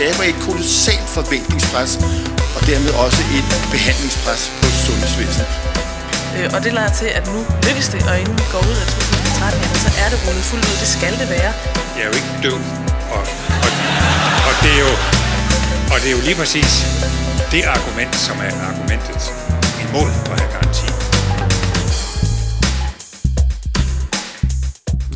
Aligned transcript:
skaber 0.00 0.24
et 0.32 0.38
kolossalt 0.48 1.08
forventningspres, 1.18 1.92
og 2.56 2.60
dermed 2.70 2.92
også 3.06 3.22
et 3.38 3.46
behandlingspres 3.74 4.42
på 4.60 4.66
sundhedsvæsenet. 4.84 5.48
Øh, 6.36 6.46
og 6.54 6.58
det 6.64 6.72
lader 6.78 6.92
til, 7.00 7.08
at 7.18 7.24
nu 7.34 7.40
lykkes 7.66 7.88
det, 7.94 8.00
og 8.10 8.14
inden 8.20 8.36
vi 8.42 8.46
går 8.54 8.62
ud 8.70 8.76
af 8.82 8.86
2013, 8.86 9.62
jamen, 9.64 9.80
så 9.86 9.90
er 10.02 10.08
det 10.12 10.18
rullet 10.26 10.44
fuldt 10.50 10.64
ud. 10.70 10.76
Det 10.84 10.90
skal 10.96 11.12
det 11.20 11.28
være. 11.36 11.52
Jeg 11.96 12.02
er 12.06 12.10
jo 12.10 12.16
ikke 12.20 12.32
død, 12.46 12.60
og, 13.16 13.22
og, 13.64 13.70
og, 14.48 14.54
det 14.62 14.70
er 14.78 14.82
jo, 14.86 14.92
og 15.92 15.96
det 16.02 16.08
er 16.10 16.14
jo 16.18 16.22
lige 16.28 16.38
præcis 16.42 16.72
det 17.52 17.62
argument, 17.76 18.14
som 18.26 18.36
er 18.48 18.52
argumentet 18.70 19.20
imod 19.84 20.10
at 20.32 20.36
have 20.40 20.50
garanti. 20.56 20.99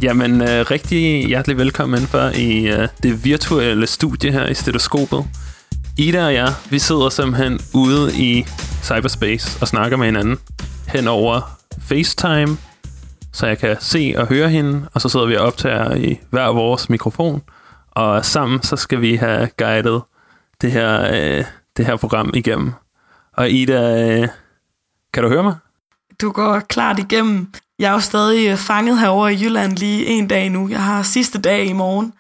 Jamen, 0.05 0.41
øh, 0.41 0.71
rigtig 0.71 1.27
hjertelig 1.27 1.57
velkommen 1.57 1.97
indenfor 1.97 2.29
i 2.39 2.67
øh, 2.67 2.89
det 3.03 3.25
virtuelle 3.25 3.87
studie 3.87 4.33
her 4.33 4.47
i 4.47 4.55
stetoskopet. 4.55 5.25
Ida 5.99 6.27
og 6.27 6.35
jeg, 6.35 6.49
vi 6.71 6.79
sidder 6.79 7.09
simpelthen 7.09 7.61
ude 7.75 8.13
i 8.17 8.45
cyberspace 8.83 9.59
og 9.61 9.69
snakker 9.69 9.97
med 9.97 10.07
hinanden 10.07 10.39
hen 10.89 11.09
over 11.09 11.59
FaceTime, 11.79 12.57
så 13.33 13.47
jeg 13.47 13.59
kan 13.59 13.77
se 13.81 14.15
og 14.17 14.27
høre 14.27 14.49
hende, 14.49 14.89
og 14.95 15.01
så 15.01 15.09
sidder 15.09 15.27
vi 15.27 15.37
og 15.37 15.47
optager 15.47 15.95
i 15.95 16.21
hver 16.31 16.47
vores 16.47 16.91
mikrofon, 16.91 17.43
og 17.91 18.25
sammen 18.25 18.63
så 18.63 18.77
skal 18.77 19.01
vi 19.01 19.17
have 19.17 19.49
guidet 19.59 20.03
det 20.61 20.73
her, 20.73 21.03
øh, 21.13 21.45
det 21.77 21.87
her 21.87 21.97
program 21.97 22.31
igennem. 22.35 22.73
Og 23.33 23.51
Ida, 23.51 24.11
øh, 24.21 24.29
kan 25.13 25.23
du 25.23 25.29
høre 25.29 25.43
mig? 25.43 25.55
Du 26.21 26.31
går 26.31 26.61
klart 26.61 26.99
igennem. 26.99 27.53
Jeg 27.79 27.89
er 27.89 27.93
jo 27.93 28.01
stadig 28.01 28.51
øh, 28.51 28.57
fanget 28.57 28.99
herover 29.01 29.29
i 29.29 29.43
Jylland 29.43 29.77
lige 29.77 30.07
en 30.07 30.29
dag 30.29 30.51
nu. 30.51 30.69
Jeg 30.69 30.85
har 30.85 31.03
sidste 31.03 31.41
dag 31.41 31.67
i 31.67 31.73
morgen, 31.73 32.13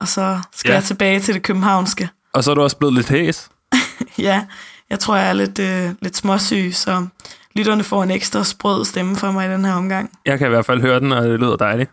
og 0.00 0.08
så 0.08 0.40
skal 0.52 0.70
ja. 0.70 0.74
jeg 0.74 0.84
tilbage 0.84 1.20
til 1.20 1.34
det 1.34 1.42
københavnske. 1.42 2.08
Og 2.32 2.44
så 2.44 2.50
er 2.50 2.54
du 2.54 2.62
også 2.62 2.76
blevet 2.76 2.94
lidt 2.94 3.08
hæs. 3.08 3.50
ja, 4.18 4.46
jeg 4.90 4.98
tror, 4.98 5.16
jeg 5.16 5.28
er 5.28 5.32
lidt, 5.32 5.58
øh, 5.58 5.90
lidt 6.02 6.16
småsyg, 6.16 6.70
så 6.74 7.06
lytterne 7.54 7.82
får 7.82 8.02
en 8.02 8.10
ekstra 8.10 8.44
sprød 8.44 8.84
stemme 8.84 9.16
for 9.16 9.30
mig 9.30 9.48
i 9.48 9.52
den 9.52 9.64
her 9.64 9.72
omgang. 9.72 10.18
Jeg 10.26 10.38
kan 10.38 10.46
i 10.46 10.50
hvert 10.50 10.66
fald 10.66 10.80
høre 10.80 11.00
den, 11.00 11.12
og 11.12 11.24
det 11.24 11.40
lyder 11.40 11.56
dejligt. 11.56 11.90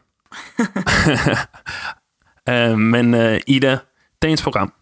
uh, 2.50 2.80
men 2.94 3.14
uh, 3.14 3.38
Ida, 3.48 3.78
dagens 4.22 4.42
program, 4.42 4.74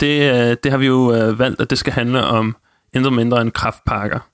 det, 0.00 0.32
uh, 0.32 0.56
det 0.64 0.70
har 0.70 0.78
vi 0.78 0.86
jo 0.86 1.28
uh, 1.28 1.38
valgt, 1.38 1.60
at 1.60 1.70
det 1.70 1.78
skal 1.78 1.92
handle 1.92 2.24
om 2.24 2.56
intet 2.92 3.12
mindre 3.12 3.40
end 3.42 3.50
kraftpakker 3.50 4.29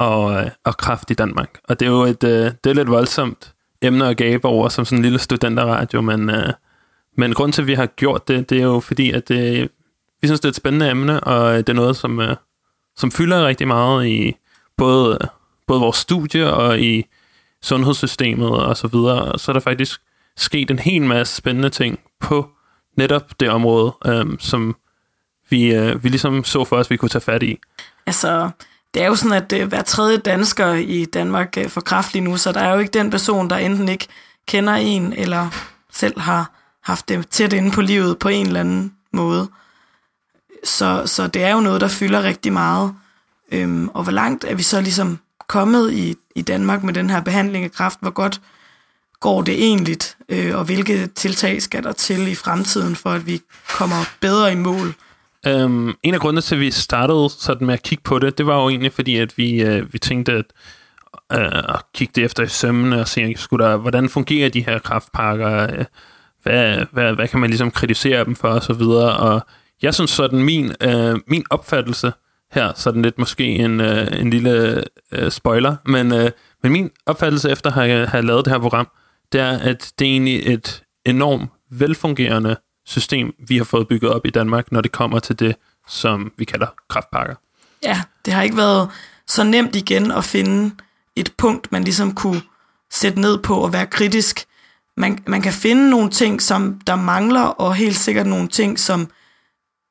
og, 0.00 0.34
øh, 0.34 0.50
og 0.64 0.76
kraft 0.76 1.10
i 1.10 1.14
Danmark. 1.14 1.58
Og 1.64 1.80
det 1.80 1.86
er 1.86 1.90
jo 1.90 2.02
et, 2.02 2.24
øh, 2.24 2.52
det 2.64 2.70
er 2.70 2.74
lidt 2.74 2.90
voldsomt 2.90 3.54
emne 3.82 4.08
at 4.08 4.16
gabe 4.16 4.48
over 4.48 4.68
som 4.68 4.84
sådan 4.84 4.98
en 4.98 5.02
lille 5.02 5.18
studenterradio, 5.18 6.00
men, 6.00 6.30
øh, 6.30 6.52
men 7.16 7.34
grund 7.34 7.52
til, 7.52 7.62
at 7.62 7.66
vi 7.66 7.74
har 7.74 7.86
gjort 7.86 8.28
det, 8.28 8.50
det 8.50 8.58
er 8.58 8.62
jo 8.62 8.80
fordi, 8.80 9.10
at 9.10 9.28
det, 9.28 9.70
vi 10.20 10.28
synes, 10.28 10.40
det 10.40 10.44
er 10.44 10.50
et 10.50 10.56
spændende 10.56 10.90
emne, 10.90 11.20
og 11.20 11.52
øh, 11.52 11.58
det 11.58 11.68
er 11.68 11.72
noget, 11.72 11.96
som, 11.96 12.20
øh, 12.20 12.36
som 12.96 13.10
fylder 13.10 13.46
rigtig 13.46 13.66
meget 13.68 14.06
i 14.06 14.36
både, 14.76 15.18
både 15.66 15.80
vores 15.80 15.96
studie 15.96 16.52
og 16.52 16.80
i 16.80 17.06
sundhedssystemet 17.62 18.50
og 18.50 18.76
så 18.76 18.88
videre. 18.88 19.22
Og 19.32 19.40
så 19.40 19.50
er 19.50 19.52
der 19.52 19.60
faktisk 19.60 20.00
sket 20.36 20.70
en 20.70 20.78
hel 20.78 21.02
masse 21.02 21.36
spændende 21.36 21.70
ting 21.70 22.00
på 22.20 22.50
netop 22.96 23.40
det 23.40 23.50
område, 23.50 23.92
øh, 24.06 24.26
som 24.38 24.76
vi, 25.50 25.74
øh, 25.74 26.04
vi 26.04 26.08
ligesom 26.08 26.44
så 26.44 26.64
for 26.64 26.76
os, 26.76 26.90
vi 26.90 26.96
kunne 26.96 27.08
tage 27.08 27.22
fat 27.22 27.42
i. 27.42 27.58
Altså, 28.06 28.50
det 28.94 29.02
er 29.02 29.06
jo 29.06 29.16
sådan, 29.16 29.42
at 29.42 29.52
øh, 29.52 29.68
hver 29.68 29.82
tredje 29.82 30.18
dansker 30.18 30.72
i 30.72 31.04
Danmark 31.04 31.54
øh, 31.58 31.68
får 31.68 31.80
kræft 31.80 32.12
lige 32.12 32.24
nu, 32.24 32.36
så 32.36 32.52
der 32.52 32.60
er 32.60 32.72
jo 32.72 32.78
ikke 32.78 32.98
den 32.98 33.10
person, 33.10 33.50
der 33.50 33.56
enten 33.56 33.88
ikke 33.88 34.06
kender 34.46 34.72
en, 34.72 35.12
eller 35.12 35.48
selv 35.92 36.20
har 36.20 36.50
haft 36.82 37.08
det 37.08 37.28
tæt 37.28 37.52
inde 37.52 37.70
på 37.70 37.80
livet 37.80 38.18
på 38.18 38.28
en 38.28 38.46
eller 38.46 38.60
anden 38.60 38.94
måde. 39.12 39.50
Så, 40.64 41.02
så 41.06 41.26
det 41.26 41.44
er 41.44 41.52
jo 41.52 41.60
noget, 41.60 41.80
der 41.80 41.88
fylder 41.88 42.22
rigtig 42.22 42.52
meget. 42.52 42.94
Øhm, 43.52 43.88
og 43.88 44.02
hvor 44.02 44.12
langt 44.12 44.44
er 44.44 44.54
vi 44.54 44.62
så 44.62 44.80
ligesom 44.80 45.18
kommet 45.46 45.92
i, 45.92 46.16
i 46.36 46.42
Danmark 46.42 46.82
med 46.82 46.94
den 46.94 47.10
her 47.10 47.20
behandling 47.20 47.64
af 47.64 47.72
kræft? 47.72 47.98
Hvor 48.00 48.10
godt 48.10 48.40
går 49.20 49.42
det 49.42 49.54
egentlig? 49.54 49.96
Øh, 50.28 50.58
og 50.58 50.64
hvilke 50.64 51.06
tiltag 51.06 51.62
skal 51.62 51.82
der 51.82 51.92
til 51.92 52.28
i 52.28 52.34
fremtiden, 52.34 52.96
for 52.96 53.10
at 53.10 53.26
vi 53.26 53.40
kommer 53.68 54.04
bedre 54.20 54.52
i 54.52 54.56
mål? 54.56 54.94
Um, 55.48 55.96
en 56.02 56.14
af 56.14 56.20
grundene 56.20 56.40
til, 56.40 56.54
at 56.54 56.60
vi 56.60 56.70
startede 56.70 57.28
sådan 57.30 57.66
med 57.66 57.74
at 57.74 57.82
kigge 57.82 58.02
på 58.04 58.18
det, 58.18 58.38
det 58.38 58.46
var 58.46 58.62
jo 58.62 58.68
egentlig 58.68 58.92
fordi, 58.92 59.16
at 59.16 59.38
vi, 59.38 59.64
uh, 59.68 59.92
vi 59.92 59.98
tænkte 59.98 60.32
at 60.32 60.44
uh, 61.34 61.74
at 61.74 61.82
kigge 61.94 62.12
det 62.14 62.24
efter 62.24 62.42
i 62.42 62.48
sømmene 62.48 63.00
og 63.00 63.08
se, 63.08 63.34
skulle 63.36 63.64
der, 63.64 63.76
hvordan 63.76 64.08
fungerer 64.08 64.48
de 64.48 64.64
her 64.64 64.78
kraftpakker? 64.78 65.78
Uh, 65.78 65.84
hvad, 66.42 66.84
hvad, 66.92 67.14
hvad 67.14 67.28
kan 67.28 67.40
man 67.40 67.50
ligesom 67.50 67.70
kritisere 67.70 68.24
dem 68.24 68.36
for 68.36 68.48
og 68.48 68.62
så 68.62 68.72
videre? 68.72 69.16
Og 69.16 69.40
jeg 69.82 69.94
synes 69.94 70.10
sådan, 70.10 70.44
min, 70.44 70.72
uh, 70.86 71.18
min 71.26 71.44
opfattelse 71.50 72.12
her, 72.52 72.72
sådan 72.76 73.02
lidt 73.02 73.18
måske 73.18 73.44
en, 73.44 73.80
uh, 73.80 74.20
en 74.20 74.30
lille 74.30 74.84
uh, 75.18 75.28
spoiler, 75.28 75.76
men, 75.86 76.12
uh, 76.12 76.28
men 76.62 76.72
min 76.72 76.90
opfattelse 77.06 77.50
efter 77.50 77.70
at 77.70 77.74
have, 77.74 78.06
have 78.06 78.26
lavet 78.26 78.44
det 78.44 78.52
her 78.52 78.60
program, 78.60 78.88
det 79.32 79.40
er, 79.40 79.58
at 79.58 79.92
det 79.98 80.06
er 80.06 80.10
egentlig 80.10 80.54
et 80.54 80.82
enormt 81.06 81.50
velfungerende 81.70 82.56
system, 82.90 83.34
vi 83.38 83.56
har 83.56 83.64
fået 83.64 83.88
bygget 83.88 84.12
op 84.12 84.26
i 84.26 84.30
Danmark, 84.30 84.72
når 84.72 84.80
det 84.80 84.92
kommer 84.92 85.18
til 85.18 85.38
det, 85.38 85.56
som 85.88 86.32
vi 86.38 86.44
kalder 86.44 86.66
kraftpakker. 86.88 87.34
Ja, 87.82 88.02
det 88.24 88.32
har 88.32 88.42
ikke 88.42 88.56
været 88.56 88.90
så 89.26 89.44
nemt 89.44 89.76
igen 89.76 90.10
at 90.10 90.24
finde 90.24 90.74
et 91.16 91.32
punkt, 91.38 91.72
man 91.72 91.84
ligesom 91.84 92.14
kunne 92.14 92.42
sætte 92.90 93.20
ned 93.20 93.38
på 93.38 93.54
og 93.54 93.72
være 93.72 93.86
kritisk. 93.86 94.44
Man, 94.96 95.18
man 95.26 95.42
kan 95.42 95.52
finde 95.52 95.90
nogle 95.90 96.10
ting, 96.10 96.42
som 96.42 96.80
der 96.86 96.96
mangler, 96.96 97.42
og 97.42 97.74
helt 97.74 97.96
sikkert 97.96 98.26
nogle 98.26 98.48
ting, 98.48 98.78
som, 98.78 99.10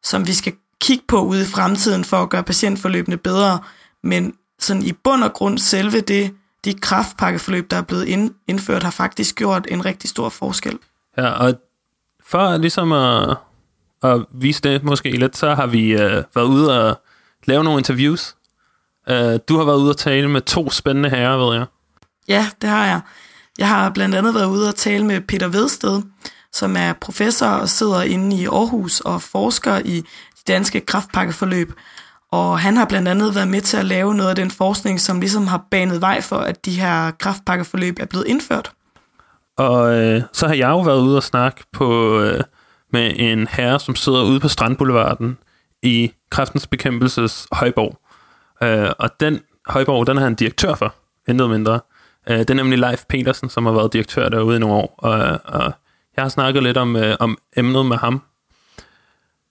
som 0.04 0.28
vi 0.28 0.34
skal 0.34 0.54
kigge 0.82 1.04
på 1.08 1.22
ude 1.22 1.42
i 1.42 1.46
fremtiden 1.46 2.04
for 2.04 2.18
at 2.18 2.30
gøre 2.30 2.44
patientforløbene 2.44 3.18
bedre. 3.18 3.60
Men 4.04 4.34
sådan 4.60 4.84
i 4.84 4.92
bund 4.92 5.24
og 5.24 5.34
grund 5.34 5.58
selve 5.58 6.02
det, 6.02 6.34
de 6.66 6.74
kraftpakkeforløb, 6.74 7.72
der 7.72 7.78
er 7.78 7.82
blevet 7.82 8.06
ind, 8.06 8.34
indført, 8.48 8.84
har 8.84 8.92
faktisk 8.92 9.36
gjort 9.36 9.68
en 9.70 9.86
rigtig 9.86 10.10
stor 10.10 10.30
forskel. 10.30 10.78
Ja, 11.18 11.30
og 11.30 11.54
for 12.30 12.58
ligesom 12.58 12.92
at, 12.92 13.38
at 14.04 14.26
vise 14.32 14.62
det 14.62 14.84
måske 14.84 15.12
lidt, 15.12 15.38
så 15.38 15.56
har 15.56 15.68
vi 15.68 15.96
uh, 15.96 16.02
været 16.36 16.46
ude 16.46 16.90
og 16.90 17.02
lave 17.46 17.64
nogle 17.64 17.80
interviews. 17.80 18.36
Uh, 19.10 19.16
du 19.50 19.58
har 19.58 19.64
været 19.64 19.78
ude 19.78 19.90
og 19.90 19.98
tale 19.98 20.28
med 20.28 20.42
to 20.42 20.70
spændende 20.70 21.10
herrer, 21.10 21.38
ved 21.38 21.56
jeg. 21.56 21.66
Ja, 22.28 22.50
det 22.62 22.70
har 22.70 22.86
jeg. 22.86 23.02
Jeg 23.58 23.68
har 23.68 23.90
blandt 23.90 24.16
andet 24.16 24.36
været 24.36 24.46
ude 24.46 24.68
og 24.68 24.76
tale 24.76 25.06
med 25.06 25.22
Peter 25.22 25.48
Vedsted, 25.48 26.02
som 26.54 26.76
er 26.76 26.94
professor 26.94 27.48
og 27.48 27.70
sidder 27.70 28.02
inde 28.02 28.36
i 28.36 28.46
Aarhus 28.46 29.00
og 29.00 29.22
forsker 29.22 29.78
i 29.78 29.98
de 30.00 30.04
danske 30.48 30.80
kraftpakkeforløb. 30.80 31.74
Og 32.32 32.60
han 32.60 32.78
har 32.78 32.86
blandt 32.86 33.08
andet 33.08 33.36
været 33.36 33.48
med 33.48 33.62
til 33.62 33.78
at 33.78 33.86
lave 33.86 34.16
noget 34.16 34.30
af 34.30 34.36
den 34.36 34.52
forskning, 34.52 35.02
som 35.02 35.20
ligesom 35.20 35.48
har 35.48 35.66
banet 35.72 36.02
vej 36.02 36.22
for, 36.22 36.38
at 36.38 36.66
de 36.66 36.72
her 36.72 37.12
kraftpakkeforløb 37.12 38.00
er 38.00 38.06
blevet 38.06 38.28
indført. 38.28 38.72
Og 39.60 39.96
øh, 39.96 40.22
så 40.34 40.48
har 40.48 40.54
jeg 40.54 40.70
jo 40.70 40.80
været 40.80 41.02
ude 41.02 41.18
og 41.18 41.24
snakke 41.24 41.64
på, 41.74 42.20
øh, 42.20 42.44
med 42.94 43.14
en 43.16 43.48
herre, 43.48 43.80
som 43.80 43.96
sidder 43.96 44.24
ude 44.24 44.40
på 44.40 44.48
Strandboulevarden 44.48 45.38
i 45.84 46.12
Kræftens 46.30 46.68
Bekæmpelses 46.68 47.48
Højborg. 47.52 48.00
Øh, 48.64 48.92
og 49.00 49.10
den 49.20 49.40
Højborg, 49.68 50.08
den 50.08 50.18
er 50.18 50.22
han 50.22 50.36
direktør 50.36 50.76
for, 50.76 50.96
intet 51.28 51.50
mindre. 51.50 51.80
Øh, 52.30 52.38
det 52.38 52.50
er 52.50 52.54
nemlig 52.54 52.80
Leif 52.80 53.04
Petersen, 53.10 53.50
som 53.50 53.66
har 53.66 53.74
været 53.74 53.94
direktør 53.94 54.30
derude 54.30 54.56
i 54.56 54.60
nogle 54.60 54.76
år. 54.76 54.96
Og, 54.98 55.40
og 55.46 55.74
jeg 56.16 56.24
har 56.24 56.30
snakket 56.30 56.64
lidt 56.64 56.78
om, 56.78 56.96
øh, 56.96 57.16
om 57.20 57.38
emnet 57.58 57.86
med 57.86 57.98
ham. 57.98 58.24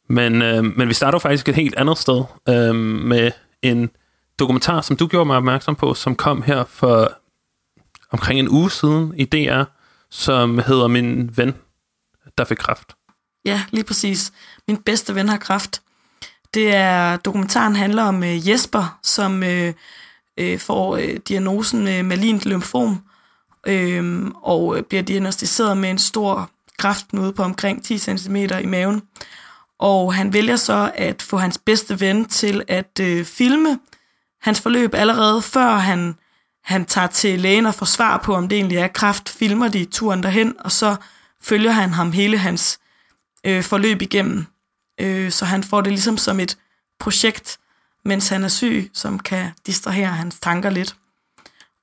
Men, 0.08 0.42
øh, 0.42 0.64
men 0.64 0.88
vi 0.88 0.94
starter 0.94 1.18
faktisk 1.18 1.48
et 1.48 1.54
helt 1.54 1.76
andet 1.76 1.98
sted 1.98 2.24
øh, 2.48 2.74
med 2.74 3.30
en 3.62 3.90
dokumentar, 4.38 4.80
som 4.80 4.96
du 4.96 5.06
gjorde 5.06 5.26
mig 5.26 5.36
opmærksom 5.36 5.76
på, 5.76 5.94
som 5.94 6.14
kom 6.14 6.42
her 6.42 6.64
for 6.64 7.12
omkring 8.10 8.40
en 8.40 8.48
uge 8.48 8.70
siden 8.70 9.14
i 9.16 9.24
DR, 9.24 9.64
som 10.10 10.58
hedder 10.58 10.86
Min 10.86 11.36
ven, 11.36 11.54
der 12.38 12.44
fik 12.44 12.56
kræft. 12.56 12.94
Ja, 13.44 13.62
lige 13.70 13.84
præcis. 13.84 14.32
Min 14.68 14.76
bedste 14.76 15.14
ven 15.14 15.28
har 15.28 15.36
kræft. 15.36 15.82
Det 16.54 16.74
er, 16.74 17.16
dokumentaren 17.16 17.76
handler 17.76 18.02
om 18.02 18.24
øh, 18.24 18.48
Jesper, 18.48 18.98
som 19.02 19.42
øh, 19.42 19.74
øh, 20.38 20.58
får 20.58 20.96
øh, 20.96 21.16
diagnosen 21.28 21.88
øh, 21.88 22.04
malint 22.04 22.46
lymfom, 22.46 23.02
øh, 23.66 24.26
og 24.42 24.76
øh, 24.76 24.82
bliver 24.82 25.02
diagnostiseret 25.02 25.76
med 25.76 25.90
en 25.90 25.98
stor 25.98 26.50
kræftknude 26.78 27.32
på 27.32 27.42
omkring 27.42 27.84
10 27.84 27.98
cm 27.98 28.36
i 28.36 28.66
maven. 28.66 29.02
Og 29.78 30.14
han 30.14 30.32
vælger 30.32 30.56
så 30.56 30.92
at 30.94 31.22
få 31.22 31.36
hans 31.36 31.58
bedste 31.58 32.00
ven 32.00 32.24
til 32.24 32.62
at 32.68 33.00
øh, 33.00 33.24
filme 33.24 33.78
hans 34.40 34.60
forløb 34.60 34.94
allerede 34.94 35.42
før 35.42 35.70
han 35.70 36.14
han 36.68 36.84
tager 36.84 37.06
til 37.06 37.40
lægen 37.40 37.66
og 37.66 37.74
får 37.74 37.86
svar 37.86 38.16
på, 38.16 38.34
om 38.34 38.48
det 38.48 38.56
egentlig 38.56 38.78
er 38.78 38.88
kræft, 38.88 39.28
filmer 39.28 39.68
de 39.68 39.84
turen 39.84 40.22
derhen, 40.22 40.54
og 40.58 40.72
så 40.72 40.96
følger 41.42 41.70
han 41.70 41.92
ham 41.92 42.12
hele 42.12 42.38
hans 42.38 42.78
øh, 43.44 43.62
forløb 43.62 44.02
igennem. 44.02 44.46
Øh, 45.00 45.30
så 45.30 45.44
han 45.44 45.62
får 45.64 45.80
det 45.80 45.92
ligesom 45.92 46.16
som 46.16 46.40
et 46.40 46.58
projekt, 47.00 47.58
mens 48.04 48.28
han 48.28 48.44
er 48.44 48.48
syg, 48.48 48.90
som 48.94 49.18
kan 49.18 49.50
distrahere 49.66 50.06
hans 50.08 50.38
tanker 50.40 50.70
lidt. 50.70 50.96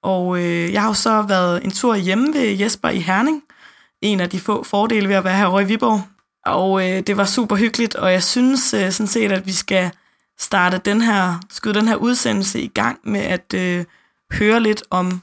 Og 0.03 0.37
øh, 0.37 0.73
jeg 0.73 0.81
har 0.81 0.87
jo 0.87 0.93
så 0.93 1.21
været 1.21 1.63
en 1.63 1.71
tur 1.71 1.95
hjemme 1.95 2.33
ved 2.33 2.57
Jesper 2.57 2.89
i 2.89 2.99
Herning. 2.99 3.43
En 4.01 4.19
af 4.19 4.29
de 4.29 4.39
få 4.39 4.63
fordele 4.63 5.09
ved 5.09 5.15
at 5.15 5.23
være 5.23 5.37
herovre 5.37 5.61
i 5.61 5.65
Viborg. 5.65 6.01
Og 6.45 6.89
øh, 6.89 7.01
det 7.07 7.17
var 7.17 7.25
super 7.25 7.55
hyggeligt, 7.55 7.95
og 7.95 8.11
jeg 8.11 8.23
synes 8.23 8.73
øh, 8.73 8.91
sådan 8.91 9.07
set, 9.07 9.31
at 9.31 9.45
vi 9.45 9.51
skal 9.51 9.91
starte 10.39 10.77
den 10.77 11.01
her, 11.01 11.39
skyde 11.49 11.73
den 11.73 11.87
her 11.87 11.95
udsendelse 11.95 12.61
i 12.61 12.67
gang 12.67 12.99
med 13.03 13.21
at 13.21 13.53
øh, 13.53 13.85
høre 14.39 14.59
lidt 14.59 14.83
om 14.89 15.21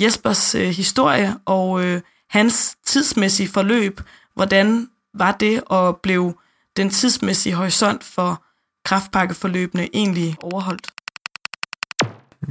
Jespers 0.00 0.54
øh, 0.54 0.68
historie 0.68 1.36
og 1.44 1.84
øh, 1.84 2.00
hans 2.30 2.76
tidsmæssige 2.86 3.48
forløb. 3.48 4.00
Hvordan 4.34 4.88
var 5.14 5.32
det 5.32 5.62
og 5.66 5.96
blev 5.96 6.40
den 6.76 6.90
tidsmæssige 6.90 7.54
horisont 7.54 8.04
for 8.04 8.44
kraftpakkeforløbene 8.84 9.88
egentlig 9.92 10.36
overholdt? 10.42 10.90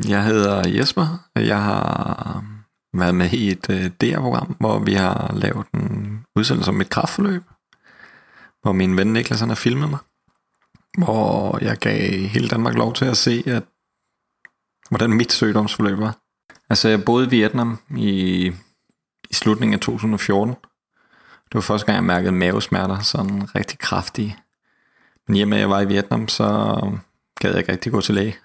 Jeg 0.08 0.24
hedder 0.24 0.70
Jesper, 0.70 1.30
jeg 1.36 1.64
har 1.64 2.44
øh, 2.94 3.00
været 3.00 3.16
med 3.16 3.32
i 3.32 3.52
et 3.52 3.70
øh, 3.70 3.86
uh, 3.86 3.92
DR-program, 4.02 4.56
hvor 4.60 4.80
vi 4.80 4.94
har 4.94 5.34
lavet 5.36 5.68
en 5.74 6.20
udsendelse 6.36 6.70
om 6.72 6.82
et 6.82 6.90
kraftforløb, 6.90 7.44
hvor 8.62 8.72
min 8.72 8.98
ven 8.98 9.14
Niklas 9.14 9.40
han 9.40 9.50
har 9.50 9.56
filmet 9.56 9.90
mig, 9.90 10.00
hvor 10.98 11.60
jeg 11.62 11.78
gav 11.78 12.12
hele 12.28 12.48
Danmark 12.50 12.76
lov 12.76 12.94
til 12.94 13.06
at 13.06 13.18
se, 13.18 13.44
at, 13.46 13.64
hvordan 14.90 15.10
mit 15.10 15.32
sygdomsforløb 15.32 16.00
var. 16.00 16.18
Altså 16.70 16.90
jeg 16.90 17.06
boede 17.06 17.26
i 17.26 17.30
Vietnam 17.30 17.80
i, 17.98 18.46
i 19.30 19.34
slutningen 19.34 19.74
af 19.74 19.80
2014. 19.80 20.56
Det 21.46 21.56
var 21.56 21.62
første 21.62 21.86
gang, 21.86 21.96
jeg 21.96 22.04
mærkede 22.04 22.32
mavesmerter, 22.32 23.00
sådan 23.00 23.56
rigtig 23.56 23.80
kraftige. 23.80 24.38
Men 25.28 25.36
hjemme 25.36 25.56
at 25.56 25.62
jeg 25.62 25.70
var 25.70 25.82
i 25.82 25.88
Vietnam, 25.88 26.28
så 26.28 26.46
gad 27.40 27.50
jeg 27.50 27.60
ikke 27.60 27.72
rigtig 27.72 27.92
gå 27.92 28.02
til 28.02 28.16
læge. 28.16 28.36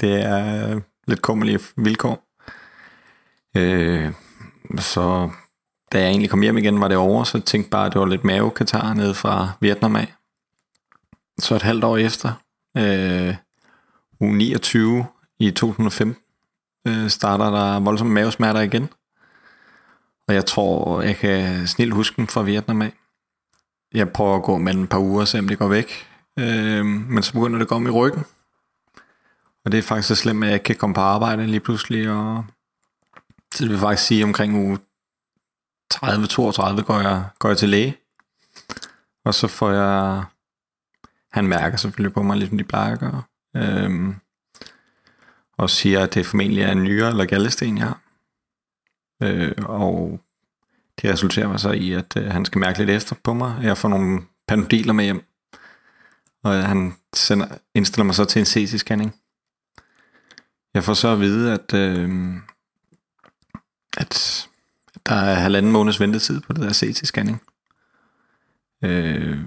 Det 0.00 0.22
er 0.22 0.80
lidt 1.06 1.22
kummelige 1.22 1.60
vilkår. 1.76 2.24
Øh, 3.56 4.12
så 4.78 5.30
da 5.92 6.00
jeg 6.00 6.08
egentlig 6.08 6.30
kom 6.30 6.42
hjem 6.42 6.58
igen, 6.58 6.80
var 6.80 6.88
det 6.88 6.96
over, 6.96 7.24
så 7.24 7.38
jeg 7.38 7.44
tænkte 7.44 7.70
bare, 7.70 7.86
at 7.86 7.92
det 7.92 8.00
var 8.00 8.06
lidt 8.06 8.24
mavekatar 8.24 8.94
nede 8.94 9.14
fra 9.14 9.52
Vietnam 9.60 9.96
af. 9.96 10.14
Så 11.38 11.54
et 11.56 11.62
halvt 11.62 11.84
år 11.84 11.96
efter, 11.96 12.32
øh, 12.76 13.34
uge 14.20 14.36
29 14.36 15.06
i 15.38 15.50
2015, 15.50 16.16
øh, 16.86 17.08
starter 17.08 17.50
der 17.50 17.80
voldsomme 17.80 18.12
mavesmerter 18.12 18.60
igen. 18.60 18.88
Og 20.28 20.34
jeg 20.34 20.46
tror, 20.46 21.02
jeg 21.02 21.16
kan 21.16 21.66
snilt 21.66 21.94
huske 21.94 22.16
dem 22.16 22.26
fra 22.26 22.42
Vietnam 22.42 22.82
af. 22.82 22.92
Jeg 23.94 24.12
prøver 24.12 24.36
at 24.36 24.42
gå 24.42 24.58
med 24.58 24.74
et 24.74 24.88
par 24.88 24.98
uger, 24.98 25.20
og 25.20 25.28
se 25.28 25.38
om 25.38 25.48
det 25.48 25.58
går 25.58 25.68
væk. 25.68 26.08
Øh, 26.38 26.86
men 26.86 27.22
så 27.22 27.32
begynder 27.32 27.58
det 27.58 27.64
at 27.64 27.68
gå 27.68 27.74
om 27.74 27.86
i 27.86 27.90
ryggen. 27.90 28.24
Og 29.64 29.72
det 29.72 29.78
er 29.78 29.82
faktisk 29.82 30.08
så 30.08 30.14
slemt, 30.14 30.44
at 30.44 30.48
jeg 30.48 30.54
ikke 30.54 30.64
kan 30.64 30.76
komme 30.76 30.94
på 30.94 31.00
arbejde 31.00 31.46
lige 31.46 31.60
pludselig. 31.60 32.10
Og 32.10 32.44
så 33.54 33.64
det 33.64 33.70
vil 33.70 33.78
faktisk 33.78 34.06
sige, 34.06 34.24
omkring 34.24 34.54
uge 34.56 34.78
30-32 35.94 36.82
går 36.82 37.00
jeg, 37.00 37.24
går 37.38 37.48
jeg 37.48 37.58
til 37.58 37.68
læge. 37.68 37.96
Og 39.24 39.34
så 39.34 39.48
får 39.48 39.70
jeg... 39.70 40.24
Han 41.32 41.46
mærker 41.46 41.76
selvfølgelig 41.76 42.14
på 42.14 42.22
mig, 42.22 42.36
ligesom 42.36 42.58
de 42.58 42.64
plejer 42.64 42.92
at 42.92 43.00
gøre. 43.00 43.22
Øhm, 43.56 44.14
og 45.56 45.70
siger, 45.70 46.02
at 46.02 46.14
det 46.14 46.26
formentlig 46.26 46.62
er 46.62 46.72
en 46.72 46.84
nyre 46.84 47.08
eller 47.08 47.24
gallesten, 47.24 47.78
jeg 47.78 47.86
har. 47.86 48.00
Øh, 49.22 49.52
og 49.58 50.20
det 51.02 51.12
resulterer 51.12 51.56
så 51.56 51.70
i, 51.70 51.92
at 51.92 52.16
øh, 52.16 52.26
han 52.26 52.44
skal 52.44 52.58
mærke 52.58 52.78
lidt 52.78 52.90
efter 52.90 53.16
på 53.24 53.34
mig. 53.34 53.58
Jeg 53.62 53.78
får 53.78 53.88
nogle 53.88 54.22
panodiler 54.48 54.92
med 54.92 55.04
hjem. 55.04 55.24
Og 56.42 56.56
øh, 56.56 56.62
han 56.62 56.94
sender, 57.14 57.46
indstiller 57.74 58.04
mig 58.04 58.14
så 58.14 58.24
til 58.24 58.40
en 58.40 58.46
CT-scanning. 58.46 59.20
Jeg 60.74 60.84
får 60.84 60.94
så 60.94 61.08
at 61.08 61.20
vide, 61.20 61.52
at, 61.52 61.74
øh, 61.74 62.34
at 63.96 64.46
der 65.06 65.14
er 65.14 65.34
halvanden 65.34 65.72
måneds 65.72 66.00
ventetid 66.00 66.40
på 66.40 66.52
det 66.52 66.62
der 66.62 66.72
CT-scanning. 66.72 67.36
Øh, 68.84 69.38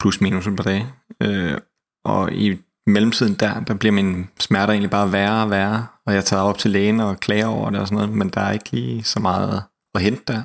plus 0.00 0.20
minus 0.20 0.46
et 0.46 0.56
par 0.56 0.64
dage. 0.64 0.94
Øh, 1.20 1.58
og 2.04 2.32
i 2.32 2.58
mellemtiden 2.86 3.34
der, 3.34 3.60
der 3.60 3.74
bliver 3.74 3.92
min 3.92 4.28
smerter 4.40 4.72
egentlig 4.72 4.90
bare 4.90 5.12
værre 5.12 5.42
og 5.42 5.50
værre, 5.50 5.86
og 6.06 6.14
jeg 6.14 6.24
tager 6.24 6.42
op 6.42 6.58
til 6.58 6.70
lægen 6.70 7.00
og 7.00 7.20
klager 7.20 7.46
over 7.46 7.70
det 7.70 7.80
og 7.80 7.88
sådan 7.88 7.96
noget, 7.96 8.16
men 8.18 8.28
der 8.28 8.40
er 8.40 8.52
ikke 8.52 8.70
lige 8.70 9.04
så 9.04 9.20
meget 9.20 9.62
at 9.94 10.02
hente 10.02 10.22
der. 10.32 10.42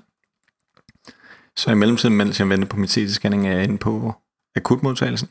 Så 1.56 1.72
i 1.72 1.76
mellemtiden, 1.76 2.18
mens 2.18 2.40
jeg 2.40 2.50
venter 2.50 2.68
på 2.68 2.78
min 2.78 2.90
CT-scanning, 2.90 3.48
er 3.48 3.52
jeg 3.52 3.64
inde 3.64 3.78
på 3.78 4.14
akutmodtagelsen. 4.56 5.30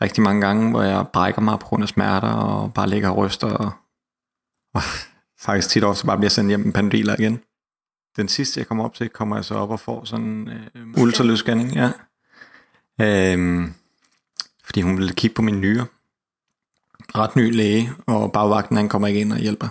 Rigtig 0.00 0.22
mange 0.22 0.40
gange, 0.40 0.70
hvor 0.70 0.82
jeg 0.82 1.06
brækker 1.12 1.40
mig 1.40 1.58
på 1.58 1.66
grund 1.66 1.82
af 1.82 1.88
smerter, 1.88 2.28
og 2.28 2.74
bare 2.74 2.88
ligger 2.88 3.08
og 3.08 3.16
ryster, 3.16 3.46
og, 3.46 3.70
og 4.74 4.82
faktisk 5.46 5.68
tit 5.68 5.84
ofte 5.84 6.06
bare 6.06 6.16
bliver 6.16 6.30
sendt 6.30 6.48
hjem 6.48 6.60
med 6.60 6.72
pandiler 6.72 7.14
igen. 7.18 7.40
Den 8.16 8.28
sidste, 8.28 8.60
jeg 8.60 8.66
kommer 8.66 8.84
op 8.84 8.94
til, 8.94 9.08
kommer 9.08 9.36
jeg 9.36 9.44
så 9.44 9.54
op 9.54 9.70
og 9.70 9.80
får 9.80 10.04
sådan 10.04 10.48
øh, 10.48 11.02
ultralydsscanning, 11.02 11.72
ja. 11.74 11.90
Øhm, 13.00 13.74
fordi 14.68 14.80
hun 14.80 14.96
ville 14.96 15.14
kigge 15.14 15.34
på 15.34 15.42
min 15.42 15.60
nyre. 15.60 15.86
Ret 17.14 17.36
ny 17.36 17.54
læge, 17.54 17.92
og 18.06 18.32
bagvagten 18.32 18.76
han 18.76 18.88
kommer 18.88 19.08
ikke 19.08 19.20
ind 19.20 19.32
og 19.32 19.38
hjælper. 19.38 19.68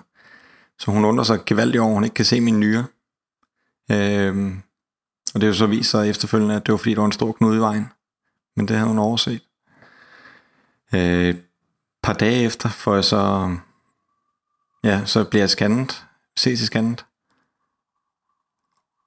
Så 0.79 0.91
hun 0.91 1.05
undrer 1.05 1.23
sig 1.23 1.45
gevaldigt 1.45 1.81
over, 1.81 1.89
at 1.89 1.95
hun 1.95 2.03
ikke 2.03 2.13
kan 2.13 2.25
se 2.25 2.41
min 2.41 2.59
nyre. 2.59 2.85
Øhm, 3.91 4.61
og 5.33 5.41
det 5.41 5.43
er 5.43 5.47
jo 5.47 5.53
så 5.53 5.67
vist 5.67 5.89
sig 5.89 6.09
efterfølgende, 6.09 6.55
at 6.55 6.65
det 6.65 6.71
var 6.71 6.77
fordi, 6.77 6.93
der 6.93 6.99
var 6.99 7.05
en 7.05 7.11
stor 7.11 7.31
knude 7.31 7.57
i 7.57 7.59
vejen. 7.59 7.87
Men 8.55 8.67
det 8.67 8.75
havde 8.75 8.87
hun 8.87 8.99
overset. 8.99 9.41
Øh, 10.93 11.29
et 11.29 11.43
par 12.03 12.13
dage 12.13 12.43
efter 12.43 12.69
får 12.69 12.93
jeg 12.93 13.05
så... 13.05 13.55
Ja, 14.83 15.05
så 15.05 15.23
bliver 15.23 15.41
jeg 15.41 15.49
scannet. 15.49 16.05
CT-scannet. 16.39 17.05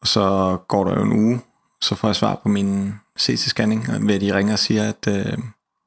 Og 0.00 0.06
så 0.06 0.56
går 0.69 0.84
der 0.84 0.94
jo 0.94 1.02
en 1.02 1.12
uge, 1.12 1.40
så 1.81 1.94
får 1.94 2.08
jeg 2.08 2.16
svar 2.16 2.34
på 2.34 2.48
min 2.48 2.94
CT-scanning, 3.20 4.06
ved 4.06 4.14
at 4.14 4.20
de 4.20 4.34
ringer 4.34 4.52
og 4.52 4.58
siger, 4.58 4.88
at 4.88 5.06
øh, 5.08 5.38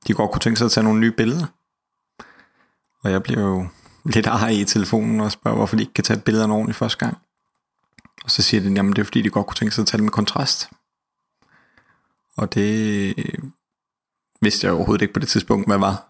de 0.08 0.14
godt 0.14 0.32
kunne 0.32 0.40
tænke 0.40 0.58
sig 0.58 0.66
at 0.66 0.72
tage 0.72 0.84
nogle 0.84 1.00
nye 1.00 1.12
billeder. 1.12 1.46
Og 3.04 3.12
jeg 3.12 3.24
bliver 3.24 3.42
jo 3.42 3.68
lidt 4.06 4.28
arg 4.28 4.54
i 4.54 4.66
telefonen 4.66 5.22
og 5.22 5.32
spørger, 5.32 5.58
hvorfor 5.58 5.76
de 5.76 5.84
ikke 5.84 5.94
kan 5.94 6.04
tage 6.04 6.20
billederne 6.20 6.54
ordentligt 6.54 6.78
første 6.78 6.98
gang. 6.98 7.18
Og 8.24 8.32
så 8.32 8.42
siger 8.42 8.62
de, 8.62 8.74
jamen 8.74 8.94
det 8.94 9.00
er 9.00 9.06
fordi, 9.06 9.22
de 9.22 9.30
godt 9.30 9.48
kunne 9.48 9.56
tænke 9.56 9.76
sig 9.76 9.82
at 9.82 9.88
tage 9.88 9.98
det 9.98 10.04
med 10.04 10.12
kontrast. 10.12 10.70
Og 12.38 12.54
det 12.54 13.16
vidste 14.42 14.68
jeg 14.68 14.74
overhovedet 14.74 15.02
ikke 15.02 15.14
på 15.14 15.20
det 15.20 15.28
tidspunkt, 15.28 15.68
hvad 15.68 15.78
var. 15.78 16.10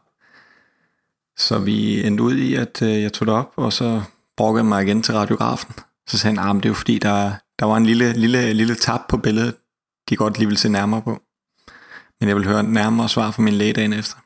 Så 1.38 1.60
vi 1.60 2.08
endte 2.08 2.24
ud 2.24 2.36
i, 2.36 2.56
at 2.56 2.82
øh, 2.82 3.02
jeg 3.02 3.14
tog 3.14 3.28
det 3.28 3.36
op, 3.36 3.54
og 3.56 3.74
så 3.74 4.02
brugte 4.38 4.58
jeg 4.58 4.66
mig 4.66 4.84
igen 4.84 5.04
til 5.04 5.14
radiografen. 5.14 5.74
Så 6.08 6.18
sagde 6.18 6.38
han, 6.38 6.46
ah, 6.46 6.56
at 6.56 6.56
det 6.56 6.66
er 6.66 6.70
jo 6.70 6.74
fordi, 6.74 7.00
der, 7.00 7.34
der 7.60 7.66
var 7.66 7.78
en 7.78 7.86
lille, 7.86 8.14
lille, 8.14 8.54
lille 8.54 8.76
tab 8.76 9.00
på 9.10 9.18
billedet, 9.18 9.56
de 10.10 10.16
godt 10.16 10.38
lige 10.38 10.48
ville 10.48 10.60
se 10.60 10.70
nærmere 10.70 11.02
på. 11.02 11.23
Men 12.20 12.30
jeg 12.30 12.36
vil 12.36 12.48
høre 12.48 12.64
nærmere 12.64 13.10
svar 13.10 13.32
fra 13.32 13.42
min 13.42 13.54
læge 13.54 13.74
dagen 13.74 13.94
efter. 13.94 14.18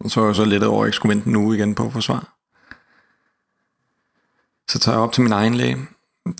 Og 0.00 0.10
så 0.10 0.20
er 0.20 0.26
jeg 0.26 0.34
så 0.34 0.44
lidt 0.44 0.62
over, 0.62 0.82
at 0.82 0.86
jeg 0.86 0.94
skulle 0.94 1.14
vente 1.14 1.28
en 1.28 1.36
uge 1.36 1.56
igen 1.56 1.74
på 1.74 1.86
at 1.86 1.92
få 1.92 2.00
svar. 2.00 2.36
Så 4.68 4.78
tager 4.78 4.96
jeg 4.96 5.02
op 5.02 5.12
til 5.12 5.22
min 5.22 5.32
egen 5.32 5.54
læge 5.54 5.78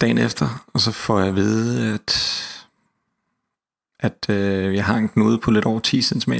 dagen 0.00 0.18
efter, 0.18 0.64
og 0.75 0.80
så 0.80 0.92
får 0.92 1.18
jeg 1.18 1.28
at 1.28 1.34
vide, 1.34 1.94
at, 1.94 2.12
at 4.00 4.26
øh, 4.28 4.75
jeg 4.75 4.84
har 4.84 4.96
en 4.96 5.08
knude 5.08 5.38
på 5.38 5.50
lidt 5.50 5.64
over 5.64 5.80
10 5.80 6.02
cm. 6.02 6.32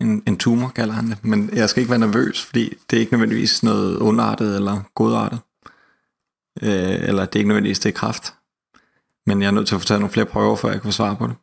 En, 0.00 0.22
en 0.26 0.36
tumor 0.36 0.68
kalder 0.68 0.94
han 0.94 1.10
det. 1.10 1.24
Men 1.24 1.50
jeg 1.52 1.70
skal 1.70 1.80
ikke 1.80 1.90
være 1.90 1.98
nervøs, 1.98 2.44
fordi 2.44 2.74
det 2.90 2.96
er 2.96 3.00
ikke 3.00 3.12
nødvendigvis 3.12 3.62
noget 3.62 4.02
ondartet 4.02 4.56
eller 4.56 4.80
godartet. 4.94 5.40
Øh, 6.62 7.08
eller 7.08 7.24
det 7.24 7.34
er 7.34 7.40
ikke 7.40 7.48
nødvendigvis 7.48 7.78
det 7.78 7.88
er 7.88 7.98
kraft. 7.98 8.34
Men 9.26 9.42
jeg 9.42 9.46
er 9.46 9.50
nødt 9.50 9.68
til 9.68 9.74
at 9.74 9.80
få 9.80 9.86
taget 9.86 10.00
nogle 10.00 10.12
flere 10.12 10.26
prøver, 10.26 10.56
før 10.56 10.70
jeg 10.70 10.80
kan 10.80 10.88
få 10.88 10.96
svar 10.96 11.14
på 11.14 11.26
det. 11.26 11.36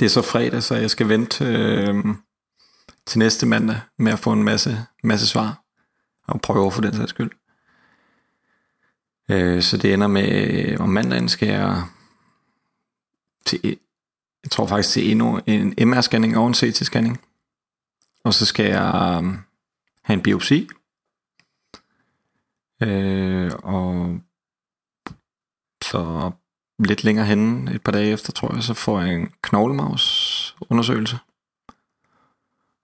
Det 0.00 0.04
er 0.04 0.08
så 0.08 0.22
fredag, 0.22 0.62
så 0.62 0.74
jeg 0.74 0.90
skal 0.90 1.08
vente 1.08 1.44
øh, 1.44 2.04
til 3.06 3.18
næste 3.18 3.46
mandag 3.46 3.80
med 3.98 4.12
at 4.12 4.18
få 4.18 4.32
en 4.32 4.44
masse, 4.44 4.86
masse 5.02 5.26
svar. 5.26 5.62
Og 6.26 6.40
prøve 6.40 6.72
for 6.72 6.80
den 6.80 6.92
sags 6.92 7.10
skyld. 7.10 7.30
Øh, 9.30 9.62
så 9.62 9.76
det 9.76 9.94
ender 9.94 10.06
med, 10.06 10.28
øh, 10.32 10.80
om 10.80 10.88
mandagen 10.88 11.28
skal 11.28 11.48
jeg 11.48 11.84
til, 13.46 13.60
e- 13.66 14.40
jeg 14.42 14.50
tror 14.50 14.66
faktisk 14.66 14.92
til 14.92 15.10
endnu 15.10 15.40
en 15.46 15.74
MR-scanning 15.78 16.36
og 16.38 16.46
en 16.46 16.54
CT-scanning. 16.54 17.16
Og 18.24 18.34
så 18.34 18.46
skal 18.46 18.66
jeg 18.66 19.20
øh, 19.24 19.32
have 20.02 20.14
en 20.14 20.22
biopsi. 20.22 20.68
Øh, 22.82 23.52
og 23.62 24.20
så 25.82 26.30
lidt 26.78 27.04
længere 27.04 27.26
henne, 27.26 27.74
et 27.74 27.82
par 27.82 27.92
dage 27.92 28.10
efter, 28.10 28.32
tror 28.32 28.54
jeg, 28.54 28.62
så 28.62 28.74
får 28.74 29.00
jeg 29.00 29.14
en 29.14 29.30
knoglemavsundersøgelse. 29.42 31.18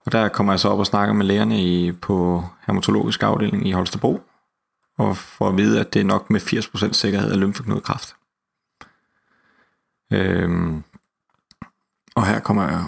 Og 0.05 0.11
der 0.11 0.29
kommer 0.29 0.53
jeg 0.53 0.59
så 0.59 0.69
op 0.69 0.79
og 0.79 0.85
snakker 0.85 1.13
med 1.13 1.25
lægerne 1.25 1.63
i, 1.63 1.91
på 1.91 2.45
hermatologisk 2.67 3.23
afdeling 3.23 3.67
i 3.67 3.71
Holstebro, 3.71 4.21
og 4.97 5.17
får 5.17 5.49
at 5.49 5.57
vide, 5.57 5.79
at 5.79 5.93
det 5.93 5.99
er 5.99 6.03
nok 6.03 6.29
med 6.29 6.41
80% 6.41 6.93
sikkerhed 6.93 7.31
af 7.31 7.39
lymfeknudekræft. 7.39 8.15
Øhm, 10.11 10.83
og 12.15 12.27
her 12.27 12.39
kommer 12.39 12.63
jeg 12.63 12.85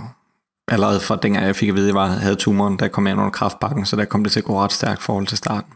allerede 0.67 0.99
fra 0.99 1.15
dengang 1.15 1.45
jeg 1.45 1.55
fik 1.55 1.69
at 1.69 1.75
vide, 1.75 1.85
at 1.85 1.87
jeg 1.87 1.95
var, 1.95 2.07
havde 2.07 2.35
tumoren, 2.35 2.79
der 2.79 2.87
kom 2.87 3.07
jeg 3.07 3.17
under 3.17 3.29
kraftbakken, 3.29 3.85
så 3.85 3.95
der 3.95 4.05
kom 4.05 4.23
det 4.23 4.31
til 4.31 4.39
at 4.39 4.45
gå 4.45 4.59
ret 4.59 4.71
stærkt 4.71 5.01
forhold 5.01 5.27
til 5.27 5.37
starten. 5.37 5.73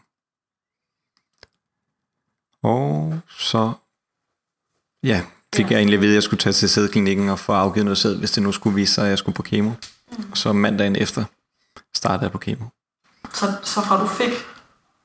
Og 2.63 3.19
så 3.29 3.73
ja, 5.03 5.21
fik 5.55 5.71
jeg 5.71 5.77
egentlig 5.77 5.95
at 5.95 6.01
vide, 6.01 6.11
at 6.11 6.15
jeg 6.15 6.23
skulle 6.23 6.39
tage 6.39 6.53
til 6.53 6.69
sædklinikken 6.69 7.29
og 7.29 7.39
få 7.39 7.51
afgivet 7.51 7.85
noget 7.85 7.97
sæd, 7.97 8.15
hvis 8.15 8.31
det 8.31 8.43
nu 8.43 8.51
skulle 8.51 8.75
vise 8.75 8.93
sig, 8.93 9.03
at 9.03 9.09
jeg 9.09 9.17
skulle 9.17 9.35
på 9.35 9.41
kemo. 9.41 9.71
Og 10.31 10.37
så 10.37 10.53
mandagen 10.53 10.95
efter 10.95 11.23
startede 11.95 12.23
jeg 12.23 12.31
på 12.31 12.37
kemo. 12.37 12.65
Så, 13.33 13.53
så 13.63 13.81
fra 13.81 14.01
du 14.01 14.07
fik 14.07 14.31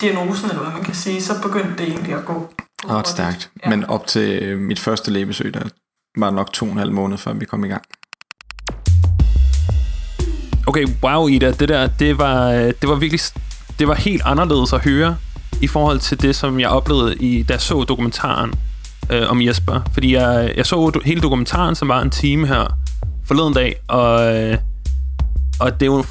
diagnosen, 0.01 0.51
eller 0.51 0.63
hvad 0.63 0.73
man 0.73 0.85
kan 0.85 0.95
sige, 0.95 1.23
så 1.23 1.43
begyndte 1.43 1.79
det 1.79 1.89
egentlig 1.89 2.15
at 2.15 2.25
gå 2.25 2.55
Ret 2.89 3.09
stærkt. 3.09 3.51
Ja. 3.65 3.71
Men 3.71 3.85
op 3.85 4.07
til 4.07 4.43
øh, 4.43 4.59
mit 4.59 4.79
første 4.79 5.11
lægebesøg, 5.11 5.55
der 5.55 5.63
var 6.17 6.31
nok 6.31 6.53
to 6.53 6.67
og 6.67 6.73
en 6.73 6.79
halv 6.79 6.93
måned, 6.93 7.19
før 7.19 7.33
vi 7.33 7.45
kom 7.45 7.65
i 7.65 7.69
gang. 7.69 7.83
Okay, 10.67 10.87
wow 11.03 11.29
Ida, 11.29 11.51
det 11.51 11.69
der, 11.69 11.87
det 11.87 12.19
var, 12.19 12.51
øh, 12.51 12.73
det 12.81 12.89
var 12.89 12.95
virkelig, 12.95 13.21
det 13.79 13.89
var 13.89 13.95
helt 13.95 14.23
anderledes 14.25 14.73
at 14.73 14.85
høre 14.85 15.17
i 15.63 15.67
forhold 15.67 15.99
til 15.99 16.23
det, 16.23 16.37
som 16.37 16.61
jeg 16.61 16.69
oplevede, 16.69 17.17
i, 17.17 17.43
da 17.43 17.53
jeg 17.53 17.61
så 17.61 17.85
dokumentaren 17.85 18.55
øh, 19.11 19.31
om 19.31 19.43
Jesper. 19.43 19.81
Fordi 19.93 20.15
jeg, 20.15 20.53
jeg 20.57 20.67
så 20.67 20.91
do, 20.91 21.01
hele 21.05 21.21
dokumentaren, 21.21 21.75
som 21.75 21.89
var 21.89 22.03
en 22.03 22.11
time 22.11 22.47
her 22.47 22.79
forleden 23.25 23.55
dag, 23.55 23.77
og, 23.89 24.37
øh, 24.37 24.59
og 25.61 25.81
det 25.81 25.83
er 25.83 25.93
jo 25.93 26.05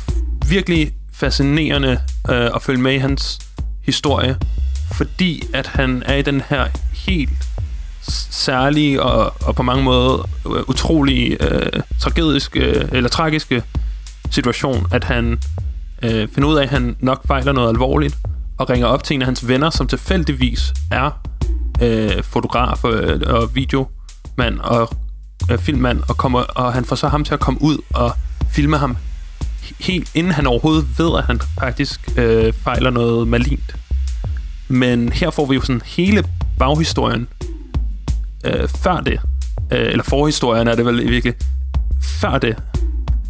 virkelig 0.50 0.92
fascinerende 1.14 2.00
øh, 2.30 2.50
at 2.56 2.62
følge 2.62 2.82
med 2.82 2.94
i 2.94 2.98
hans 2.98 3.40
historie, 3.82 4.38
fordi 4.92 5.44
at 5.54 5.68
han 5.68 6.04
er 6.06 6.16
i 6.16 6.22
den 6.22 6.42
her 6.50 6.68
helt 6.94 7.30
særlige 8.30 9.04
og, 9.04 9.34
og 9.42 9.56
på 9.56 9.64
mange 9.64 9.84
måder 9.84 10.30
øh, 10.46 10.64
utrolig 10.68 11.38
øh, 11.44 11.82
tragediske 12.00 12.60
øh, 12.60 12.90
eller 12.92 13.10
tragiske 13.10 13.64
situation, 14.32 14.88
at 14.92 15.04
han 15.04 15.40
øh, 16.04 16.28
finder 16.28 16.50
ud 16.50 16.58
af, 16.58 16.64
at 16.64 16.70
han 16.70 16.96
nok 17.00 17.28
fejler 17.28 17.52
noget 17.52 17.70
alvorligt, 17.70 18.18
og 18.58 18.70
ringer 18.70 18.88
op 18.88 19.04
til 19.04 19.16
en 19.16 19.22
af 19.22 19.26
hans 19.26 19.48
venner, 19.48 19.70
som 19.70 19.88
tilfældigvis 19.88 20.74
er 20.92 21.20
øh, 21.82 22.24
fotograf 22.24 22.86
øh, 22.86 23.22
og 23.28 23.56
videomand 23.56 24.60
og 24.60 24.90
øh, 25.52 25.60
filmmand, 25.60 26.02
og, 26.10 26.18
kommer, 26.18 26.40
og 26.40 26.74
han 26.74 26.86
får 26.86 26.96
så 26.96 27.08
ham 27.08 27.24
til 27.24 27.34
at 27.34 27.40
komme 27.40 27.62
ud 27.62 27.78
og 27.94 28.12
filme 28.52 28.78
ham 28.78 28.98
helt 29.80 30.12
inden 30.16 30.32
han 30.32 30.48
overhovedet 30.48 30.88
ved, 30.98 31.18
at 31.18 31.24
han 31.26 31.42
faktisk 31.60 32.10
øh, 32.18 32.54
fejler 32.54 32.90
noget 32.90 33.28
malint. 33.28 33.76
Men 34.68 35.12
her 35.12 35.30
får 35.30 35.46
vi 35.46 35.56
jo 35.56 35.62
sådan 35.62 35.82
hele 35.86 36.24
baghistorien 36.60 37.28
øh, 38.46 38.68
før 38.68 39.00
det. 39.00 39.20
Øh, 39.72 39.92
eller 39.92 40.04
forhistorien 40.04 40.68
er 40.68 40.76
det 40.76 40.86
vel 40.86 41.10
virkelig 41.10 41.34
før 42.02 42.38
det. 42.38 42.58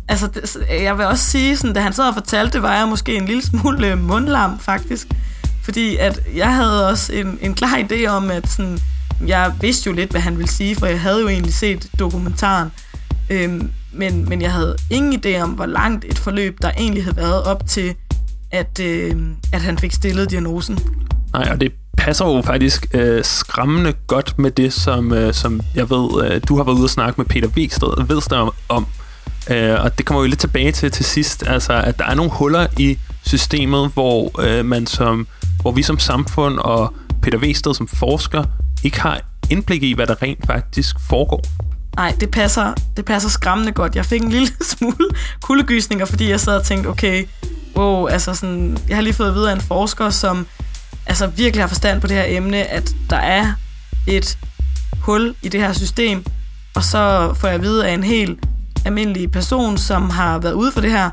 Altså, 0.08 0.28
det, 0.28 0.58
jeg 0.84 0.98
vil 0.98 1.06
også 1.06 1.24
sige, 1.24 1.58
sådan, 1.58 1.74
da 1.74 1.82
han 1.82 1.94
sad 1.94 2.08
og 2.08 2.14
fortalte 2.14 2.54
det, 2.54 2.62
var 2.62 2.78
jeg 2.78 2.88
måske 2.88 3.16
en 3.16 3.26
lille 3.26 3.44
smule 3.44 3.92
øh, 3.92 3.98
mundlam, 3.98 4.60
faktisk. 4.60 5.08
Fordi 5.64 5.96
at 5.96 6.20
jeg 6.36 6.56
havde 6.56 6.90
også 6.90 7.14
en, 7.14 7.40
en 7.42 7.54
klar 7.54 7.78
idé 7.78 8.06
om, 8.06 8.32
at 8.32 8.50
sådan, 8.50 8.80
jeg 9.28 9.54
vidste 9.62 9.90
jo 9.90 9.96
lidt, 9.96 10.12
hvad 10.12 10.22
han 10.22 10.38
ville 10.38 10.52
sige, 10.52 10.76
for 10.76 10.86
jeg 10.86 11.02
havde 11.02 11.22
jo 11.22 11.28
egentlig 11.28 11.54
set 11.54 11.90
dokumentaren. 12.00 12.72
Øhm, 13.30 13.72
men, 13.92 14.30
men 14.30 14.42
jeg 14.42 14.52
havde 14.52 14.76
ingen 14.90 15.22
idé 15.26 15.42
om, 15.42 15.50
hvor 15.50 15.66
langt 15.66 16.06
et 16.06 16.18
forløb, 16.20 16.58
der 16.62 16.72
egentlig 16.78 17.04
havde 17.04 17.18
været 17.18 17.44
op 17.44 17.68
til, 17.68 17.96
at, 18.52 18.80
øh, 18.80 19.16
at 19.54 19.62
han 19.62 19.78
fik 19.78 19.92
stillet 19.92 20.32
diagnosen. 20.32 20.80
Nej, 21.34 21.50
og 21.52 21.62
det 21.62 21.72
passer 21.98 22.26
jo 22.26 22.42
faktisk 22.42 22.88
øh, 22.94 23.24
skræmmende 23.24 23.94
godt 24.08 24.40
med 24.40 24.52
det, 24.52 24.74
som, 24.74 25.14
øh, 25.14 25.34
som 25.34 25.62
jeg 25.76 25.90
ved, 25.90 26.26
øh, 26.26 26.42
du 26.48 26.58
har 26.58 26.64
været 26.64 26.76
ude 26.76 26.86
og 26.86 26.90
snakke 26.90 27.22
med 27.22 27.26
Peter 27.26 27.48
Vigsted, 27.48 28.08
Vedsted 28.08 28.38
om. 28.38 28.54
om. 28.70 28.88
Øh, 29.50 29.84
og 29.84 29.98
det 29.98 30.06
kommer 30.06 30.22
jo 30.22 30.28
lidt 30.28 30.40
tilbage 30.40 30.72
til 30.72 30.92
til 30.92 31.06
sidst, 31.06 31.44
altså 31.48 31.74
at 31.74 32.00
der 32.00 32.06
er 32.06 32.16
nogle 32.16 32.32
huller 32.32 32.68
i 32.80 32.98
systemet, 33.26 33.92
hvor 33.94 34.42
øh, 34.42 34.66
man 34.66 34.88
som, 34.88 35.28
hvor 35.62 35.72
vi 35.72 35.84
som 35.84 36.00
samfund 36.00 36.60
og 36.60 36.94
Peter 37.22 37.38
Vested 37.38 37.74
som 37.74 37.88
forsker 37.88 38.44
ikke 38.84 39.02
har 39.02 39.22
indblik 39.50 39.84
i, 39.84 39.94
hvad 39.94 40.08
der 40.08 40.22
rent 40.22 40.46
faktisk 40.46 40.96
foregår. 41.10 41.42
Nej, 41.96 42.16
det 42.20 42.32
passer, 42.32 42.74
det 42.98 43.06
passer 43.06 43.30
skræmmende 43.30 43.72
godt. 43.72 43.96
Jeg 43.96 44.06
fik 44.06 44.22
en 44.22 44.30
lille 44.30 44.48
smule 44.78 45.10
kuldegysninger, 45.42 46.06
fordi 46.06 46.30
jeg 46.30 46.40
sad 46.40 46.58
og 46.58 46.66
tænkte, 46.66 46.88
okay, 46.88 47.26
wow, 47.76 48.08
altså 48.08 48.34
sådan, 48.34 48.78
jeg 48.88 48.98
har 48.98 49.02
lige 49.02 49.14
fået 49.14 49.28
at 49.28 49.36
vide 49.36 49.50
af 49.52 49.56
en 49.56 49.62
forsker, 49.62 50.10
som 50.10 50.48
altså 51.06 51.28
virkelig 51.28 51.64
har 51.64 51.68
forstand 51.68 52.02
på 52.02 52.08
det 52.08 52.16
her 52.16 52.26
emne, 52.28 52.58
at 52.58 52.96
der 53.10 53.18
er 53.18 53.54
et 54.08 54.38
hul 55.00 55.36
i 55.42 55.50
det 55.50 55.62
her 55.62 55.74
system, 55.74 56.26
og 56.76 56.84
så 56.84 57.34
får 57.40 57.48
jeg 57.48 57.56
at 57.56 57.62
vide 57.62 57.88
af 57.88 57.94
en 57.94 58.04
helt 58.04 58.40
almindelig 58.86 59.32
person, 59.32 59.78
som 59.78 60.10
har 60.10 60.40
været 60.40 60.54
ude 60.54 60.72
for 60.72 60.82
det 60.82 60.92
her, 60.92 61.10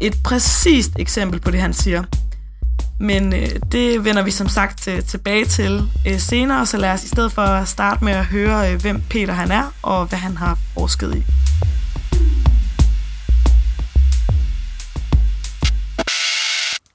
et 0.00 0.14
præcist 0.24 0.90
eksempel 0.98 1.40
på 1.40 1.50
det, 1.50 1.60
han 1.60 1.72
siger. 1.72 2.04
Men 3.00 3.32
øh, 3.32 3.48
det 3.72 4.04
vender 4.04 4.22
vi 4.22 4.30
som 4.30 4.48
sagt 4.48 4.88
øh, 4.88 5.02
tilbage 5.02 5.44
til 5.44 5.82
øh, 6.06 6.18
senere, 6.18 6.66
så 6.66 6.76
lad 6.76 6.92
os 6.92 7.04
i 7.04 7.08
stedet 7.08 7.32
for 7.32 7.64
starte 7.64 8.04
med 8.04 8.12
at 8.12 8.24
høre, 8.24 8.72
øh, 8.72 8.80
hvem 8.80 9.02
Peter 9.10 9.32
han 9.32 9.50
er, 9.50 9.72
og 9.82 10.06
hvad 10.06 10.18
han 10.18 10.36
har 10.36 10.58
forsket 10.74 11.16
i. 11.16 11.24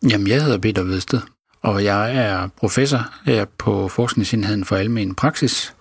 Jamen, 0.10 0.27
jeg 0.27 0.43
hedder 0.43 0.58
Peter 0.58 0.84
Vedsted, 0.84 1.20
og 1.62 1.84
jeg 1.84 2.15
er 2.15 2.48
professor 2.58 3.05
her 3.25 3.46
på 3.58 3.88
Forskningsenheden 3.88 4.65
for 4.65 4.75
Almen 4.75 5.15
Praksis 5.15 5.74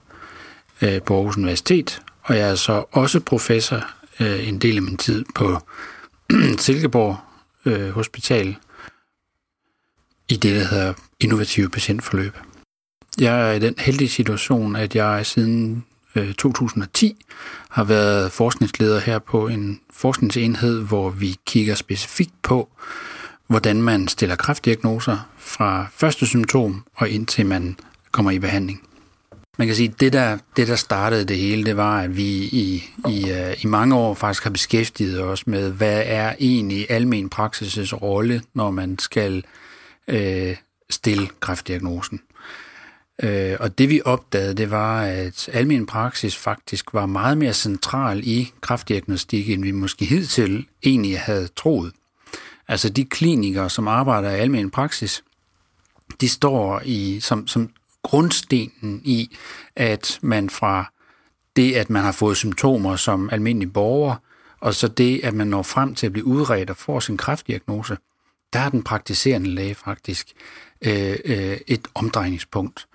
øh, 0.82 1.02
på 1.02 1.16
Aarhus 1.16 1.36
Universitet, 1.36 2.00
og 2.22 2.36
jeg 2.36 2.50
er 2.50 2.54
så 2.54 2.84
også 2.92 3.20
professor 3.20 3.84
øh, 4.20 4.48
en 4.48 4.58
del 4.58 4.76
af 4.76 4.82
min 4.82 4.96
tid 4.96 5.24
på 5.34 5.60
Silkeborg 6.58 7.16
øh, 7.64 7.90
Hospital 7.90 8.56
i 10.28 10.36
det, 10.36 10.56
der 10.56 10.64
hedder 10.64 10.92
innovative 11.20 11.68
patientforløb. 11.68 12.36
Jeg 13.20 13.48
er 13.50 13.52
i 13.52 13.58
den 13.58 13.74
heldige 13.78 14.08
situation, 14.08 14.76
at 14.76 14.96
jeg 14.96 15.26
siden 15.26 15.84
øh, 16.14 16.34
2010 16.34 17.24
har 17.68 17.84
været 17.84 18.32
forskningsleder 18.32 19.00
her 19.00 19.18
på 19.18 19.48
en 19.48 19.80
forskningsenhed, 19.92 20.82
hvor 20.82 21.10
vi 21.10 21.36
kigger 21.46 21.74
specifikt 21.74 22.42
på, 22.42 22.68
hvordan 23.46 23.82
man 23.82 24.08
stiller 24.08 24.36
kræftdiagnoser 24.36 25.28
fra 25.38 25.86
første 25.92 26.26
symptom 26.26 26.84
og 26.94 27.08
indtil 27.08 27.46
man 27.46 27.76
kommer 28.12 28.30
i 28.30 28.38
behandling. 28.38 28.89
Man 29.58 29.66
kan 29.66 29.76
sige, 29.76 29.88
at 29.88 30.00
det 30.00 30.12
der, 30.12 30.38
det, 30.56 30.68
der 30.68 30.76
startede 30.76 31.24
det 31.24 31.36
hele, 31.36 31.64
det 31.64 31.76
var, 31.76 32.00
at 32.00 32.16
vi 32.16 32.28
i, 32.42 32.84
i, 33.08 33.30
øh, 33.30 33.64
i 33.64 33.66
mange 33.66 33.94
år 33.94 34.14
faktisk 34.14 34.42
har 34.42 34.50
beskæftiget 34.50 35.22
os 35.22 35.46
med, 35.46 35.70
hvad 35.70 36.02
er 36.06 36.34
egentlig 36.40 36.90
almen 36.90 37.30
praksis' 37.34 37.94
rolle, 37.94 38.42
når 38.54 38.70
man 38.70 38.98
skal 38.98 39.44
øh, 40.08 40.56
stille 40.90 41.28
kræftdiagnosen. 41.40 42.20
Øh, 43.22 43.56
og 43.60 43.78
det 43.78 43.88
vi 43.88 44.00
opdagede, 44.04 44.54
det 44.54 44.70
var, 44.70 45.02
at 45.02 45.48
almen 45.52 45.86
praksis 45.86 46.36
faktisk 46.36 46.94
var 46.94 47.06
meget 47.06 47.38
mere 47.38 47.52
central 47.52 48.20
i 48.24 48.52
kræftdiagnostik, 48.60 49.50
end 49.50 49.62
vi 49.62 49.70
måske 49.70 50.04
hidtil 50.04 50.66
egentlig 50.82 51.20
havde 51.20 51.48
troet. 51.56 51.92
Altså 52.68 52.88
de 52.88 53.04
klinikere, 53.04 53.70
som 53.70 53.88
arbejder 53.88 54.30
i 54.30 54.38
almen 54.38 54.70
praksis, 54.70 55.22
de 56.20 56.28
står 56.28 56.82
i, 56.84 57.20
som, 57.20 57.46
som 57.46 57.70
grundstenen 58.02 59.00
i, 59.04 59.36
at 59.76 60.18
man 60.22 60.50
fra 60.50 60.92
det, 61.56 61.74
at 61.74 61.90
man 61.90 62.02
har 62.02 62.12
fået 62.12 62.36
symptomer 62.36 62.96
som 62.96 63.28
almindelig 63.32 63.72
borger, 63.72 64.16
og 64.60 64.74
så 64.74 64.88
det, 64.88 65.20
at 65.24 65.34
man 65.34 65.46
når 65.46 65.62
frem 65.62 65.94
til 65.94 66.06
at 66.06 66.12
blive 66.12 66.26
udredt 66.26 66.70
og 66.70 66.76
får 66.76 67.00
sin 67.00 67.16
kræftdiagnose, 67.16 67.96
der 68.52 68.60
er 68.60 68.68
den 68.68 68.82
praktiserende 68.82 69.50
læge 69.50 69.74
faktisk 69.74 70.32
øh, 70.82 71.16
øh, 71.24 71.58
et 71.66 71.88
omdrejningspunkt. 71.94 72.86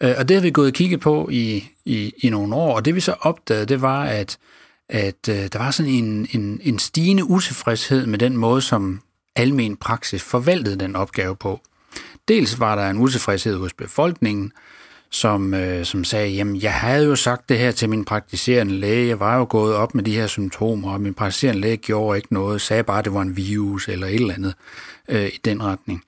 Øh, 0.00 0.14
og 0.18 0.28
det 0.28 0.36
har 0.36 0.42
vi 0.42 0.50
gået 0.50 0.66
og 0.66 0.74
kigget 0.74 1.00
på 1.00 1.28
i, 1.32 1.64
i, 1.84 2.12
i 2.18 2.30
nogle 2.30 2.54
år, 2.54 2.76
og 2.76 2.84
det 2.84 2.94
vi 2.94 3.00
så 3.00 3.12
opdagede, 3.20 3.66
det 3.66 3.80
var, 3.80 4.04
at, 4.04 4.38
at 4.88 5.28
øh, 5.28 5.48
der 5.52 5.58
var 5.58 5.70
sådan 5.70 5.92
en, 5.92 6.28
en, 6.32 6.60
en 6.62 6.78
stigende 6.78 7.24
utilfredshed 7.24 8.06
med 8.06 8.18
den 8.18 8.36
måde, 8.36 8.62
som 8.62 9.00
almen 9.36 9.76
praksis 9.76 10.22
forvaltede 10.22 10.78
den 10.78 10.96
opgave 10.96 11.36
på. 11.36 11.60
Dels 12.28 12.60
var 12.60 12.74
der 12.74 12.90
en 12.90 12.98
utilfredshed 12.98 13.56
hos 13.56 13.72
befolkningen, 13.72 14.52
som, 15.10 15.54
øh, 15.54 15.84
som 15.84 16.04
sagde, 16.04 16.30
jamen 16.30 16.62
jeg 16.62 16.74
havde 16.74 17.06
jo 17.06 17.16
sagt 17.16 17.48
det 17.48 17.58
her 17.58 17.70
til 17.70 17.88
min 17.88 18.04
praktiserende 18.04 18.74
læge, 18.74 19.08
jeg 19.08 19.20
var 19.20 19.38
jo 19.38 19.46
gået 19.48 19.74
op 19.74 19.94
med 19.94 20.04
de 20.04 20.14
her 20.14 20.26
symptomer, 20.26 20.92
og 20.92 21.00
min 21.00 21.14
praktiserende 21.14 21.60
læge 21.60 21.76
gjorde 21.76 22.16
ikke 22.16 22.34
noget, 22.34 22.60
sagde 22.60 22.82
bare, 22.82 22.98
at 22.98 23.04
det 23.04 23.14
var 23.14 23.22
en 23.22 23.36
virus 23.36 23.88
eller 23.88 24.06
et 24.06 24.14
eller 24.14 24.34
andet 24.34 24.54
øh, 25.08 25.26
i 25.26 25.40
den 25.44 25.62
retning. 25.62 26.04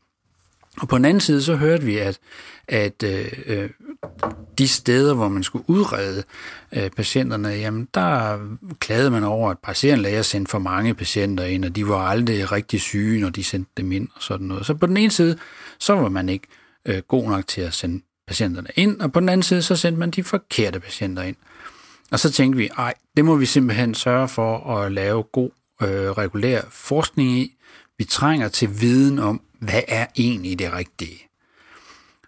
Og 0.81 0.89
på 0.89 0.97
den 0.97 1.05
anden 1.05 1.21
side, 1.21 1.43
så 1.43 1.57
hørte 1.57 1.85
vi, 1.85 1.99
at, 1.99 2.19
at 2.69 3.03
øh, 3.03 3.27
øh 3.47 3.71
de 4.59 4.69
steder, 4.69 5.15
hvor 5.15 5.29
man 5.29 5.43
skulle 5.43 5.65
udrede 5.71 6.23
øh, 6.73 6.91
patienterne, 6.91 7.49
jamen 7.49 7.89
der 7.95 8.39
klagede 8.81 9.11
man 9.11 9.25
over, 9.25 9.51
at 9.51 9.59
patienten 9.59 10.03
læger 10.03 10.23
sendte 10.23 10.51
for 10.51 10.59
mange 10.59 10.95
patienter 10.95 11.45
ind, 11.45 11.65
og 11.65 11.77
de 11.77 11.89
var 11.89 11.99
aldrig 11.99 12.53
rigtig 12.53 12.81
syge, 12.81 13.21
når 13.21 13.31
de 13.31 13.45
sendte 13.45 13.71
dem 13.77 13.93
ind 13.93 14.09
og 14.15 14.23
sådan 14.23 14.47
noget. 14.47 14.67
Så 14.67 14.75
på 14.75 14.87
den 14.87 14.97
ene 14.97 15.11
side, 15.11 15.39
så 15.79 15.95
var 15.95 16.09
man 16.09 16.29
ikke 16.29 16.47
øh, 16.87 17.03
god 17.09 17.29
nok 17.29 17.47
til 17.47 17.61
at 17.61 17.75
sende 17.75 18.03
patienterne 18.27 18.69
ind, 18.77 19.01
og 19.01 19.13
på 19.13 19.21
den 19.21 19.29
anden 19.29 19.43
side, 19.43 19.63
så 19.63 19.77
sendte 19.77 19.99
man 19.99 20.11
de 20.11 20.25
forkerte 20.25 20.81
patienter 20.81 21.23
ind. 21.23 21.37
Og 22.11 22.21
så 22.21 22.33
tænkte 22.33 22.57
vi, 22.57 22.69
ej, 22.79 22.95
det 23.17 23.25
må 23.25 23.37
vi 23.37 23.47
simpelthen 23.47 23.95
sørge 23.95 24.29
for 24.29 24.77
at 24.77 24.93
lave 24.93 25.23
god 25.23 25.51
øh, 25.83 26.11
regulær 26.11 26.61
forskning 26.71 27.31
i. 27.31 27.57
Vi 27.99 28.05
trænger 28.05 28.49
til 28.49 28.81
viden 28.81 29.19
om, 29.19 29.41
hvad 29.61 29.83
er 29.89 30.07
egentlig 30.17 30.59
det 30.59 30.73
rigtige. 30.73 31.23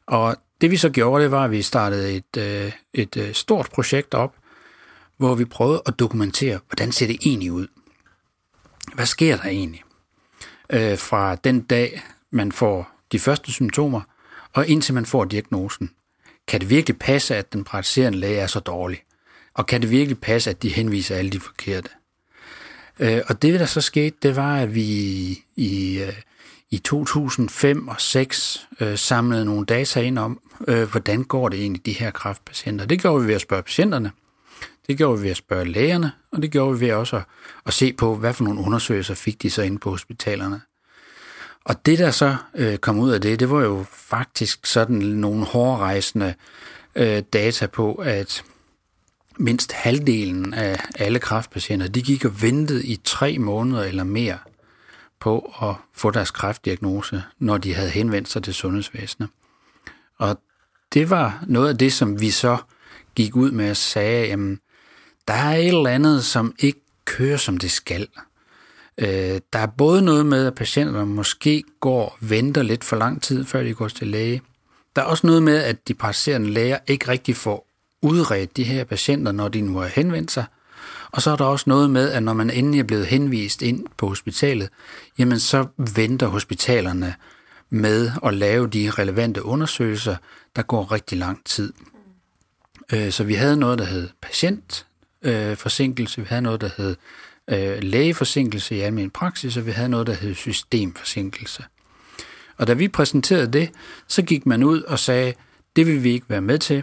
Og 0.06 0.36
det 0.60 0.70
vi 0.70 0.76
så 0.76 0.90
gjorde, 0.90 1.22
det 1.22 1.30
var, 1.30 1.44
at 1.44 1.50
vi 1.50 1.62
startede 1.62 2.12
et, 2.12 2.36
øh, 2.38 2.72
et 2.94 3.16
øh, 3.16 3.34
stort 3.34 3.68
projekt 3.72 4.14
op, 4.14 4.34
hvor 5.16 5.34
vi 5.34 5.44
prøvede 5.44 5.82
at 5.86 5.98
dokumentere, 5.98 6.60
hvordan 6.68 6.92
ser 6.92 7.06
det 7.06 7.16
egentlig 7.26 7.52
ud? 7.52 7.66
Hvad 8.94 9.06
sker 9.06 9.36
der 9.36 9.44
egentlig? 9.44 9.82
Øh, 10.70 10.98
fra 10.98 11.34
den 11.34 11.60
dag, 11.60 12.02
man 12.30 12.52
får 12.52 12.90
de 13.12 13.18
første 13.18 13.52
symptomer, 13.52 14.00
og 14.52 14.66
indtil 14.66 14.94
man 14.94 15.06
får 15.06 15.24
diagnosen. 15.24 15.90
Kan 16.46 16.60
det 16.60 16.70
virkelig 16.70 16.98
passe, 16.98 17.36
at 17.36 17.52
den 17.52 17.64
praktiserende 17.64 18.18
læge 18.18 18.38
er 18.38 18.46
så 18.46 18.60
dårlig? 18.60 19.02
Og 19.54 19.66
kan 19.66 19.82
det 19.82 19.90
virkelig 19.90 20.20
passe, 20.20 20.50
at 20.50 20.62
de 20.62 20.68
henviser 20.68 21.16
alle 21.16 21.30
de 21.30 21.40
forkerte? 21.40 21.88
Øh, 22.98 23.20
og 23.28 23.42
det, 23.42 23.60
der 23.60 23.66
så 23.66 23.80
skete, 23.80 24.16
det 24.22 24.36
var, 24.36 24.56
at 24.56 24.74
vi 24.74 24.82
i, 25.56 25.98
øh, 25.98 26.12
i 26.70 26.78
2005 26.78 27.88
og 27.88 27.94
2006 27.94 28.68
øh, 28.80 28.98
samlede 28.98 29.44
nogle 29.44 29.66
data 29.66 30.00
ind 30.00 30.18
om, 30.18 30.40
øh, 30.68 30.90
hvordan 30.90 31.24
går 31.24 31.48
det 31.48 31.60
egentlig 31.60 31.86
de 31.86 31.92
her 31.92 32.10
kræftpatienter. 32.10 32.86
Det 32.86 33.00
gjorde 33.00 33.22
vi 33.22 33.28
ved 33.28 33.34
at 33.34 33.40
spørge 33.40 33.62
patienterne, 33.62 34.12
det 34.88 34.96
gjorde 34.96 35.18
vi 35.18 35.22
ved 35.22 35.30
at 35.30 35.36
spørge 35.36 35.64
lægerne, 35.64 36.12
og 36.32 36.42
det 36.42 36.50
gjorde 36.50 36.78
vi 36.78 36.86
ved 36.86 36.94
også 36.94 37.16
at, 37.16 37.22
at 37.66 37.72
se 37.72 37.92
på, 37.92 38.14
hvad 38.14 38.34
for 38.34 38.44
nogle 38.44 38.60
undersøgelser 38.60 39.14
fik 39.14 39.42
de 39.42 39.50
så 39.50 39.62
inde 39.62 39.78
på 39.78 39.90
hospitalerne. 39.90 40.60
Og 41.64 41.86
det, 41.86 41.98
der 41.98 42.10
så 42.10 42.36
øh, 42.54 42.78
kom 42.78 42.98
ud 42.98 43.10
af 43.10 43.20
det, 43.20 43.40
det 43.40 43.50
var 43.50 43.62
jo 43.62 43.84
faktisk 43.92 44.66
sådan 44.66 44.96
nogle 44.96 45.44
hårdrejsende 45.44 46.34
øh, 46.94 47.22
data 47.32 47.66
på, 47.66 47.94
at 47.94 48.44
mindst 49.38 49.72
halvdelen 49.72 50.54
af 50.54 50.80
alle 50.98 51.18
kræftpatienter, 51.18 51.88
de 51.88 52.02
gik 52.02 52.24
og 52.24 52.42
ventede 52.42 52.86
i 52.86 53.00
tre 53.04 53.38
måneder 53.38 53.82
eller 53.82 54.04
mere 54.04 54.38
på 55.20 55.54
at 55.62 55.74
få 55.94 56.10
deres 56.10 56.30
kræftdiagnose, 56.30 57.22
når 57.38 57.58
de 57.58 57.74
havde 57.74 57.90
henvendt 57.90 58.28
sig 58.28 58.42
til 58.42 58.54
sundhedsvæsenet. 58.54 59.30
Og 60.18 60.40
det 60.94 61.10
var 61.10 61.44
noget 61.46 61.68
af 61.68 61.78
det, 61.78 61.92
som 61.92 62.20
vi 62.20 62.30
så 62.30 62.56
gik 63.14 63.36
ud 63.36 63.50
med 63.50 63.70
og 63.70 63.76
sagde, 63.76 64.26
jamen, 64.26 64.60
der 65.28 65.34
er 65.34 65.56
et 65.56 65.68
eller 65.68 65.90
andet, 65.90 66.24
som 66.24 66.54
ikke 66.58 66.80
kører, 67.04 67.36
som 67.36 67.58
det 67.58 67.70
skal. 67.70 68.08
Øh, 68.98 69.40
der 69.52 69.58
er 69.58 69.66
både 69.66 70.02
noget 70.02 70.26
med, 70.26 70.46
at 70.46 70.54
patienterne 70.54 71.06
måske 71.06 71.64
går 71.80 72.04
og 72.04 72.16
venter 72.20 72.62
lidt 72.62 72.84
for 72.84 72.96
lang 72.96 73.22
tid, 73.22 73.44
før 73.44 73.62
de 73.62 73.74
går 73.74 73.88
til 73.88 74.06
læge. 74.06 74.42
Der 74.96 75.02
er 75.02 75.06
også 75.06 75.26
noget 75.26 75.42
med, 75.42 75.56
at 75.56 75.88
de 75.88 75.94
praktiserende 75.94 76.50
læger 76.50 76.78
ikke 76.86 77.08
rigtig 77.08 77.36
får 77.36 77.66
udredt 78.02 78.56
de 78.56 78.64
her 78.64 78.84
patienter, 78.84 79.32
når 79.32 79.48
de 79.48 79.60
nu 79.60 79.78
har 79.78 79.86
henvendt 79.86 80.30
sig. 80.30 80.44
Og 81.12 81.22
så 81.22 81.30
er 81.30 81.36
der 81.36 81.44
også 81.44 81.64
noget 81.66 81.90
med, 81.90 82.10
at 82.10 82.22
når 82.22 82.32
man 82.32 82.50
endelig 82.50 82.80
er 82.80 82.84
blevet 82.84 83.06
henvist 83.06 83.62
ind 83.62 83.86
på 83.96 84.08
hospitalet, 84.08 84.68
jamen 85.18 85.40
så 85.40 85.66
venter 85.96 86.26
hospitalerne 86.26 87.14
med 87.70 88.10
at 88.24 88.34
lave 88.34 88.68
de 88.68 88.90
relevante 88.90 89.44
undersøgelser, 89.44 90.16
der 90.56 90.62
går 90.62 90.92
rigtig 90.92 91.18
lang 91.18 91.44
tid. 91.44 91.72
Øh, 92.92 93.12
så 93.12 93.24
vi 93.24 93.34
havde 93.34 93.56
noget, 93.56 93.78
der 93.78 93.84
hed 93.84 94.08
patientforsinkelse, 94.22 96.20
øh, 96.20 96.24
vi 96.24 96.28
havde 96.28 96.42
noget, 96.42 96.60
der 96.60 96.70
hed 96.76 96.96
øh, 97.50 97.82
lægeforsinkelse 97.82 98.76
i 98.76 98.80
almindelig 98.80 99.12
praksis, 99.12 99.56
og 99.56 99.66
vi 99.66 99.70
havde 99.70 99.88
noget, 99.88 100.06
der 100.06 100.14
hed 100.14 100.34
systemforsinkelse. 100.34 101.64
Og 102.56 102.66
da 102.66 102.72
vi 102.72 102.88
præsenterede 102.88 103.52
det, 103.52 103.70
så 104.08 104.22
gik 104.22 104.46
man 104.46 104.62
ud 104.62 104.82
og 104.82 104.98
sagde, 104.98 105.34
det 105.76 105.86
vil 105.86 106.02
vi 106.02 106.10
ikke 106.10 106.26
være 106.28 106.40
med 106.40 106.58
til. 106.58 106.82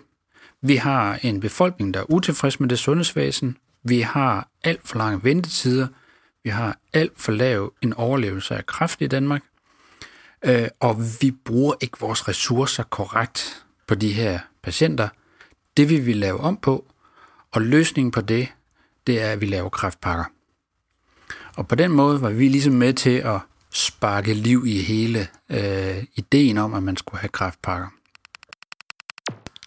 Vi 0.61 0.75
har 0.75 1.19
en 1.21 1.39
befolkning, 1.39 1.93
der 1.93 1.99
er 1.99 2.11
utilfreds 2.11 2.59
med 2.59 2.69
det 2.69 2.79
sundhedsvæsen. 2.79 3.57
Vi 3.87 4.01
har 4.01 4.47
alt 4.63 4.87
for 4.87 4.97
lange 4.97 5.23
ventetider. 5.23 5.87
Vi 6.43 6.49
har 6.49 6.77
alt 6.93 7.13
for 7.15 7.31
lav 7.31 7.73
en 7.81 7.93
overlevelse 7.93 8.55
af 8.55 8.65
kræft 8.65 9.01
i 9.01 9.07
Danmark. 9.07 9.43
Øh, 10.45 10.67
og 10.79 10.97
vi 11.21 11.31
bruger 11.31 11.73
ikke 11.81 11.97
vores 11.99 12.27
ressourcer 12.27 12.83
korrekt 12.83 13.65
på 13.87 13.95
de 13.95 14.13
her 14.13 14.39
patienter. 14.63 15.07
Det 15.77 15.89
vil 15.89 16.05
vi 16.05 16.13
lave 16.13 16.39
om 16.39 16.57
på, 16.57 16.85
og 17.51 17.61
løsningen 17.61 18.11
på 18.11 18.21
det, 18.21 18.47
det 19.07 19.21
er, 19.21 19.31
at 19.31 19.41
vi 19.41 19.45
laver 19.45 19.69
kræftpakker. 19.69 20.25
Og 21.57 21.67
på 21.67 21.75
den 21.75 21.91
måde 21.91 22.21
var 22.21 22.29
vi 22.29 22.47
ligesom 22.47 22.73
med 22.73 22.93
til 22.93 23.17
at 23.17 23.39
sparke 23.71 24.33
liv 24.33 24.63
i 24.67 24.81
hele 24.81 25.27
øh, 25.49 26.03
ideen 26.15 26.57
om, 26.57 26.73
at 26.73 26.83
man 26.83 26.97
skulle 26.97 27.19
have 27.19 27.29
kræftpakker. 27.29 27.87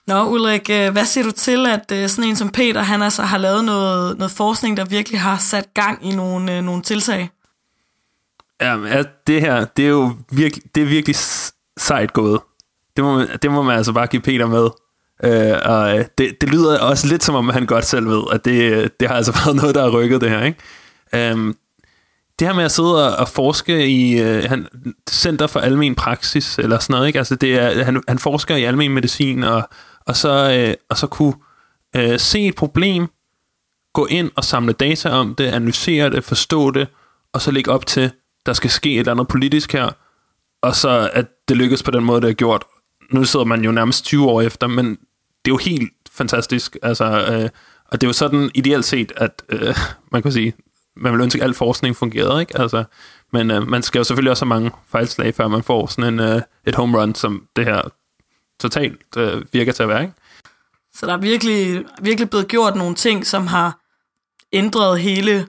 Nå, 0.08 0.28
Ulrik, 0.28 0.70
øh, 0.70 0.92
hvad 0.92 1.04
siger 1.04 1.24
du 1.24 1.30
til, 1.30 1.66
at 1.66 1.92
øh, 1.92 2.08
sådan 2.08 2.30
en 2.30 2.36
som 2.36 2.48
Peter, 2.48 2.82
han 2.82 3.02
altså 3.02 3.22
har 3.22 3.38
lavet 3.38 3.64
noget, 3.64 4.18
noget 4.18 4.30
forskning, 4.30 4.76
der 4.76 4.84
virkelig 4.84 5.20
har 5.20 5.38
sat 5.38 5.74
gang 5.74 6.06
i 6.06 6.10
nogle, 6.10 6.56
øh, 6.56 6.64
nogle 6.64 6.82
tiltag? 6.82 7.30
Ja, 8.60 9.02
det 9.26 9.40
her, 9.40 9.64
det 9.64 9.84
er 9.84 9.88
jo 9.88 10.12
virkelig, 10.32 10.74
det 10.74 10.82
er 10.82 10.86
virkelig 10.86 11.16
sejt 11.78 12.12
gået. 12.12 12.40
Det 12.96 13.04
må, 13.04 13.16
man, 13.16 13.28
det 13.42 13.50
må 13.50 13.62
man 13.62 13.76
altså 13.76 13.92
bare 13.92 14.06
give 14.06 14.22
Peter 14.22 14.46
med. 14.46 14.68
Øh, 15.24 15.58
og 15.64 16.04
det, 16.18 16.40
det 16.40 16.48
lyder 16.48 16.80
også 16.80 17.06
lidt 17.06 17.24
som 17.24 17.34
om, 17.34 17.48
han 17.48 17.66
godt 17.66 17.84
selv 17.84 18.08
ved, 18.08 18.22
at 18.32 18.44
det, 18.44 18.90
det 19.00 19.08
har 19.08 19.14
altså 19.14 19.32
været 19.44 19.56
noget, 19.56 19.74
der 19.74 19.82
har 19.82 19.90
rykket 19.90 20.20
det 20.20 20.30
her. 20.30 20.42
Ikke? 20.44 21.32
Um, 21.32 21.56
det 22.38 22.48
her 22.48 22.54
med 22.54 22.64
at 22.64 22.72
sidde 22.72 23.18
og 23.18 23.28
forske 23.28 23.88
i 23.88 24.20
øh, 24.20 24.44
han, 24.44 24.66
Center 25.10 25.46
for 25.46 25.60
Almen 25.60 25.94
Praksis, 25.94 26.58
eller 26.58 26.78
sådan 26.78 26.94
noget, 26.94 27.06
ikke? 27.06 27.18
Altså 27.18 27.34
det 27.34 27.54
er, 27.54 27.84
han, 27.84 28.02
han 28.08 28.18
forsker 28.18 28.56
i 28.56 28.64
almen 28.64 28.94
medicin, 28.94 29.44
og, 29.44 29.68
og, 30.08 30.16
så, 30.16 30.52
øh, 30.52 30.74
og 30.90 30.98
så 30.98 31.06
kunne 31.06 31.34
øh, 31.96 32.18
se 32.18 32.46
et 32.46 32.54
problem, 32.54 33.06
gå 33.92 34.06
ind 34.06 34.30
og 34.36 34.44
samle 34.44 34.72
data 34.72 35.10
om 35.10 35.34
det, 35.34 35.44
analysere 35.44 36.10
det, 36.10 36.24
forstå 36.24 36.70
det, 36.70 36.88
og 37.32 37.40
så 37.40 37.50
lægge 37.50 37.70
op 37.70 37.86
til, 37.86 38.10
der 38.46 38.52
skal 38.52 38.70
ske 38.70 38.92
et 38.92 38.98
eller 38.98 39.12
andet 39.12 39.28
politisk 39.28 39.72
her, 39.72 39.90
og 40.62 40.76
så 40.76 41.10
at 41.12 41.26
det 41.48 41.56
lykkes 41.56 41.82
på 41.82 41.90
den 41.90 42.04
måde, 42.04 42.20
det 42.20 42.30
er 42.30 42.34
gjort. 42.34 42.64
Nu 43.10 43.24
sidder 43.24 43.46
man 43.46 43.64
jo 43.64 43.72
nærmest 43.72 44.04
20 44.04 44.26
år 44.28 44.42
efter, 44.42 44.66
men 44.66 44.86
det 45.44 45.50
er 45.50 45.54
jo 45.54 45.56
helt 45.56 45.92
fantastisk. 46.12 46.76
Altså, 46.82 47.04
øh, 47.04 47.50
og 47.84 48.00
det 48.00 48.06
er 48.06 48.08
jo 48.08 48.12
sådan 48.12 48.50
ideelt 48.54 48.84
set, 48.84 49.12
at 49.16 49.42
øh, 49.48 49.74
man 50.12 50.22
kan 50.22 50.32
sige, 50.32 50.54
man 50.96 51.12
vil 51.12 51.20
ønske, 51.20 51.40
at 51.40 51.44
al 51.44 51.54
forskning 51.54 51.96
fungerede, 51.96 52.40
ikke? 52.40 52.60
Altså, 52.60 52.84
men 53.32 53.50
øh, 53.50 53.68
man 53.68 53.82
skal 53.82 53.98
jo 53.98 54.04
selvfølgelig 54.04 54.30
også 54.30 54.44
have 54.44 54.48
mange 54.48 54.70
fejlslag, 54.88 55.34
før 55.34 55.48
man 55.48 55.62
får 55.62 55.86
sådan 55.86 56.14
en, 56.14 56.20
øh, 56.20 56.42
et 56.66 56.74
home 56.74 57.00
run, 57.00 57.14
som 57.14 57.46
det 57.56 57.64
her 57.64 57.82
totalt 58.60 59.16
øh, 59.16 59.44
virker 59.52 59.72
til 59.72 59.82
at 59.82 59.88
være, 59.88 60.02
ikke? 60.02 60.14
Så 60.94 61.06
der 61.06 61.12
er 61.12 61.16
virkelig, 61.16 61.84
virkelig 62.00 62.30
blevet 62.30 62.48
gjort 62.48 62.76
nogle 62.76 62.94
ting, 62.94 63.26
som 63.26 63.46
har 63.46 63.80
ændret 64.52 65.00
hele 65.00 65.46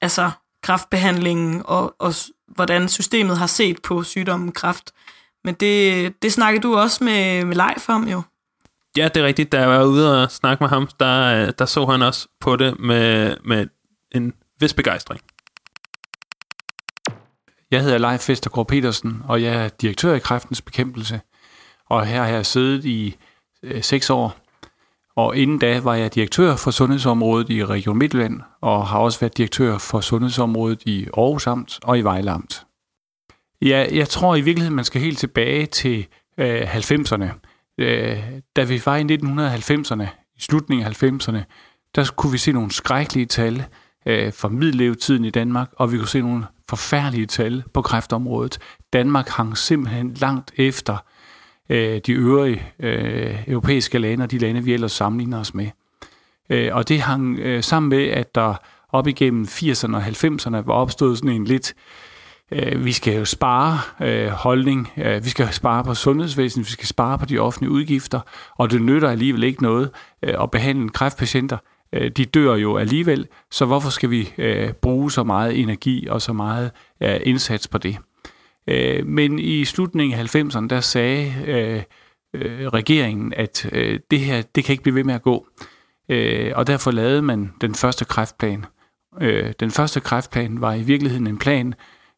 altså, 0.00 0.30
kraftbehandlingen 0.62 1.62
og, 1.64 1.94
og 1.98 2.14
hvordan 2.48 2.88
systemet 2.88 3.38
har 3.38 3.46
set 3.46 3.82
på 3.82 4.02
sygdommen 4.02 4.52
kræft. 4.52 4.92
Men 5.44 5.54
det, 5.54 6.22
det 6.22 6.32
snakkede 6.32 6.62
du 6.62 6.76
også 6.76 7.04
med, 7.04 7.44
med 7.44 7.56
Leif 7.56 7.88
om 7.88 8.08
jo. 8.08 8.22
Ja, 8.96 9.08
det 9.14 9.22
er 9.22 9.26
rigtigt. 9.26 9.52
Da 9.52 9.60
jeg 9.60 9.68
var 9.68 9.84
ude 9.84 10.22
og 10.22 10.30
snakke 10.30 10.62
med 10.62 10.68
ham, 10.68 10.88
der, 11.00 11.50
der 11.50 11.64
så 11.64 11.86
han 11.86 12.02
også 12.02 12.28
på 12.40 12.56
det 12.56 12.78
med, 12.80 13.36
med 13.44 13.66
en 14.10 14.34
vis 14.60 14.74
begejstring. 14.74 15.20
Jeg 17.70 17.82
hedder 17.82 17.98
Leif 17.98 18.28
Vestergaard 18.28 18.68
Petersen, 18.68 19.22
og 19.24 19.42
jeg 19.42 19.64
er 19.64 19.68
direktør 19.68 20.14
i 20.14 20.18
Kræftens 20.18 20.62
Bekæmpelse. 20.62 21.20
Og 21.92 22.06
her 22.06 22.22
har 22.22 22.28
jeg 22.28 22.46
siddet 22.46 22.84
i 22.84 23.16
øh, 23.62 23.82
seks 23.82 24.10
år. 24.10 24.36
Og 25.16 25.36
inden 25.36 25.58
da 25.58 25.80
var 25.80 25.94
jeg 25.94 26.14
direktør 26.14 26.56
for 26.56 26.70
sundhedsområdet 26.70 27.50
i 27.50 27.64
Region 27.64 27.98
Midtjylland, 27.98 28.40
og 28.60 28.86
har 28.86 28.98
også 28.98 29.20
været 29.20 29.36
direktør 29.36 29.78
for 29.78 30.00
sundhedsområdet 30.00 30.82
i 30.86 31.06
Aarhus 31.16 31.46
Amt 31.46 31.78
og 31.82 31.98
i 31.98 32.00
Vejle 32.00 32.30
Amt. 32.30 32.66
Ja, 33.62 33.86
jeg 33.92 34.08
tror 34.08 34.36
i 34.36 34.40
virkeligheden, 34.40 34.76
man 34.76 34.84
skal 34.84 35.00
helt 35.00 35.18
tilbage 35.18 35.66
til 35.66 36.06
øh, 36.38 36.62
90'erne 36.62 37.28
øh, 37.78 38.18
da 38.56 38.64
vi 38.64 38.82
var 38.86 38.96
i 38.96 39.02
1990'erne, 39.02 40.06
i 40.36 40.40
slutningen 40.40 40.86
af 40.86 41.02
90'erne, 41.02 41.38
der 41.94 42.10
kunne 42.16 42.32
vi 42.32 42.38
se 42.38 42.52
nogle 42.52 42.72
skrækkelige 42.72 43.26
tal 43.26 43.64
øh, 44.06 44.32
for 44.32 44.48
middellevetiden 44.48 45.24
i 45.24 45.30
Danmark, 45.30 45.68
og 45.76 45.92
vi 45.92 45.98
kunne 45.98 46.08
se 46.08 46.20
nogle 46.20 46.44
forfærdelige 46.68 47.26
tal 47.26 47.62
på 47.74 47.82
kræftområdet. 47.82 48.58
Danmark 48.92 49.28
hang 49.28 49.58
simpelthen 49.58 50.14
langt 50.14 50.52
efter 50.56 50.96
øh, 51.72 52.00
de 52.06 52.12
øvrige 52.12 52.62
øh, 52.80 53.48
europæiske 53.48 53.98
lande 53.98 54.22
og 54.22 54.30
de 54.30 54.38
lande, 54.38 54.64
vi 54.64 54.74
ellers 54.74 54.92
sammenligner 54.92 55.40
os 55.40 55.54
med. 55.54 55.66
Øh, 56.50 56.74
og 56.74 56.88
det 56.88 57.00
hang 57.00 57.38
øh, 57.38 57.62
sammen 57.62 57.88
med, 57.90 58.04
at 58.08 58.34
der 58.34 58.54
op 58.88 59.06
igennem 59.06 59.44
80'erne 59.44 59.96
og 59.96 60.02
90'erne 60.02 60.56
var 60.66 60.74
opstået 60.74 61.18
sådan 61.18 61.30
en 61.30 61.44
lidt 61.44 61.74
Øh, 62.52 62.84
vi 62.84 62.92
skal 62.92 63.14
jo 63.14 63.24
spare 63.24 63.78
øh, 64.00 64.28
holdning, 64.28 64.88
øh, 64.96 65.24
vi 65.24 65.28
skal 65.28 65.52
spare 65.52 65.84
på 65.84 65.94
sundhedsvæsenet, 65.94 66.66
vi 66.66 66.70
skal 66.70 66.86
spare 66.86 67.18
på 67.18 67.24
de 67.24 67.38
offentlige 67.38 67.70
udgifter, 67.70 68.20
og 68.58 68.70
det 68.70 68.82
nytter 68.82 69.08
alligevel 69.10 69.42
ikke 69.42 69.62
noget 69.62 69.90
øh, 70.22 70.34
at 70.42 70.50
behandle 70.50 70.88
kræftpatienter. 70.88 71.56
Øh, 71.92 72.10
de 72.10 72.24
dør 72.24 72.54
jo 72.54 72.76
alligevel, 72.76 73.26
så 73.50 73.64
hvorfor 73.64 73.90
skal 73.90 74.10
vi 74.10 74.32
øh, 74.38 74.72
bruge 74.72 75.10
så 75.10 75.24
meget 75.24 75.60
energi 75.60 76.06
og 76.06 76.22
så 76.22 76.32
meget 76.32 76.70
øh, 77.02 77.20
indsats 77.22 77.68
på 77.68 77.78
det? 77.78 77.96
Øh, 78.66 79.06
men 79.06 79.38
i 79.38 79.64
slutningen 79.64 80.18
af 80.18 80.34
90'erne, 80.34 80.66
der 80.68 80.80
sagde 80.80 81.34
øh, 81.46 81.82
øh, 82.34 82.68
regeringen, 82.68 83.34
at 83.36 83.68
øh, 83.72 84.00
det 84.10 84.20
her, 84.20 84.42
det 84.42 84.64
kan 84.64 84.72
ikke 84.72 84.82
blive 84.82 84.94
ved 84.94 85.04
med 85.04 85.14
at 85.14 85.22
gå. 85.22 85.46
Øh, 86.08 86.52
og 86.54 86.66
derfor 86.66 86.90
lavede 86.90 87.22
man 87.22 87.52
den 87.60 87.74
første 87.74 88.04
kræftplan. 88.04 88.64
Øh, 89.20 89.52
den 89.60 89.70
første 89.70 90.00
kræftplan 90.00 90.60
var 90.60 90.74
i 90.74 90.82
virkeligheden 90.82 91.26
en 91.26 91.38
plan, 91.38 91.74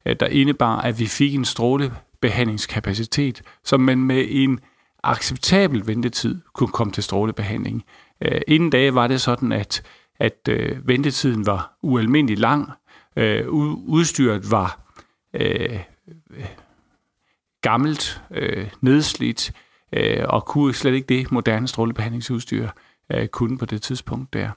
Øh, 0.06 0.16
der 0.20 0.26
indebar, 0.26 0.80
at 0.80 0.98
vi 0.98 1.06
fik 1.06 1.34
en 1.34 1.44
strålebehandlingskapacitet, 1.44 3.42
som 3.64 3.80
man 3.80 3.98
med 3.98 4.24
en 4.28 4.60
acceptabel 5.02 5.86
ventetid 5.86 6.40
kunne 6.54 6.68
komme 6.68 6.92
til 6.92 7.02
strålebehandling. 7.02 7.84
Øh, 8.20 8.40
inden 8.48 8.70
da 8.70 8.90
var 8.90 9.06
det 9.06 9.20
sådan, 9.20 9.52
at, 9.52 9.82
at 10.20 10.48
øh, 10.48 10.88
ventetiden 10.88 11.46
var 11.46 11.78
ualmindelig 11.82 12.38
lang. 12.38 12.70
Øh, 13.16 13.48
udstyret 13.48 14.50
var 14.50 14.80
øh, 15.34 15.80
gammelt, 17.62 18.22
øh, 18.30 18.70
nedslidt, 18.80 19.52
øh, 19.92 20.24
og 20.28 20.44
kunne 20.44 20.74
slet 20.74 20.94
ikke 20.94 21.06
det 21.06 21.32
moderne 21.32 21.68
strålebehandlingsudstyr 21.68 22.68
øh, 23.12 23.26
kunne 23.26 23.58
på 23.58 23.66
det 23.66 23.82
tidspunkt 23.82 24.32
der. 24.32 24.50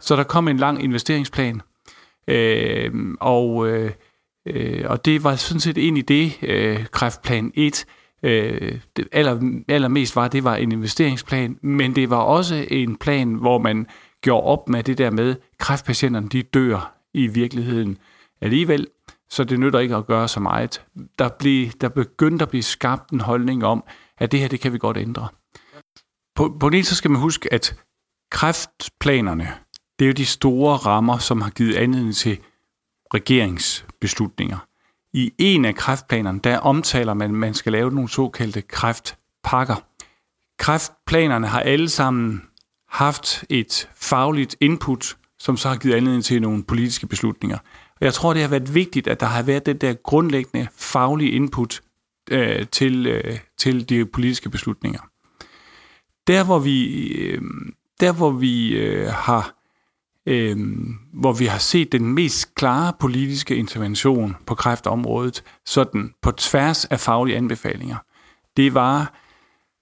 Så 0.00 0.16
der 0.16 0.22
kom 0.22 0.48
en 0.48 0.56
lang 0.56 0.84
investeringsplan, 0.84 1.60
øh, 2.28 2.92
og, 3.20 3.68
øh, 3.68 3.90
øh, 4.46 4.84
og 4.86 5.04
det 5.04 5.24
var 5.24 5.36
sådan 5.36 5.60
set 5.60 5.76
ind 5.76 5.98
i 5.98 6.02
det, 6.02 6.32
øh, 6.42 6.86
kræftplan 6.86 7.52
1, 7.54 7.84
øh, 8.22 8.78
det 8.96 9.08
aller, 9.12 9.62
allermest 9.68 10.16
var, 10.16 10.28
det 10.28 10.44
var 10.44 10.56
en 10.56 10.72
investeringsplan, 10.72 11.58
men 11.62 11.96
det 11.96 12.10
var 12.10 12.20
også 12.20 12.66
en 12.70 12.96
plan, 12.96 13.34
hvor 13.34 13.58
man 13.58 13.86
gjorde 14.20 14.46
op 14.46 14.68
med 14.68 14.82
det 14.82 14.98
der 14.98 15.10
med, 15.10 15.34
kræftpatienterne 15.58 16.28
de 16.28 16.42
dør 16.42 16.94
i 17.14 17.26
virkeligheden 17.26 17.98
alligevel, 18.40 18.86
så 19.34 19.44
det 19.44 19.60
nytter 19.60 19.78
ikke 19.78 19.96
at 19.96 20.06
gøre 20.06 20.28
så 20.28 20.40
meget. 20.40 20.84
Der, 21.18 21.28
blev, 21.28 21.70
der 21.70 21.88
begyndte 21.88 22.42
at 22.42 22.48
blive 22.48 22.62
skabt 22.62 23.10
en 23.10 23.20
holdning 23.20 23.64
om, 23.64 23.84
at 24.18 24.32
det 24.32 24.40
her, 24.40 24.48
det 24.48 24.60
kan 24.60 24.72
vi 24.72 24.78
godt 24.78 24.96
ændre. 24.96 25.28
På, 26.34 26.56
på 26.60 26.68
det 26.68 26.86
så 26.86 26.94
skal 26.94 27.10
man 27.10 27.20
huske, 27.20 27.52
at 27.52 27.76
kræftplanerne, 28.30 29.54
det 29.98 30.04
er 30.04 30.06
jo 30.06 30.12
de 30.12 30.26
store 30.26 30.76
rammer, 30.76 31.18
som 31.18 31.40
har 31.40 31.50
givet 31.50 31.74
anledning 31.74 32.14
til 32.14 32.38
regeringsbeslutninger. 33.14 34.58
I 35.12 35.32
en 35.38 35.64
af 35.64 35.74
kræftplanerne, 35.74 36.40
der 36.40 36.58
omtaler 36.58 37.14
man, 37.14 37.30
at 37.30 37.36
man 37.36 37.54
skal 37.54 37.72
lave 37.72 37.90
nogle 37.90 38.08
såkaldte 38.08 38.62
kræftpakker. 38.62 39.76
Kræftplanerne 40.58 41.46
har 41.46 41.60
alle 41.60 41.88
sammen 41.88 42.42
haft 42.88 43.44
et 43.50 43.88
fagligt 43.94 44.56
input, 44.60 45.16
som 45.38 45.56
så 45.56 45.68
har 45.68 45.76
givet 45.76 45.94
anledning 45.94 46.24
til 46.24 46.42
nogle 46.42 46.64
politiske 46.64 47.06
beslutninger. 47.06 47.58
Og 48.04 48.06
jeg 48.06 48.14
tror, 48.14 48.32
det 48.32 48.42
har 48.42 48.48
været 48.48 48.74
vigtigt, 48.74 49.08
at 49.08 49.20
der 49.20 49.26
har 49.26 49.42
været 49.42 49.66
det 49.66 49.80
der 49.80 49.94
grundlæggende 49.94 50.68
faglige 50.76 51.30
input 51.30 51.82
øh, 52.30 52.66
til, 52.66 53.06
øh, 53.06 53.38
til 53.58 53.88
de 53.88 54.06
politiske 54.06 54.50
beslutninger. 54.50 55.00
Der, 56.26 56.44
hvor 56.44 56.58
vi, 56.58 57.06
øh, 57.08 57.42
der, 58.00 58.12
hvor 58.12 58.30
vi 58.30 58.76
øh, 58.76 59.08
har 59.08 59.54
øh, 60.26 60.56
hvor 61.12 61.32
vi 61.32 61.46
har 61.46 61.58
set 61.58 61.92
den 61.92 62.14
mest 62.14 62.54
klare 62.54 62.92
politiske 63.00 63.56
intervention 63.56 64.36
på 64.46 64.54
kræftområdet, 64.54 65.44
sådan 65.64 66.14
på 66.22 66.30
tværs 66.30 66.84
af 66.84 67.00
faglige 67.00 67.36
anbefalinger. 67.36 67.96
Det 68.56 68.74
var 68.74 69.14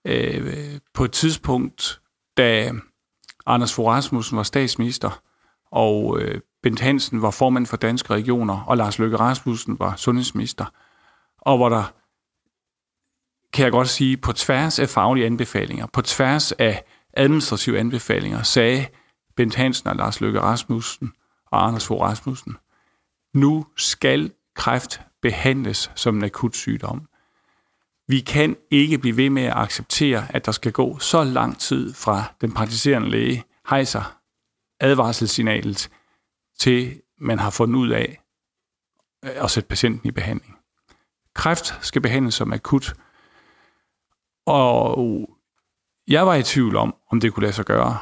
øh, 0.06 0.78
på 0.94 1.04
et 1.04 1.12
tidspunkt, 1.12 2.00
da 2.36 2.72
Anders 3.46 3.74
Fogh 3.74 3.88
Rasmussen 3.88 4.36
var 4.36 4.42
statsminister, 4.42 5.22
og 5.70 6.20
øh, 6.20 6.40
Bent 6.62 6.80
Hansen 6.80 7.22
var 7.22 7.30
formand 7.30 7.66
for 7.66 7.76
Danske 7.76 8.14
Regioner, 8.14 8.60
og 8.60 8.76
Lars 8.76 8.98
Løkke 8.98 9.16
Rasmussen 9.16 9.78
var 9.78 9.96
sundhedsminister, 9.96 10.64
og 11.38 11.56
hvor 11.56 11.68
der, 11.68 11.92
kan 13.52 13.64
jeg 13.64 13.72
godt 13.72 13.88
sige, 13.88 14.16
på 14.16 14.32
tværs 14.32 14.78
af 14.78 14.88
faglige 14.88 15.26
anbefalinger, 15.26 15.86
på 15.86 16.02
tværs 16.02 16.52
af 16.52 16.84
administrative 17.14 17.78
anbefalinger, 17.78 18.42
sagde 18.42 18.86
Bent 19.36 19.54
Hansen 19.54 19.88
og 19.88 19.96
Lars 19.96 20.20
Løkke 20.20 20.40
Rasmussen 20.40 21.12
og 21.46 21.66
Anders 21.66 21.86
Fogh 21.86 22.02
Rasmussen, 22.02 22.56
nu 23.34 23.66
skal 23.76 24.32
kræft 24.54 25.00
behandles 25.22 25.90
som 25.94 26.16
en 26.16 26.24
akut 26.24 26.56
sygdom. 26.56 27.08
Vi 28.08 28.20
kan 28.20 28.56
ikke 28.70 28.98
blive 28.98 29.16
ved 29.16 29.30
med 29.30 29.42
at 29.42 29.56
acceptere, 29.56 30.26
at 30.34 30.46
der 30.46 30.52
skal 30.52 30.72
gå 30.72 30.98
så 30.98 31.24
lang 31.24 31.58
tid 31.58 31.94
fra 31.94 32.24
den 32.40 32.52
praktiserende 32.52 33.10
læge 33.10 33.44
hejser 33.70 34.16
advarselssignalet 34.80 35.90
til 36.62 37.02
man 37.18 37.38
har 37.38 37.50
fundet 37.50 37.76
ud 37.78 37.88
af 37.90 38.22
øh, 39.24 39.44
at 39.44 39.50
sætte 39.50 39.68
patienten 39.68 40.08
i 40.08 40.10
behandling. 40.10 40.56
Kræft 41.34 41.84
skal 41.86 42.02
behandles 42.02 42.34
som 42.34 42.52
akut, 42.52 42.94
og 44.46 45.28
jeg 46.08 46.26
var 46.26 46.34
i 46.34 46.42
tvivl 46.42 46.76
om, 46.76 46.94
om 47.10 47.20
det 47.20 47.34
kunne 47.34 47.42
lade 47.42 47.52
sig 47.52 47.64
gøre 47.64 47.98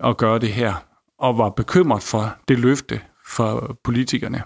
at 0.00 0.16
gøre 0.16 0.38
det 0.38 0.52
her, 0.52 0.74
og 1.18 1.38
var 1.38 1.48
bekymret 1.50 2.02
for 2.02 2.36
det 2.48 2.58
løfte 2.58 3.00
for 3.26 3.78
politikerne. 3.84 4.42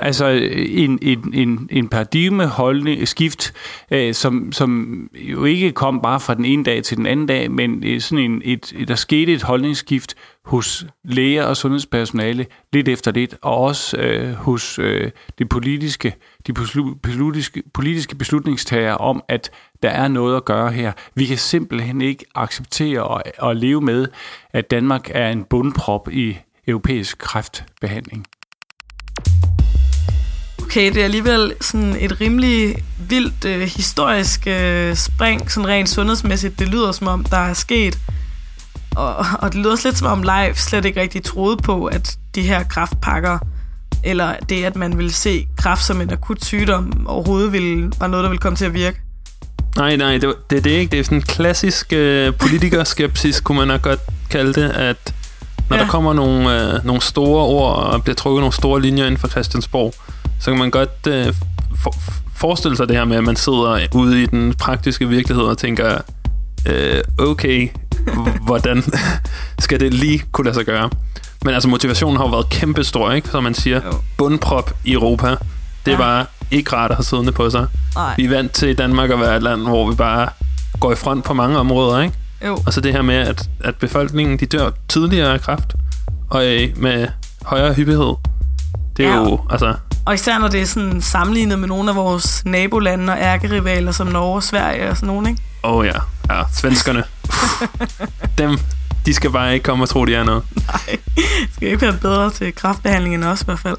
Altså 0.00 0.26
en, 0.26 0.98
en, 1.02 1.34
en, 1.34 1.68
en 1.70 1.88
paradigmeholdende 1.88 3.06
skift, 3.06 3.52
øh, 3.90 4.14
som, 4.14 4.52
som 4.52 5.00
jo 5.14 5.44
ikke 5.44 5.72
kom 5.72 6.00
bare 6.02 6.20
fra 6.20 6.34
den 6.34 6.44
ene 6.44 6.64
dag 6.64 6.82
til 6.84 6.96
den 6.96 7.06
anden 7.06 7.26
dag, 7.26 7.50
men 7.50 7.84
øh, 7.84 8.00
sådan 8.00 8.24
en, 8.24 8.42
et, 8.44 8.74
der 8.88 8.94
skete 8.94 9.32
et 9.32 9.42
holdningsskift 9.42 10.14
hos 10.44 10.86
læger 11.04 11.44
og 11.44 11.56
sundhedspersonale 11.56 12.46
lidt 12.72 12.88
efter 12.88 13.12
lidt, 13.12 13.36
og 13.42 13.56
også 13.56 13.96
øh, 13.96 14.32
hos 14.32 14.78
øh, 14.78 15.10
det 15.38 15.48
politiske, 15.48 16.14
de 16.46 16.52
politiske, 17.02 17.62
politiske 17.74 18.14
beslutningstagere 18.16 18.96
om, 18.96 19.22
at 19.28 19.50
der 19.82 19.90
er 19.90 20.08
noget 20.08 20.36
at 20.36 20.44
gøre 20.44 20.72
her. 20.72 20.92
Vi 21.14 21.26
kan 21.26 21.38
simpelthen 21.38 22.00
ikke 22.00 22.24
acceptere 22.34 23.02
og, 23.02 23.50
at 23.50 23.56
leve 23.56 23.80
med, 23.80 24.08
at 24.52 24.70
Danmark 24.70 25.10
er 25.14 25.28
en 25.28 25.44
bundprop 25.44 26.08
i 26.12 26.36
europæisk 26.66 27.18
kræftbehandling 27.18 28.26
okay, 30.72 30.92
det 30.92 31.00
er 31.00 31.04
alligevel 31.04 31.54
sådan 31.60 31.96
et 32.00 32.20
rimelig 32.20 32.76
vildt 33.08 33.44
øh, 33.44 33.60
historisk 33.60 34.46
øh, 34.46 34.96
spring, 34.96 35.50
sådan 35.50 35.68
rent 35.68 35.88
sundhedsmæssigt. 35.88 36.58
Det 36.58 36.68
lyder 36.68 36.92
som 36.92 37.06
om, 37.06 37.24
der 37.24 37.36
er 37.36 37.54
sket. 37.54 37.98
Og, 38.96 39.16
og 39.38 39.52
det 39.52 39.54
lyder 39.54 39.70
også 39.70 39.88
lidt 39.88 39.98
som 39.98 40.06
om 40.06 40.22
Live 40.22 40.54
slet 40.54 40.84
ikke 40.84 41.00
rigtig 41.00 41.24
troede 41.24 41.56
på, 41.56 41.86
at 41.86 42.16
de 42.34 42.42
her 42.42 42.62
kraftpakker, 42.62 43.38
eller 44.04 44.34
det, 44.48 44.64
at 44.64 44.76
man 44.76 44.98
ville 44.98 45.12
se 45.12 45.46
kraft 45.58 45.84
som 45.84 46.00
en 46.00 46.12
akut 46.12 46.44
sygdom, 46.44 47.06
overhovedet 47.06 47.52
ville, 47.52 47.92
var 47.98 48.06
noget, 48.06 48.24
der 48.24 48.30
ville 48.30 48.40
komme 48.40 48.56
til 48.56 48.64
at 48.64 48.74
virke. 48.74 49.00
Nej, 49.76 49.96
nej, 49.96 50.18
det, 50.18 50.34
det 50.50 50.58
er 50.58 50.62
det 50.62 50.70
ikke. 50.70 50.90
Det 50.90 51.00
er 51.00 51.04
sådan 51.04 51.18
en 51.18 51.22
klassisk 51.22 51.92
øh, 51.92 52.34
politikerskepsis, 52.34 53.40
kunne 53.40 53.58
man 53.58 53.68
nok 53.68 53.82
godt 53.82 54.00
kalde 54.30 54.52
det, 54.52 54.70
at 54.70 55.14
når 55.68 55.76
ja. 55.76 55.82
der 55.82 55.88
kommer 55.88 56.12
nogle, 56.12 56.74
øh, 56.74 56.84
nogle 56.84 57.02
store 57.02 57.44
ord 57.44 57.76
og 57.76 58.02
bliver 58.02 58.16
trukket 58.16 58.40
nogle 58.40 58.54
store 58.54 58.80
linjer 58.80 59.04
inden 59.04 59.18
for 59.18 59.28
Christiansborg, 59.28 59.94
så 60.42 60.50
kan 60.50 60.58
man 60.58 60.70
godt 60.70 61.06
øh, 61.08 61.34
for, 61.82 61.94
forestille 62.34 62.76
sig 62.76 62.88
det 62.88 62.96
her 62.96 63.04
med, 63.04 63.16
at 63.16 63.24
man 63.24 63.36
sidder 63.36 63.86
ude 63.94 64.22
i 64.22 64.26
den 64.26 64.54
praktiske 64.54 65.08
virkelighed 65.08 65.44
og 65.44 65.58
tænker, 65.58 65.98
øh, 66.68 67.02
okay, 67.18 67.68
hvordan 68.46 68.82
skal 69.58 69.80
det 69.80 69.94
lige 69.94 70.22
kunne 70.32 70.44
lade 70.44 70.54
sig 70.54 70.64
gøre? 70.64 70.90
Men 71.44 71.54
altså, 71.54 71.68
motivationen 71.68 72.16
har 72.16 72.24
jo 72.24 72.30
været 72.30 72.48
kæmpestor, 72.50 73.12
ikke? 73.12 73.28
Som 73.28 73.42
man 73.42 73.54
siger, 73.54 73.80
jo. 73.84 73.92
bundprop 74.18 74.74
i 74.84 74.92
Europa. 74.92 75.28
Det 75.86 75.92
ja. 75.92 75.96
var 75.96 76.30
ikke 76.50 76.76
rart 76.76 76.90
at 76.90 76.96
have 76.96 77.04
siddende 77.04 77.32
på 77.32 77.50
sig. 77.50 77.66
Nej. 77.94 78.14
Vi 78.16 78.24
er 78.24 78.28
vant 78.28 78.52
til 78.52 78.68
i 78.68 78.74
Danmark 78.74 79.10
at 79.10 79.20
være 79.20 79.36
et 79.36 79.42
land, 79.42 79.60
hvor 79.60 79.90
vi 79.90 79.96
bare 79.96 80.28
går 80.80 80.92
i 80.92 80.96
front 80.96 81.24
på 81.24 81.34
mange 81.34 81.58
områder, 81.58 82.00
ikke? 82.00 82.14
Jo. 82.46 82.58
Og 82.66 82.72
så 82.72 82.80
det 82.80 82.92
her 82.92 83.02
med, 83.02 83.14
at, 83.14 83.50
at 83.60 83.76
befolkningen 83.76 84.38
de 84.38 84.46
dør 84.46 84.70
tidligere 84.88 85.32
af 85.32 85.40
kræft, 85.40 85.74
og 86.30 86.46
øh, 86.46 86.68
med 86.76 87.08
højere 87.42 87.72
hyppighed. 87.72 88.14
Det 88.96 89.06
er 89.06 89.10
ja. 89.10 89.16
jo, 89.16 89.40
altså... 89.50 89.74
Og 90.06 90.14
især 90.14 90.38
når 90.38 90.48
det 90.48 90.60
er 90.62 90.66
sådan 90.66 91.00
sammenlignet 91.00 91.58
med 91.58 91.68
nogle 91.68 91.90
af 91.90 91.96
vores 91.96 92.44
nabolande 92.44 93.12
og 93.12 93.18
ærkerivaler 93.18 93.92
som 93.92 94.06
Norge 94.06 94.34
og 94.34 94.42
Sverige 94.42 94.90
og 94.90 94.96
sådan 94.96 95.06
nogle, 95.06 95.30
ikke? 95.30 95.42
Åh 95.64 95.74
oh, 95.74 95.86
ja, 95.86 95.98
ja, 96.30 96.42
svenskerne. 96.52 97.04
Dem, 98.38 98.58
de 99.06 99.14
skal 99.14 99.30
bare 99.30 99.54
ikke 99.54 99.64
komme 99.64 99.84
og 99.84 99.88
tro, 99.88 100.04
de 100.04 100.14
er 100.14 100.24
noget. 100.24 100.42
Nej, 100.66 100.98
skal 101.54 101.68
ikke 101.68 101.82
være 101.82 101.96
bedre 102.00 102.30
til 102.30 102.54
kraftbehandling 102.54 103.14
end 103.14 103.24
os 103.24 103.42
i 103.42 103.44
hvert 103.44 103.58
fald. 103.58 103.76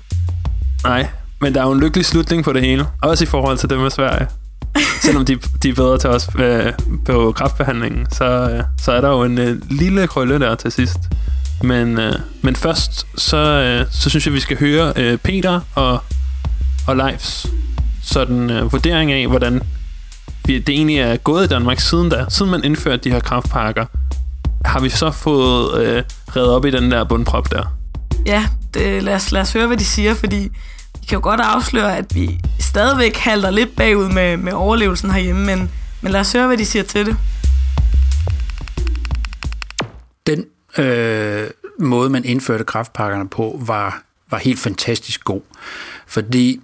Nej, 0.84 1.08
men 1.42 1.54
der 1.56 1.62
er 1.62 1.66
jo 1.66 1.72
en 1.72 1.80
lykkelig 1.80 2.06
slutning 2.06 2.44
på 2.44 2.54
det 2.54 2.62
hele. 2.62 2.86
Også 3.02 3.24
i 3.24 3.28
forhold 3.28 3.58
til 3.58 3.70
dem 3.70 3.80
med 3.80 3.90
Sverige. 3.90 4.28
Selvom 5.02 5.26
de, 5.26 5.36
de 5.64 5.70
er 5.70 5.74
bedre 5.74 5.98
til 5.98 6.10
os 6.10 6.30
øh, 6.40 6.74
på 7.06 7.32
kraftbehandlingen, 7.32 8.08
så, 8.12 8.26
øh, 8.26 8.64
så 8.78 8.92
er 8.92 9.02
der 9.02 9.10
jo 9.10 9.24
en 9.24 9.38
øh, 9.38 9.62
lille 9.70 10.08
krølle 10.08 10.40
der 10.40 10.56
til 10.56 10.72
sidst. 10.72 11.00
Men, 11.64 12.00
øh, 12.00 12.14
men 12.42 12.56
først, 12.56 13.08
så, 13.18 13.38
øh, 13.38 13.86
så 13.92 14.10
synes 14.10 14.26
jeg, 14.26 14.34
vi 14.34 14.40
skal 14.40 14.60
høre 14.60 14.94
øh, 14.96 15.18
Peter 15.18 15.60
og, 15.76 16.04
og 16.88 16.96
Leifs 16.96 17.48
sådan 18.02 18.50
øh, 18.50 18.72
vurdering 18.72 19.12
af, 19.12 19.28
hvordan 19.28 19.62
vi, 20.46 20.60
det 20.60 20.76
egentlig 20.76 21.00
er 21.00 21.18
gået 21.18 21.46
i 21.46 21.48
Danmark 21.48 21.80
siden 21.80 22.10
da. 22.10 22.26
Siden 22.30 22.52
man 22.52 22.64
indførte 22.64 22.98
de 22.98 23.12
her 23.12 23.20
kraftpakker, 23.20 23.86
har 24.66 24.80
vi 24.80 24.90
så 24.90 25.12
fået 25.12 25.84
øh, 25.84 26.04
reddet 26.36 26.52
op 26.52 26.66
i 26.66 26.72
den 26.72 26.92
der 26.92 27.04
bundprop 27.04 27.52
der? 27.52 27.76
Ja, 28.26 28.46
det, 28.74 29.04
lad, 29.04 29.16
os, 29.16 29.32
lad 29.32 29.42
os 29.42 29.54
høre, 29.54 29.68
hvad 29.68 29.78
de 29.78 29.86
siger, 29.86 30.14
fordi 30.14 30.50
vi 31.00 31.06
kan 31.08 31.16
jo 31.16 31.24
godt 31.24 31.40
afsløre, 31.40 31.98
at 31.98 32.06
vi 32.16 32.40
stadigvæk 32.60 33.18
halter 33.18 33.52
lidt 33.52 33.76
bagud 33.76 34.10
med, 34.10 34.38
med 34.38 34.54
overlevelsen 34.54 35.12
herhjemme, 35.12 35.46
men, 35.46 35.70
men 36.02 36.12
lad 36.12 36.20
os 36.20 36.34
høre, 36.34 36.48
hvad 36.48 36.58
de 36.58 36.66
siger 36.66 36.84
til 36.84 37.06
det. 37.06 37.18
Øh, 40.78 41.50
måde, 41.80 42.10
man 42.10 42.26
indførte 42.26 42.64
kraftpakkerne 42.64 43.30
på, 43.30 43.60
var, 43.66 44.04
var 44.30 44.38
helt 44.38 44.60
fantastisk 44.60 45.24
god. 45.24 45.42
Fordi 46.08 46.62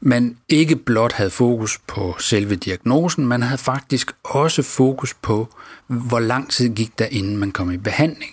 man 0.00 0.36
ikke 0.48 0.76
blot 0.76 1.12
havde 1.12 1.30
fokus 1.30 1.78
på 1.86 2.16
selve 2.18 2.56
diagnosen, 2.56 3.26
man 3.26 3.42
havde 3.42 3.58
faktisk 3.58 4.12
også 4.24 4.62
fokus 4.62 5.14
på, 5.14 5.48
hvor 5.86 6.20
lang 6.20 6.50
tid 6.50 6.68
gik 6.68 6.98
der, 6.98 7.06
inden 7.10 7.36
man 7.36 7.52
kom 7.52 7.70
i 7.70 7.76
behandling. 7.76 8.30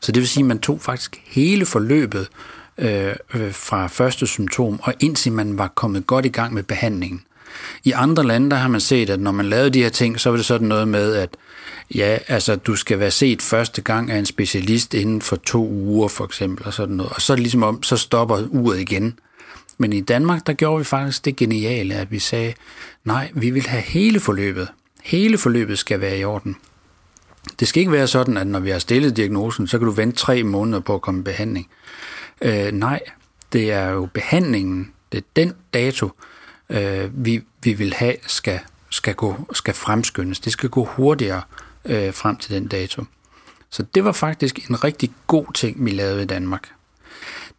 Så 0.00 0.12
det 0.12 0.20
vil 0.20 0.28
sige, 0.28 0.42
at 0.42 0.48
man 0.48 0.58
tog 0.58 0.80
faktisk 0.80 1.22
hele 1.24 1.66
forløbet 1.66 2.28
øh, 2.78 3.14
øh, 3.34 3.52
fra 3.52 3.86
første 3.86 4.26
symptom, 4.26 4.80
og 4.82 4.94
indtil 5.00 5.32
man 5.32 5.58
var 5.58 5.68
kommet 5.68 6.06
godt 6.06 6.26
i 6.26 6.28
gang 6.28 6.54
med 6.54 6.62
behandlingen. 6.62 7.22
I 7.84 7.92
andre 7.92 8.24
lande, 8.24 8.50
der 8.50 8.56
har 8.56 8.68
man 8.68 8.80
set, 8.80 9.10
at 9.10 9.20
når 9.20 9.32
man 9.32 9.46
lavede 9.46 9.70
de 9.70 9.82
her 9.82 9.88
ting, 9.88 10.20
så 10.20 10.30
var 10.30 10.36
det 10.36 10.46
sådan 10.46 10.68
noget 10.68 10.88
med, 10.88 11.14
at 11.14 11.36
ja, 11.94 12.18
altså, 12.28 12.56
du 12.56 12.76
skal 12.76 12.98
være 12.98 13.10
set 13.10 13.42
første 13.42 13.82
gang 13.82 14.10
af 14.10 14.18
en 14.18 14.26
specialist 14.26 14.94
inden 14.94 15.22
for 15.22 15.36
to 15.36 15.68
uger, 15.68 16.08
for 16.08 16.24
eksempel, 16.24 16.66
og 16.66 16.74
sådan 16.74 16.96
noget. 16.96 17.12
Og 17.12 17.22
så 17.22 17.36
ligesom 17.36 17.62
om, 17.62 17.82
så 17.82 17.96
stopper 17.96 18.46
uret 18.50 18.78
igen. 18.78 19.18
Men 19.78 19.92
i 19.92 20.00
Danmark, 20.00 20.46
der 20.46 20.52
gjorde 20.52 20.78
vi 20.78 20.84
faktisk 20.84 21.24
det 21.24 21.36
geniale, 21.36 21.94
at 21.94 22.10
vi 22.10 22.18
sagde, 22.18 22.54
nej, 23.04 23.30
vi 23.34 23.50
vil 23.50 23.66
have 23.66 23.82
hele 23.82 24.20
forløbet. 24.20 24.68
Hele 25.02 25.38
forløbet 25.38 25.78
skal 25.78 26.00
være 26.00 26.18
i 26.18 26.24
orden. 26.24 26.56
Det 27.60 27.68
skal 27.68 27.80
ikke 27.80 27.92
være 27.92 28.06
sådan, 28.06 28.36
at 28.36 28.46
når 28.46 28.60
vi 28.60 28.70
har 28.70 28.78
stillet 28.78 29.16
diagnosen, 29.16 29.66
så 29.66 29.78
kan 29.78 29.86
du 29.86 29.92
vente 29.92 30.16
tre 30.16 30.42
måneder 30.42 30.80
på 30.80 30.94
at 30.94 31.00
komme 31.00 31.20
i 31.20 31.22
behandling. 31.22 31.68
Øh, 32.42 32.72
nej, 32.72 33.00
det 33.52 33.72
er 33.72 33.88
jo 33.88 34.08
behandlingen, 34.14 34.92
det 35.12 35.18
er 35.18 35.22
den 35.36 35.52
dato, 35.74 36.10
øh, 36.70 37.24
vi, 37.24 37.42
vi 37.62 37.72
vil 37.72 37.94
have, 37.94 38.14
skal, 38.26 38.60
skal, 38.90 39.14
gå, 39.14 39.46
skal 39.52 39.74
fremskyndes. 39.74 40.40
Det 40.40 40.52
skal 40.52 40.68
gå 40.68 40.84
hurtigere 40.84 41.42
øh, 41.88 42.14
frem 42.14 42.36
til 42.36 42.54
den 42.54 42.66
dato. 42.66 43.04
Så 43.70 43.82
det 43.94 44.04
var 44.04 44.12
faktisk 44.12 44.70
en 44.70 44.84
rigtig 44.84 45.10
god 45.26 45.52
ting, 45.54 45.84
vi 45.84 45.90
lavede 45.90 46.22
i 46.22 46.26
Danmark. 46.26 46.68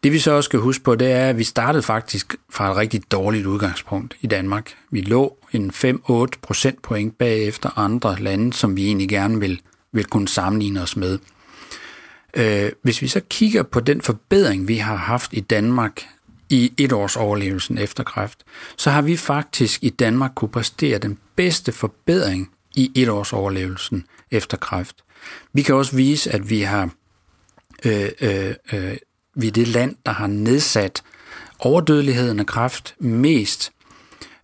Det 0.03 0.11
vi 0.11 0.19
så 0.19 0.31
også 0.31 0.47
skal 0.47 0.59
huske 0.59 0.83
på, 0.83 0.95
det 0.95 1.11
er, 1.11 1.29
at 1.29 1.37
vi 1.37 1.43
startede 1.43 1.83
faktisk 1.83 2.35
fra 2.49 2.71
et 2.71 2.77
rigtig 2.77 3.11
dårligt 3.11 3.45
udgangspunkt 3.45 4.15
i 4.21 4.27
Danmark. 4.27 4.73
Vi 4.91 5.01
lå 5.01 5.37
en 5.51 5.71
5-8 5.75 6.25
procentpoint 6.41 7.17
bagefter 7.17 7.79
andre 7.79 8.15
lande, 8.19 8.53
som 8.53 8.75
vi 8.75 8.85
egentlig 8.85 9.09
gerne 9.09 9.39
vil, 9.39 9.61
vil 9.91 10.05
kunne 10.05 10.27
sammenligne 10.27 10.81
os 10.81 10.95
med. 10.95 11.19
Øh, 12.33 12.71
hvis 12.81 13.01
vi 13.01 13.07
så 13.07 13.21
kigger 13.29 13.63
på 13.63 13.79
den 13.79 14.01
forbedring, 14.01 14.67
vi 14.67 14.77
har 14.77 14.95
haft 14.95 15.33
i 15.33 15.39
Danmark 15.39 16.05
i 16.49 16.73
et 16.77 16.91
års 16.91 17.15
overlevelsen 17.15 17.77
efter 17.77 18.03
kræft, 18.03 18.39
så 18.77 18.91
har 18.91 19.01
vi 19.01 19.17
faktisk 19.17 19.83
i 19.83 19.89
Danmark 19.89 20.31
kunne 20.35 20.49
præstere 20.49 20.97
den 20.97 21.17
bedste 21.35 21.71
forbedring 21.71 22.49
i 22.75 22.91
et 22.95 23.09
års 23.09 23.33
overlevelsen 23.33 24.05
efter 24.31 24.57
kræft. 24.57 24.95
Vi 25.53 25.61
kan 25.61 25.75
også 25.75 25.95
vise, 25.95 26.31
at 26.31 26.49
vi 26.49 26.61
har 26.61 26.89
øh, 27.85 28.09
øh, 28.21 28.53
øh, 28.73 28.97
vi 29.35 29.47
er 29.47 29.51
det 29.51 29.67
land, 29.67 29.95
der 30.05 30.11
har 30.11 30.27
nedsat 30.27 31.03
overdødeligheden 31.59 32.39
af 32.39 32.45
kræft 32.45 32.95
mest, 32.99 33.71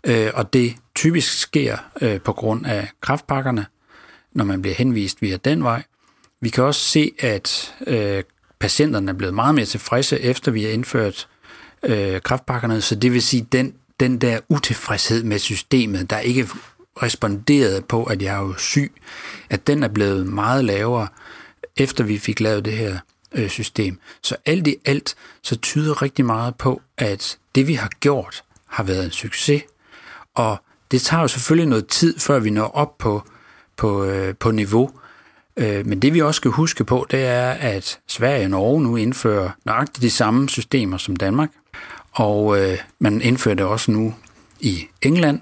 øh, 0.03 0.31
og 0.33 0.53
det 0.53 0.75
typisk 0.95 1.39
sker 1.39 1.77
øh, 2.01 2.21
på 2.21 2.33
grund 2.33 2.65
af 2.65 2.89
kræftpakkerne, 3.01 3.65
når 4.31 4.45
man 4.45 4.61
bliver 4.61 4.75
henvist 4.75 5.21
via 5.21 5.37
den 5.37 5.63
vej. 5.63 5.83
Vi 6.41 6.49
kan 6.49 6.63
også 6.63 6.81
se, 6.81 7.11
at 7.19 7.75
øh, 7.87 8.23
patienterne 8.59 9.11
er 9.11 9.15
blevet 9.15 9.33
meget 9.33 9.55
mere 9.55 9.65
tilfredse, 9.65 10.19
efter 10.19 10.51
vi 10.51 10.63
har 10.63 10.69
indført 10.69 11.27
øh, 11.83 12.21
kræftpakkerne, 12.21 12.81
så 12.81 12.95
det 12.95 13.13
vil 13.13 13.21
sige, 13.21 13.47
den, 13.51 13.73
den 13.99 14.21
der 14.21 14.39
utilfredshed 14.49 15.23
med 15.23 15.39
systemet, 15.39 16.09
der 16.09 16.19
ikke 16.19 16.47
responderede 17.03 17.81
på, 17.81 18.03
at 18.03 18.21
jeg 18.21 18.36
er 18.36 18.39
jo 18.39 18.53
syg, 18.58 18.91
at 19.49 19.67
den 19.67 19.84
er 19.84 19.88
blevet 19.88 20.27
meget 20.27 20.65
lavere, 20.65 21.08
efter 21.77 22.03
vi 22.03 22.17
fik 22.17 22.39
lavet 22.39 22.65
det 22.65 22.73
her 22.73 22.97
øh, 23.31 23.49
system. 23.49 23.99
Så 24.21 24.36
alt 24.45 24.67
i 24.67 24.75
alt, 24.86 25.15
så 25.41 25.55
tyder 25.55 26.01
rigtig 26.01 26.25
meget 26.25 26.55
på, 26.55 26.81
at 26.97 27.38
det 27.55 27.67
vi 27.67 27.73
har 27.73 27.89
gjort, 27.99 28.43
har 28.67 28.84
været 28.84 29.05
en 29.05 29.12
succes, 29.12 29.63
og 30.36 30.58
det 30.91 31.01
tager 31.01 31.21
jo 31.21 31.27
selvfølgelig 31.27 31.69
noget 31.69 31.88
tid, 31.88 32.19
før 32.19 32.39
vi 32.39 32.49
når 32.49 32.67
op 32.67 32.97
på, 32.97 33.23
på, 33.77 34.03
øh, 34.03 34.36
på 34.36 34.51
niveau, 34.51 34.91
øh, 35.58 35.86
men 35.86 36.01
det 36.01 36.13
vi 36.13 36.21
også 36.21 36.38
skal 36.38 36.51
huske 36.51 36.84
på, 36.84 37.08
det 37.12 37.25
er, 37.25 37.51
at 37.51 37.99
Sverige 38.08 38.45
og 38.45 38.49
Norge 38.49 38.81
nu 38.81 38.95
indfører 38.95 39.49
nøjagtigt 39.65 40.01
de 40.01 40.10
samme 40.10 40.49
systemer 40.49 40.97
som 40.97 41.15
Danmark, 41.15 41.49
og 42.12 42.62
øh, 42.62 42.77
man 42.99 43.21
indfører 43.21 43.55
det 43.55 43.65
også 43.65 43.91
nu 43.91 44.13
i 44.60 44.88
England. 45.01 45.39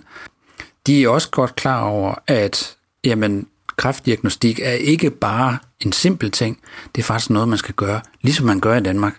De 0.87 1.03
er 1.03 1.09
også 1.09 1.29
godt 1.29 1.55
klar 1.55 1.83
over, 1.83 2.15
at 2.27 2.77
jamen, 3.03 3.47
kræftdiagnostik 3.77 4.59
er 4.59 4.71
ikke 4.71 5.09
bare 5.09 5.57
en 5.79 5.91
simpel 5.91 6.31
ting. 6.31 6.59
Det 6.95 7.01
er 7.01 7.05
faktisk 7.05 7.29
noget, 7.29 7.49
man 7.49 7.57
skal 7.57 7.75
gøre, 7.75 8.01
ligesom 8.21 8.45
man 8.45 8.59
gør 8.59 8.77
i 8.77 8.83
Danmark. 8.83 9.13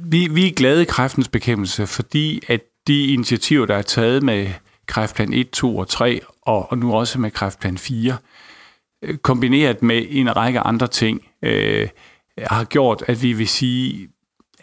Vi, 0.00 0.28
vi 0.28 0.46
er 0.46 0.52
glade 0.52 0.82
i 0.82 0.84
kræftens 0.84 1.28
bekæmpelse, 1.28 1.86
fordi 1.86 2.42
at 2.48 2.60
de 2.86 3.06
initiativer, 3.06 3.66
der 3.66 3.76
er 3.76 3.82
taget 3.82 4.22
med 4.22 4.48
kræftplan 4.86 5.32
1, 5.32 5.50
2 5.50 5.76
og 5.76 5.88
3, 5.88 6.20
og, 6.42 6.70
og 6.72 6.78
nu 6.78 6.94
også 6.94 7.18
med 7.20 7.30
kræftplan 7.30 7.78
4, 7.78 8.16
øh, 9.04 9.16
kombineret 9.18 9.82
med 9.82 10.06
en 10.08 10.36
række 10.36 10.60
andre 10.60 10.86
ting, 10.86 11.26
øh, 11.42 11.88
har 12.38 12.64
gjort, 12.64 13.04
at 13.06 13.22
vi 13.22 13.32
vil 13.32 13.48
sige, 13.48 14.08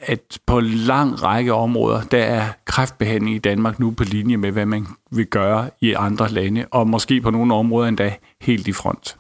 at 0.02 0.40
på 0.46 0.58
en 0.58 0.66
lang 0.66 1.24
række 1.24 1.54
områder, 1.54 2.02
der 2.02 2.24
er 2.24 2.48
kræftbehandling 2.66 3.36
i 3.36 3.40
Danmark 3.40 3.80
nu 3.80 3.92
på 3.92 4.04
linje 4.04 4.38
med, 4.38 4.52
hvad 4.52 4.66
man 4.66 4.88
vil 5.12 5.26
gøre 5.26 5.70
i 5.82 5.94
andre 5.94 6.30
lande, 6.30 6.66
og 6.72 6.88
måske 6.88 7.22
på 7.22 7.32
nogle 7.32 7.54
områder 7.54 7.88
endda 7.88 8.16
helt 8.42 8.68
i 8.68 8.74
front. 8.74 9.18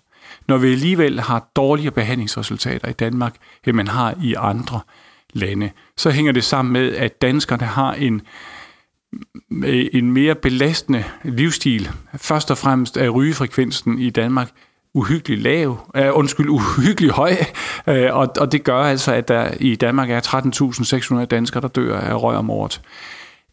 Når 0.47 0.57
vi 0.57 0.71
alligevel 0.71 1.19
har 1.19 1.51
dårligere 1.55 1.91
behandlingsresultater 1.91 2.89
i 2.89 2.93
Danmark, 2.93 3.35
end 3.67 3.75
man 3.75 3.87
har 3.87 4.15
i 4.23 4.35
andre 4.37 4.79
lande, 5.33 5.71
så 5.97 6.09
hænger 6.09 6.31
det 6.31 6.43
sammen 6.43 6.73
med, 6.73 6.95
at 6.95 7.21
danskerne 7.21 7.65
har 7.65 7.93
en, 7.93 8.21
en 9.93 10.11
mere 10.11 10.35
belastende 10.35 11.03
livsstil. 11.23 11.89
Først 12.15 12.51
og 12.51 12.57
fremmest 12.57 12.97
er 12.97 13.09
rygefrekvensen 13.09 13.99
i 13.99 14.09
Danmark 14.09 14.49
uhyggelig 14.97 15.37
lav, 15.37 15.69
uh, 15.69 16.17
undskyld, 16.17 16.49
uhyggelig 16.49 17.11
høj, 17.11 17.35
uh, 17.87 17.93
og, 18.11 18.27
og 18.39 18.51
det 18.51 18.63
gør 18.63 18.79
altså, 18.79 19.13
at 19.13 19.27
der 19.27 19.51
i 19.59 19.75
Danmark 19.75 20.09
er 20.09 20.21
13.600 21.19 21.25
danskere, 21.25 21.61
der 21.61 21.67
dør 21.67 21.99
af 21.99 22.23
røg 22.23 22.37
om 22.37 22.49
året. 22.49 22.81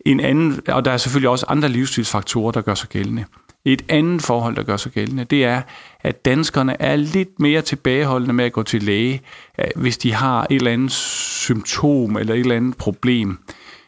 En 0.07 0.21
anden, 0.21 0.61
og 0.69 0.85
der 0.85 0.91
er 0.91 0.97
selvfølgelig 0.97 1.29
også 1.29 1.47
andre 1.49 1.69
livsstilsfaktorer, 1.69 2.53
der 2.53 2.61
gør 2.61 2.75
sig 2.75 2.89
gældende. 2.89 3.25
Et 3.65 3.83
andet 3.89 4.23
forhold, 4.23 4.57
der 4.57 4.63
gør 4.63 4.77
sig 4.77 4.93
gældende, 4.93 5.25
det 5.25 5.45
er, 5.45 5.63
at 6.01 6.25
danskerne 6.25 6.83
er 6.83 6.97
lidt 6.97 7.41
mere 7.41 7.63
tilbageholdende 7.63 8.35
med 8.35 8.45
at 8.45 8.53
gå 8.53 8.63
til 8.63 8.83
læge, 8.83 9.23
øh, 9.59 9.67
hvis 9.77 9.99
de 9.99 10.13
har 10.13 10.47
et 10.51 10.57
eller 10.57 10.73
andet 10.73 10.93
symptom 10.93 12.17
eller 12.17 12.35
et 12.35 12.41
eller 12.41 12.57
andet 12.57 12.77
problem. 12.77 13.39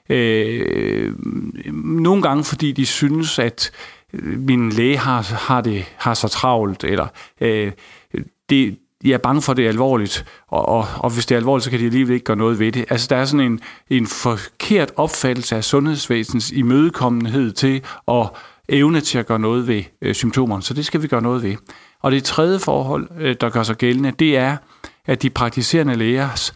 Øh, 0.09 1.15
nogle 1.75 2.23
gange, 2.23 2.45
fordi 2.45 2.73
de 2.73 2.87
synes, 2.87 3.39
at 3.39 3.71
min 4.23 4.71
læge 4.71 4.97
har, 4.97 5.35
har, 5.35 5.61
det, 5.61 5.85
har 5.97 6.15
så 6.15 6.29
travlt, 6.29 6.85
eller 6.85 7.07
øh, 7.41 7.73
det, 8.51 8.79
jeg 9.05 9.13
er 9.13 9.19
bange 9.19 9.43
for, 9.43 9.53
at 9.53 9.57
det 9.57 9.65
er 9.65 9.69
alvorligt, 9.69 10.25
og, 10.49 10.69
og, 10.69 10.87
og 10.99 11.11
hvis 11.11 11.27
det 11.27 11.35
er 11.35 11.39
alvorligt, 11.39 11.65
så 11.65 11.71
kan 11.71 11.81
de 11.81 11.85
alligevel 11.85 12.15
ikke 12.15 12.25
gøre 12.25 12.37
noget 12.37 12.59
ved 12.59 12.73
det. 12.73 12.85
Altså, 12.91 13.07
der 13.11 13.17
er 13.17 13.25
sådan 13.25 13.47
en, 13.47 13.61
en 13.91 14.07
forkert 14.07 14.93
opfattelse 14.97 15.57
af 15.57 15.65
sundhedsvæsenets 15.65 16.51
imødekommenhed 16.51 17.53
til 17.53 17.83
at 18.09 18.29
evne 18.69 19.01
til 19.01 19.19
at 19.19 19.27
gøre 19.27 19.39
noget 19.39 19.69
ved 19.69 19.83
øh, 20.03 20.15
symptomerne, 20.15 20.63
så 20.63 20.75
det 20.75 20.87
skal 20.87 21.03
vi 21.03 21.07
gøre 21.07 21.23
noget 21.23 21.43
ved. 21.43 21.57
Og 22.03 22.13
det 22.13 22.25
tredje 22.25 22.59
forhold, 22.59 23.09
øh, 23.21 23.37
der 23.41 23.51
gør 23.51 23.63
sig 23.63 23.77
gældende, 23.77 24.11
det 24.11 24.37
er, 24.37 24.57
at 25.07 25.23
de 25.23 25.31
praktiserende 25.31 25.95
lægers 25.95 26.55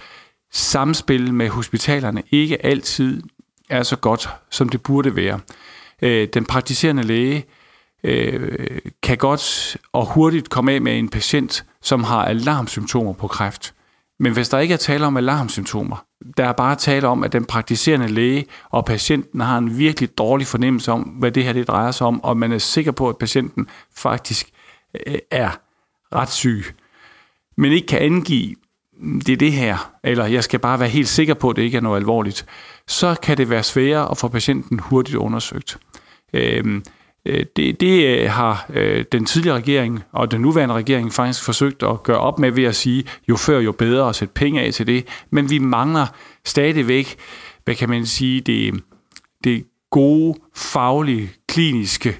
samspil 0.52 1.34
med 1.34 1.48
hospitalerne 1.48 2.22
ikke 2.30 2.66
altid 2.66 3.22
er 3.68 3.82
så 3.82 3.96
godt, 3.96 4.28
som 4.50 4.68
det 4.68 4.82
burde 4.82 5.16
være. 5.16 5.40
Øh, 6.02 6.28
den 6.34 6.44
praktiserende 6.44 7.02
læge 7.02 7.44
øh, 8.04 8.78
kan 9.02 9.16
godt 9.16 9.76
og 9.92 10.06
hurtigt 10.06 10.50
komme 10.50 10.72
af 10.72 10.80
med 10.80 10.98
en 10.98 11.08
patient, 11.08 11.64
som 11.82 12.04
har 12.04 12.24
alarmsymptomer 12.24 13.12
på 13.12 13.26
kræft. 13.26 13.74
Men 14.18 14.32
hvis 14.32 14.48
der 14.48 14.58
ikke 14.58 14.74
er 14.74 14.78
tale 14.78 15.06
om 15.06 15.16
alarmsymptomer, 15.16 16.04
der 16.36 16.44
er 16.44 16.52
bare 16.52 16.76
tale 16.76 17.08
om, 17.08 17.24
at 17.24 17.32
den 17.32 17.44
praktiserende 17.44 18.08
læge 18.08 18.46
og 18.70 18.84
patienten 18.84 19.40
har 19.40 19.58
en 19.58 19.78
virkelig 19.78 20.18
dårlig 20.18 20.46
fornemmelse 20.46 20.92
om, 20.92 21.02
hvad 21.02 21.32
det 21.32 21.44
her 21.44 21.52
det 21.52 21.68
drejer 21.68 21.90
sig 21.90 22.06
om, 22.06 22.24
og 22.24 22.36
man 22.36 22.52
er 22.52 22.58
sikker 22.58 22.92
på, 22.92 23.08
at 23.08 23.18
patienten 23.18 23.68
faktisk 23.96 24.50
øh, 25.06 25.18
er 25.30 25.50
ret 26.14 26.30
syg, 26.30 26.64
men 27.56 27.72
ikke 27.72 27.86
kan 27.86 27.98
angive, 27.98 28.56
mm, 29.00 29.20
det 29.20 29.32
er 29.32 29.36
det 29.36 29.52
her, 29.52 29.92
eller 30.04 30.26
jeg 30.26 30.44
skal 30.44 30.58
bare 30.58 30.80
være 30.80 30.88
helt 30.88 31.08
sikker 31.08 31.34
på, 31.34 31.50
at 31.50 31.56
det 31.56 31.62
ikke 31.62 31.76
er 31.76 31.80
noget 31.80 32.00
alvorligt, 32.00 32.46
så 32.88 33.16
kan 33.22 33.36
det 33.36 33.50
være 33.50 33.62
sværere 33.62 34.10
at 34.10 34.18
få 34.18 34.28
patienten 34.28 34.78
hurtigt 34.78 35.16
undersøgt. 35.16 35.78
Øhm, 36.32 36.84
øh, 37.24 37.44
det, 37.56 37.80
det 37.80 38.06
øh, 38.06 38.30
har 38.30 38.66
øh, 38.74 39.04
den 39.12 39.24
tidligere 39.24 39.56
regering 39.56 40.04
og 40.12 40.30
den 40.30 40.40
nuværende 40.40 40.74
regering 40.74 41.12
faktisk 41.12 41.44
forsøgt 41.44 41.82
at 41.82 42.02
gøre 42.02 42.18
op 42.18 42.38
med 42.38 42.50
ved 42.50 42.64
at 42.64 42.76
sige, 42.76 43.04
jo 43.28 43.36
før 43.36 43.58
jo 43.58 43.72
bedre 43.72 44.08
at 44.08 44.16
sætte 44.16 44.34
penge 44.34 44.60
af 44.60 44.72
til 44.72 44.86
det. 44.86 45.06
Men 45.30 45.50
vi 45.50 45.58
mangler 45.58 46.06
stadigvæk, 46.44 47.16
hvad 47.64 47.74
kan 47.74 47.88
man 47.88 48.06
sige, 48.06 48.40
det, 48.40 48.82
det 49.44 49.64
gode, 49.90 50.38
faglige, 50.56 51.30
kliniske, 51.48 52.18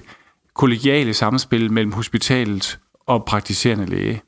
kollegiale 0.55 1.13
samspil 1.13 1.71
mellem 1.71 1.91
hospitalet 1.91 2.79
og 3.07 3.25
praktiserende 3.25 3.85
læge. 3.85 4.21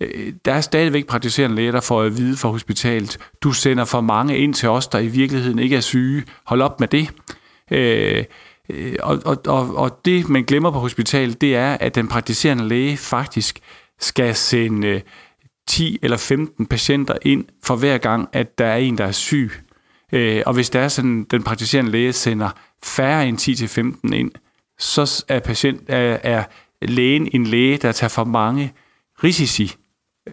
Øh, 0.00 0.32
der 0.44 0.52
er 0.52 0.60
stadigvæk 0.60 1.06
praktiserende 1.06 1.56
læger, 1.56 1.72
der 1.72 1.80
får 1.80 2.02
at 2.02 2.16
vide 2.16 2.36
fra 2.36 2.48
hospitalet, 2.48 3.18
du 3.42 3.52
sender 3.52 3.84
for 3.84 4.00
mange 4.00 4.38
ind 4.38 4.54
til 4.54 4.68
os, 4.68 4.86
der 4.86 4.98
i 4.98 5.06
virkeligheden 5.06 5.58
ikke 5.58 5.76
er 5.76 5.80
syge. 5.80 6.24
Hold 6.46 6.62
op 6.62 6.80
med 6.80 6.88
det. 6.88 7.10
Øh, 7.70 8.24
Øh, 8.72 8.96
og, 9.00 9.18
og, 9.24 9.38
og, 9.46 9.76
og 9.76 10.00
det, 10.04 10.28
man 10.28 10.44
glemmer 10.44 10.70
på 10.70 10.78
hospitalet, 10.78 11.40
det 11.40 11.56
er, 11.56 11.76
at 11.80 11.94
den 11.94 12.08
praktiserende 12.08 12.68
læge 12.68 12.96
faktisk 12.96 13.60
skal 14.00 14.34
sende 14.34 14.88
øh, 14.88 15.00
10 15.68 15.98
eller 16.02 16.16
15 16.16 16.66
patienter 16.66 17.14
ind 17.22 17.44
for 17.64 17.76
hver 17.76 17.98
gang, 17.98 18.28
at 18.32 18.58
der 18.58 18.66
er 18.66 18.76
en, 18.76 18.98
der 18.98 19.04
er 19.04 19.12
syg. 19.12 19.50
Øh, 20.12 20.42
og 20.46 20.54
hvis 20.54 20.70
der 20.70 20.80
er 20.80 20.88
sådan, 20.88 21.24
den 21.24 21.42
praktiserende 21.42 21.90
læge 21.90 22.12
sender 22.12 22.50
færre 22.84 23.28
end 23.28 23.38
10-15 24.08 24.14
ind, 24.14 24.30
så 24.78 25.24
er, 25.28 25.40
patient, 25.40 25.82
er, 25.88 26.18
er 26.22 26.44
lægen 26.82 27.28
en 27.32 27.46
læge, 27.46 27.76
der 27.76 27.92
tager 27.92 28.08
for 28.08 28.24
mange 28.24 28.72
risici 29.24 29.74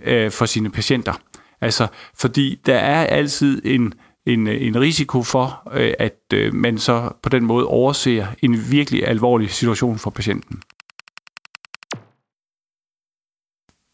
øh, 0.04 0.32
for 0.32 0.46
sine 0.46 0.72
patienter. 0.72 1.14
Altså, 1.62 1.88
fordi 2.16 2.60
der 2.66 2.78
er 2.78 3.06
altid 3.06 3.62
en, 3.66 3.94
en, 4.26 4.48
en 4.48 4.80
risiko 4.80 5.24
for, 5.24 5.70
øh, 5.72 5.94
at 6.00 6.20
øh, 6.34 6.54
man 6.54 6.78
så 6.78 7.10
på 7.24 7.30
den 7.30 7.44
måde 7.44 7.66
overser 7.66 8.28
en 8.42 8.72
virkelig 8.72 9.08
alvorlig 9.08 9.52
situation 9.52 10.00
for 10.00 10.10
patienten. 10.10 10.62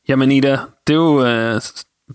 Jamen 0.08 0.32
Ida, 0.32 0.60
det 0.88 0.94
er 0.94 0.98
jo 0.98 1.26
øh, 1.26 1.62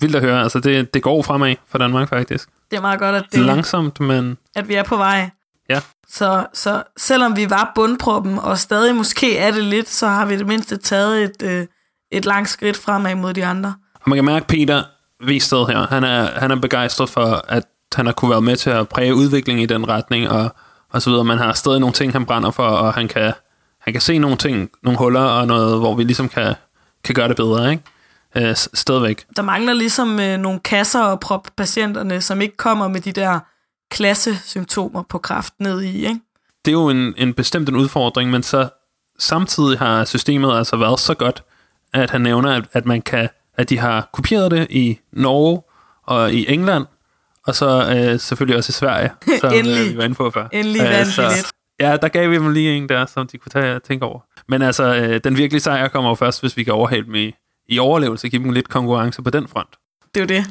vildt 0.00 0.16
at 0.16 0.22
høre. 0.22 0.42
Altså, 0.42 0.60
det, 0.60 0.94
det 0.94 1.02
går 1.02 1.22
fremad 1.22 1.54
for 1.68 1.78
Danmark 1.78 2.08
faktisk. 2.08 2.48
Det 2.70 2.76
er 2.76 2.80
meget 2.80 2.98
godt, 2.98 3.16
at, 3.16 3.24
det, 3.32 3.40
Langsomt, 3.40 4.00
men 4.00 4.38
at 4.54 4.68
vi 4.68 4.74
er 4.74 4.82
på 4.82 4.96
vej. 4.96 5.30
ja. 5.68 5.80
Så, 6.08 6.46
så 6.52 6.82
selvom 6.96 7.36
vi 7.36 7.50
var 7.50 7.72
bundproppen, 7.74 8.38
og 8.38 8.58
stadig 8.58 8.94
måske 8.94 9.36
er 9.36 9.50
det 9.50 9.64
lidt, 9.64 9.88
så 9.88 10.06
har 10.06 10.26
vi 10.26 10.36
det 10.36 10.46
mindste 10.46 10.76
taget 10.76 11.24
et, 11.24 11.42
øh, 11.42 11.66
et 12.12 12.24
langt 12.24 12.48
skridt 12.48 12.76
fremad 12.76 13.14
mod 13.14 13.34
de 13.34 13.44
andre. 13.44 13.74
Og 13.94 14.10
man 14.10 14.16
kan 14.16 14.24
mærke, 14.24 14.42
at 14.42 14.46
Peter 14.46 14.82
Vested 15.26 15.66
her, 15.66 15.86
han 15.86 16.04
er, 16.04 16.40
han 16.40 16.50
er 16.50 16.56
begejstret 16.56 17.08
for, 17.08 17.44
at 17.48 17.64
han 17.94 18.06
har 18.06 18.12
kunne 18.12 18.30
være 18.30 18.40
med 18.40 18.56
til 18.56 18.70
at 18.70 18.88
præge 18.88 19.14
udviklingen 19.14 19.62
i 19.62 19.66
den 19.66 19.88
retning, 19.88 20.28
og, 20.28 20.54
og 20.90 21.02
så 21.02 21.10
videre. 21.10 21.24
Man 21.24 21.38
har 21.38 21.52
stadig 21.52 21.80
nogle 21.80 21.94
ting, 21.94 22.12
han 22.12 22.26
brænder 22.26 22.50
for, 22.50 22.66
og 22.66 22.94
han 22.94 23.08
kan, 23.08 23.32
han 23.80 23.92
kan 23.92 24.00
se 24.00 24.18
nogle 24.18 24.36
ting, 24.36 24.70
nogle 24.82 24.98
huller, 24.98 25.20
og 25.20 25.46
noget, 25.46 25.78
hvor 25.78 25.94
vi 25.94 26.04
ligesom 26.04 26.28
kan, 26.28 26.54
kan 27.04 27.14
gøre 27.14 27.28
det 27.28 27.36
bedre, 27.36 27.70
ikke? 27.70 27.82
Øh, 28.36 28.56
stadigvæk. 28.56 29.26
Der 29.36 29.42
mangler 29.42 29.72
ligesom 29.72 30.20
øh, 30.20 30.38
nogle 30.38 30.60
kasser 30.60 31.02
og 31.02 31.20
prop 31.20 31.48
patienterne, 31.56 32.20
som 32.20 32.40
ikke 32.40 32.56
kommer 32.56 32.88
med 32.88 33.00
de 33.00 33.12
der 33.12 33.40
klassesymptomer 33.90 35.02
på 35.02 35.18
kræft 35.18 35.54
ned 35.58 35.82
i, 35.82 35.96
ikke? 36.06 36.20
Det 36.64 36.70
er 36.70 36.72
jo 36.72 36.88
en, 36.88 37.14
en 37.16 37.34
bestemt 37.34 37.68
en 37.68 37.76
udfordring, 37.76 38.30
men 38.30 38.42
så 38.42 38.68
samtidig 39.18 39.78
har 39.78 40.04
systemet 40.04 40.56
altså 40.56 40.76
været 40.76 41.00
så 41.00 41.14
godt, 41.14 41.42
at 41.92 42.10
han 42.10 42.20
nævner, 42.20 42.52
at, 42.52 42.64
at 42.72 42.86
man 42.86 43.02
kan, 43.02 43.28
at 43.56 43.68
de 43.68 43.78
har 43.78 44.08
kopieret 44.12 44.50
det 44.50 44.66
i 44.70 44.98
Norge 45.12 45.62
og 46.06 46.32
i 46.32 46.52
England, 46.52 46.86
og 47.46 47.54
så 47.54 47.94
øh, 47.96 48.20
selvfølgelig 48.20 48.56
også 48.56 48.70
i 48.70 48.72
Sverige, 48.72 49.10
som 49.40 49.52
øh, 49.52 49.64
vi 49.64 49.96
var 49.96 50.04
inde 50.04 50.14
på 50.14 50.30
før. 50.30 50.48
Endelig 50.52 50.82
Øh, 50.82 51.06
så-. 51.06 51.52
Ja, 51.80 51.96
der 51.96 52.08
gav 52.08 52.30
vi 52.30 52.34
dem 52.34 52.52
lige 52.52 52.76
en 52.76 52.88
der, 52.88 53.06
som 53.06 53.26
de 53.26 53.38
kunne 53.38 53.50
tage 53.50 53.76
og 53.76 53.82
tænke 53.82 54.04
over. 54.04 54.20
Men 54.48 54.62
altså, 54.62 54.94
øh, 54.94 55.20
den 55.24 55.36
virkelige 55.36 55.60
sejr 55.60 55.88
kommer 55.88 56.10
jo 56.10 56.14
først, 56.14 56.40
hvis 56.40 56.56
vi 56.56 56.64
kan 56.64 56.72
overhale 56.72 57.06
dem 57.06 57.14
i, 57.14 57.32
i 57.68 57.78
overlevelse, 57.78 58.28
give 58.28 58.42
dem 58.42 58.52
lidt 58.52 58.68
konkurrence 58.68 59.22
på 59.22 59.30
den 59.30 59.48
front. 59.48 59.68
Det 60.14 60.20
er 60.20 60.24
jo 60.24 60.40
det. 60.40 60.50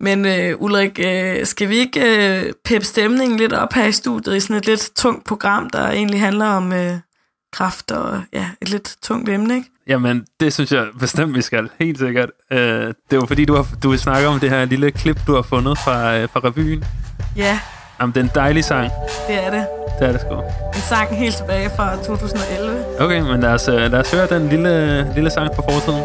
Men 0.00 0.26
øh, 0.26 0.62
Ulrik, 0.62 0.98
øh, 1.04 1.46
skal 1.46 1.68
vi 1.68 1.76
ikke 1.76 2.00
øh, 2.00 2.52
peppe 2.64 2.86
stemningen 2.86 3.38
lidt 3.38 3.52
op 3.52 3.72
her 3.72 3.86
i 3.86 3.92
studiet 3.92 4.36
i 4.36 4.40
sådan 4.40 4.56
et 4.56 4.66
lidt 4.66 4.90
tungt 4.96 5.26
program, 5.26 5.70
der 5.70 5.88
egentlig 5.88 6.20
handler 6.20 6.46
om 6.46 6.72
øh, 6.72 6.92
kraft 7.52 7.90
og 7.90 8.22
ja, 8.32 8.50
et 8.62 8.68
lidt 8.68 8.96
tungt 9.02 9.28
emne, 9.28 9.54
ikke? 9.54 9.68
Jamen, 9.88 10.24
det 10.40 10.52
synes 10.52 10.72
jeg 10.72 10.86
bestemt, 11.00 11.34
vi 11.34 11.42
skal. 11.42 11.68
Helt 11.80 11.98
sikkert. 11.98 12.28
Øh, 12.52 12.58
det 12.58 12.94
jo 13.12 13.26
fordi, 13.26 13.44
du, 13.44 13.54
har, 13.54 13.66
du 13.82 13.96
snakker 13.96 14.28
om 14.28 14.40
det 14.40 14.50
her 14.50 14.64
lille 14.64 14.90
klip, 14.90 15.16
du 15.26 15.34
har 15.34 15.42
fundet 15.42 15.78
fra, 15.78 16.16
øh, 16.16 16.28
fra 16.32 16.40
revyen. 16.44 16.84
Ja, 17.36 17.58
Jamen, 18.00 18.14
det 18.14 18.20
er 18.20 18.24
en 18.24 18.30
dejlig 18.34 18.64
sang. 18.64 18.90
det 19.28 19.46
er 19.46 19.50
det. 19.50 19.66
Det 20.00 20.08
er 20.08 20.12
det 20.12 20.20
sgu. 20.20 20.34
En 20.74 20.80
sang 20.88 21.16
helt 21.16 21.34
tilbage 21.36 21.70
fra 21.76 21.96
2011. 21.96 23.00
Okay, 23.00 23.20
men 23.20 23.40
lad 23.40 23.50
os, 23.50 23.68
øh, 23.68 23.74
lad 23.74 23.94
os 24.00 24.12
høre 24.12 24.26
den 24.26 24.48
lille, 24.48 25.14
lille 25.14 25.30
sang 25.30 25.50
fra 25.56 25.62
fortiden. 25.62 26.02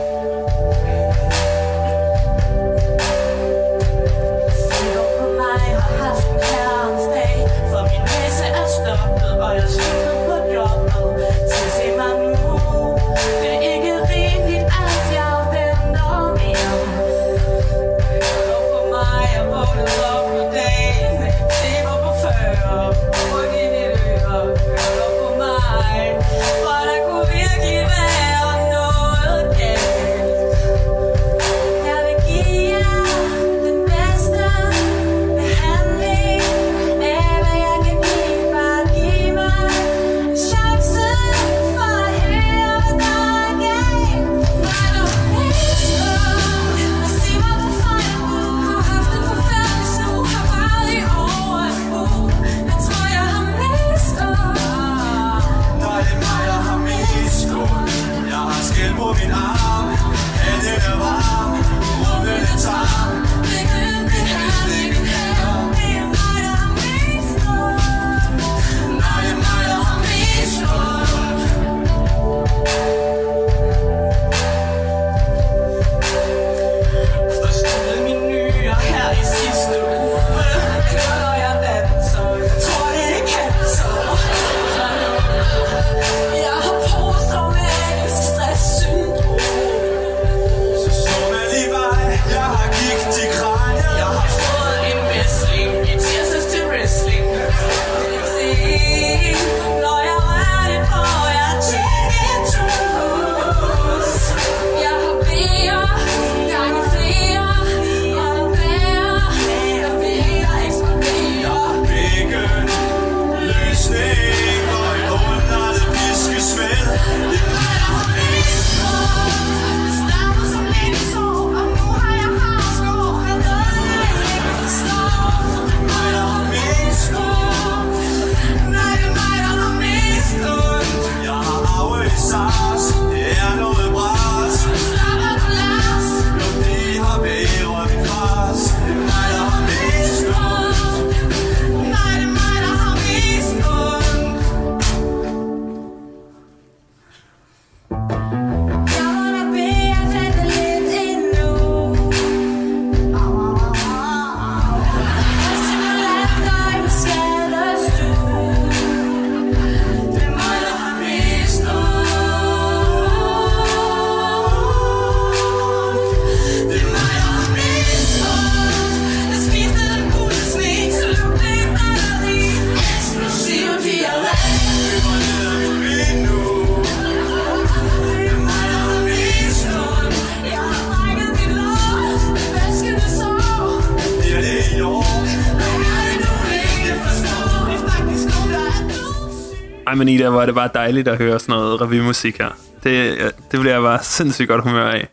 Men 190.18 190.22
Ida, 190.22 190.30
hvor 190.30 190.42
er 190.42 190.46
det 190.46 190.56
bare 190.56 190.70
dejligt 190.74 191.08
at 191.08 191.18
høre 191.18 191.40
sådan 191.40 191.56
noget 191.56 191.82
revymusik 191.82 192.38
her. 192.38 192.50
Det, 192.84 193.18
det 193.52 193.60
bliver 193.60 193.74
jeg 193.74 193.82
bare 193.82 194.04
sindssygt 194.04 194.50
godt 194.50 194.64
humør 194.64 194.90
af. 194.90 195.08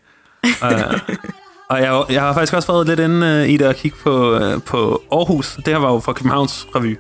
og, 0.61 0.71
og 1.71 1.81
jeg, 1.81 2.05
jeg 2.11 2.23
har 2.23 2.35
faktisk 2.35 2.55
også 2.55 2.73
været 2.73 2.87
lidt 2.87 3.01
inde 3.01 3.43
uh, 3.43 3.51
i 3.51 3.57
det 3.57 3.65
at 3.65 3.77
kigge 3.77 3.97
på, 4.03 4.37
uh, 4.37 4.63
på 4.63 5.03
Aarhus. 5.13 5.57
Det 5.57 5.69
her 5.69 5.77
var 5.77 5.93
jo 5.93 6.01
fra 6.01 6.13
Københavns 6.13 6.67
Revy 6.77 6.97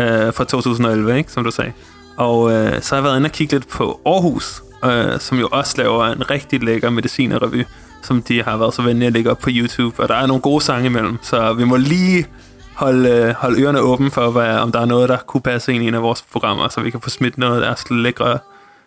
uh, 0.00 0.34
fra 0.34 0.44
2011, 0.44 1.18
ikke, 1.18 1.32
som 1.32 1.44
du 1.44 1.50
sagde. 1.50 1.72
Og 2.16 2.42
uh, 2.42 2.52
så 2.52 2.88
har 2.90 2.96
jeg 2.96 3.04
været 3.04 3.16
inde 3.16 3.26
og 3.26 3.32
kigge 3.32 3.54
lidt 3.54 3.68
på 3.68 4.00
Aarhus, 4.06 4.62
uh, 4.84 5.20
som 5.20 5.38
jo 5.38 5.48
også 5.52 5.74
laver 5.78 6.06
en 6.06 6.30
rigtig 6.30 6.62
lækker 6.62 6.90
medicinerrevy, 6.90 7.64
som 8.02 8.22
de 8.22 8.42
har 8.42 8.56
været 8.56 8.74
så 8.74 8.82
venlige 8.82 9.06
at 9.06 9.12
lægge 9.12 9.30
op 9.30 9.38
på 9.38 9.50
YouTube. 9.52 10.02
Og 10.02 10.08
der 10.08 10.14
er 10.14 10.26
nogle 10.26 10.42
gode 10.42 10.64
sange 10.64 10.86
imellem, 10.86 11.18
så 11.22 11.52
vi 11.52 11.64
må 11.64 11.76
lige 11.76 12.26
holde, 12.74 13.28
uh, 13.28 13.34
holde 13.34 13.62
ørerne 13.62 13.80
åbne 13.80 14.10
for, 14.10 14.30
hvad, 14.30 14.58
om 14.58 14.72
der 14.72 14.80
er 14.80 14.84
noget, 14.84 15.08
der 15.08 15.16
kunne 15.16 15.40
passe 15.40 15.74
ind 15.74 15.84
i 15.84 15.88
en 15.88 15.94
af 15.94 16.02
vores 16.02 16.22
programmer, 16.22 16.68
så 16.68 16.80
vi 16.80 16.90
kan 16.90 17.00
få 17.00 17.10
smidt 17.10 17.38
noget 17.38 17.54
af 17.54 17.60
deres 17.60 17.90
lækre 17.90 18.38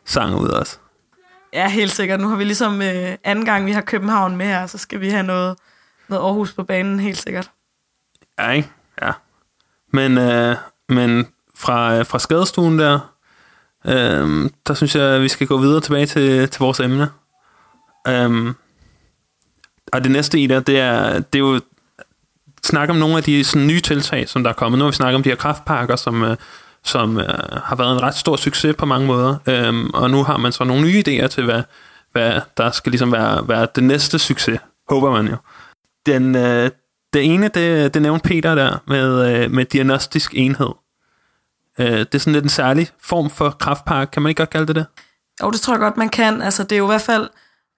sange 0.06 0.42
ud 0.42 0.50
os. 0.50 0.80
Ja, 1.54 1.70
helt 1.70 1.92
sikkert. 1.92 2.20
Nu 2.20 2.28
har 2.28 2.36
vi 2.36 2.44
ligesom 2.44 2.82
øh, 2.82 3.16
anden 3.24 3.46
gang, 3.46 3.66
vi 3.66 3.72
har 3.72 3.82
København 3.82 4.36
med 4.36 4.46
her, 4.46 4.68
så 4.68 4.78
skal 4.78 5.02
vi 5.02 5.10
have 5.10 5.24
noget, 5.24 5.58
noget 6.10 6.24
Aarhus 6.24 6.54
på 6.54 6.64
banen, 6.64 7.00
helt 7.00 7.18
sikkert. 7.18 7.52
Ja, 8.40 8.52
ikke? 8.52 8.70
Ja. 9.02 9.12
Men, 9.94 10.18
øh, 10.18 10.56
men 10.90 11.28
fra, 11.56 11.98
øh, 11.98 12.06
fra 12.06 12.20
skadestuen 12.20 12.80
der, 12.80 13.14
øh, 13.86 14.50
der 14.68 14.74
synes 14.74 14.96
jeg, 14.96 15.04
at 15.04 15.22
vi 15.22 15.28
skal 15.28 15.48
gå 15.48 15.58
videre 15.58 15.82
tilbage 15.82 16.06
til, 16.06 16.50
til 16.50 16.60
vores 16.60 16.80
emne. 16.80 17.10
Øh, 18.08 18.54
og 19.94 20.04
det 20.04 20.12
næste 20.12 20.40
i 20.40 20.48
der, 20.48 20.60
det 20.60 20.80
er, 20.80 21.20
det 21.20 21.36
er 21.36 21.40
jo 21.40 21.62
snakke 22.68 22.92
om 22.92 22.98
nogle 22.98 23.18
af 23.18 23.24
de 23.24 23.44
sådan, 23.44 23.68
nye 23.68 23.82
tiltag, 23.82 24.30
som 24.30 24.44
der 24.44 24.50
er 24.50 24.54
kommet. 24.54 24.80
Nu 24.80 24.86
har 24.86 24.92
vi 24.92 24.96
snakket 24.96 25.16
om 25.16 25.24
de 25.24 25.30
her 25.30 25.36
kraftpakker, 25.36 25.96
som, 25.96 26.24
øh, 26.24 26.38
som 26.84 27.20
øh, 27.20 27.26
har 27.64 27.76
været 27.76 27.94
en 27.94 28.02
ret 28.02 28.16
stor 28.16 28.36
succes 28.36 28.76
på 28.76 28.86
mange 28.86 29.08
måder. 29.08 29.36
Øhm, 29.48 29.90
og 29.90 30.10
nu 30.10 30.24
har 30.24 30.38
man 30.38 30.52
så 30.52 30.64
nogle 30.64 30.84
nye 30.84 31.04
idéer 31.08 31.28
til, 31.28 31.44
hvad, 31.44 31.62
hvad 32.12 32.42
der 32.58 32.72
skal 32.72 32.92
ligesom 32.92 33.12
være, 33.12 33.48
være 33.48 33.68
det 33.76 33.84
næste 33.84 34.20
succes, 34.20 34.60
håber 34.90 35.12
man 35.12 35.28
jo. 35.28 35.36
Den, 36.06 36.36
øh, 36.36 36.72
det 37.14 37.34
ene, 37.34 37.48
det, 37.48 37.94
det 37.94 38.02
nævnte 38.02 38.30
Peter 38.30 38.56
der, 38.56 38.78
med, 38.88 39.36
øh, 39.36 39.52
med 39.52 39.66
diagnostisk 39.66 40.32
enhed. 40.36 40.72
Øh, 41.80 42.00
det 42.00 42.16
er 42.16 42.20
sådan 42.20 42.34
lidt 42.34 42.44
en 42.44 42.50
særlig 42.50 42.88
form 43.04 43.30
for 43.30 43.50
kraftpakke, 43.50 44.12
kan 44.12 44.22
man 44.22 44.30
ikke 44.30 44.40
godt 44.40 44.50
kalde 44.50 44.68
det 44.68 44.76
det? 44.76 44.86
Jo, 45.44 45.52
det 45.52 45.62
tror 45.62 45.74
jeg 45.74 45.80
godt, 45.80 45.98
man 45.98 46.10
kan. 46.10 46.42
Altså, 46.42 46.64
det 46.64 46.72
er 46.72 46.78
jo 46.78 46.86
i 46.86 46.88
hvert 46.88 47.02
fald, 47.02 47.30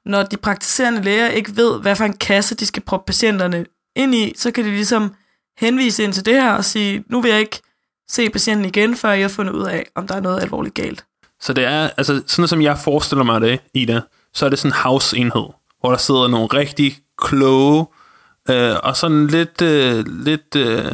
når 0.06 0.24
de 0.24 0.38
praktiserende 0.38 1.02
læger 1.02 1.28
ikke 1.28 1.56
ved, 1.56 1.82
hvad 1.82 1.96
for 1.96 2.06
en 2.06 2.14
kasse 2.14 2.56
de 2.56 2.66
skal 2.66 2.84
proppe 2.84 3.06
patienterne 3.08 3.66
ind 3.96 4.16
i, 4.16 4.34
så 4.38 4.52
kan 4.52 4.66
de 4.66 4.70
ligesom 4.70 5.14
henvise 5.58 6.04
ind 6.04 6.14
til 6.14 6.26
det 6.26 6.34
her 6.34 6.54
og 6.54 6.66
sige, 6.66 7.04
nu 7.08 7.22
vil 7.22 7.32
jeg 7.32 7.40
ikke 7.40 7.62
se 8.10 8.30
patienten 8.30 8.66
igen, 8.66 8.96
før 8.96 9.12
jeg 9.12 9.24
har 9.24 9.30
fundet 9.30 9.54
ud 9.54 9.64
af, 9.64 9.86
om 9.96 10.08
der 10.08 10.16
er 10.16 10.22
noget 10.22 10.42
alvorligt 10.42 10.76
galt. 10.76 11.06
Så 11.42 11.54
det 11.54 11.64
er, 11.64 11.90
altså 11.98 12.24
sådan 12.28 12.48
som 12.48 12.62
jeg 12.62 12.78
forestiller 12.84 13.24
mig 13.24 13.42
det, 13.42 13.60
Ida, 13.74 14.02
så 14.34 14.46
er 14.46 14.50
det 14.50 14.60
sådan 14.60 14.72
en 14.72 14.76
house-enhed, 14.84 15.54
hvor 15.80 15.90
der 15.90 15.98
sidder 15.98 16.28
nogle 16.28 16.48
rigtig 16.48 16.98
kloge, 17.18 17.86
øh, 18.50 18.76
og 18.84 18.98
sådan 18.98 19.28
lidt, 19.28 19.62
øh, 19.62 20.06
lidt 20.08 20.56
øh, 20.56 20.86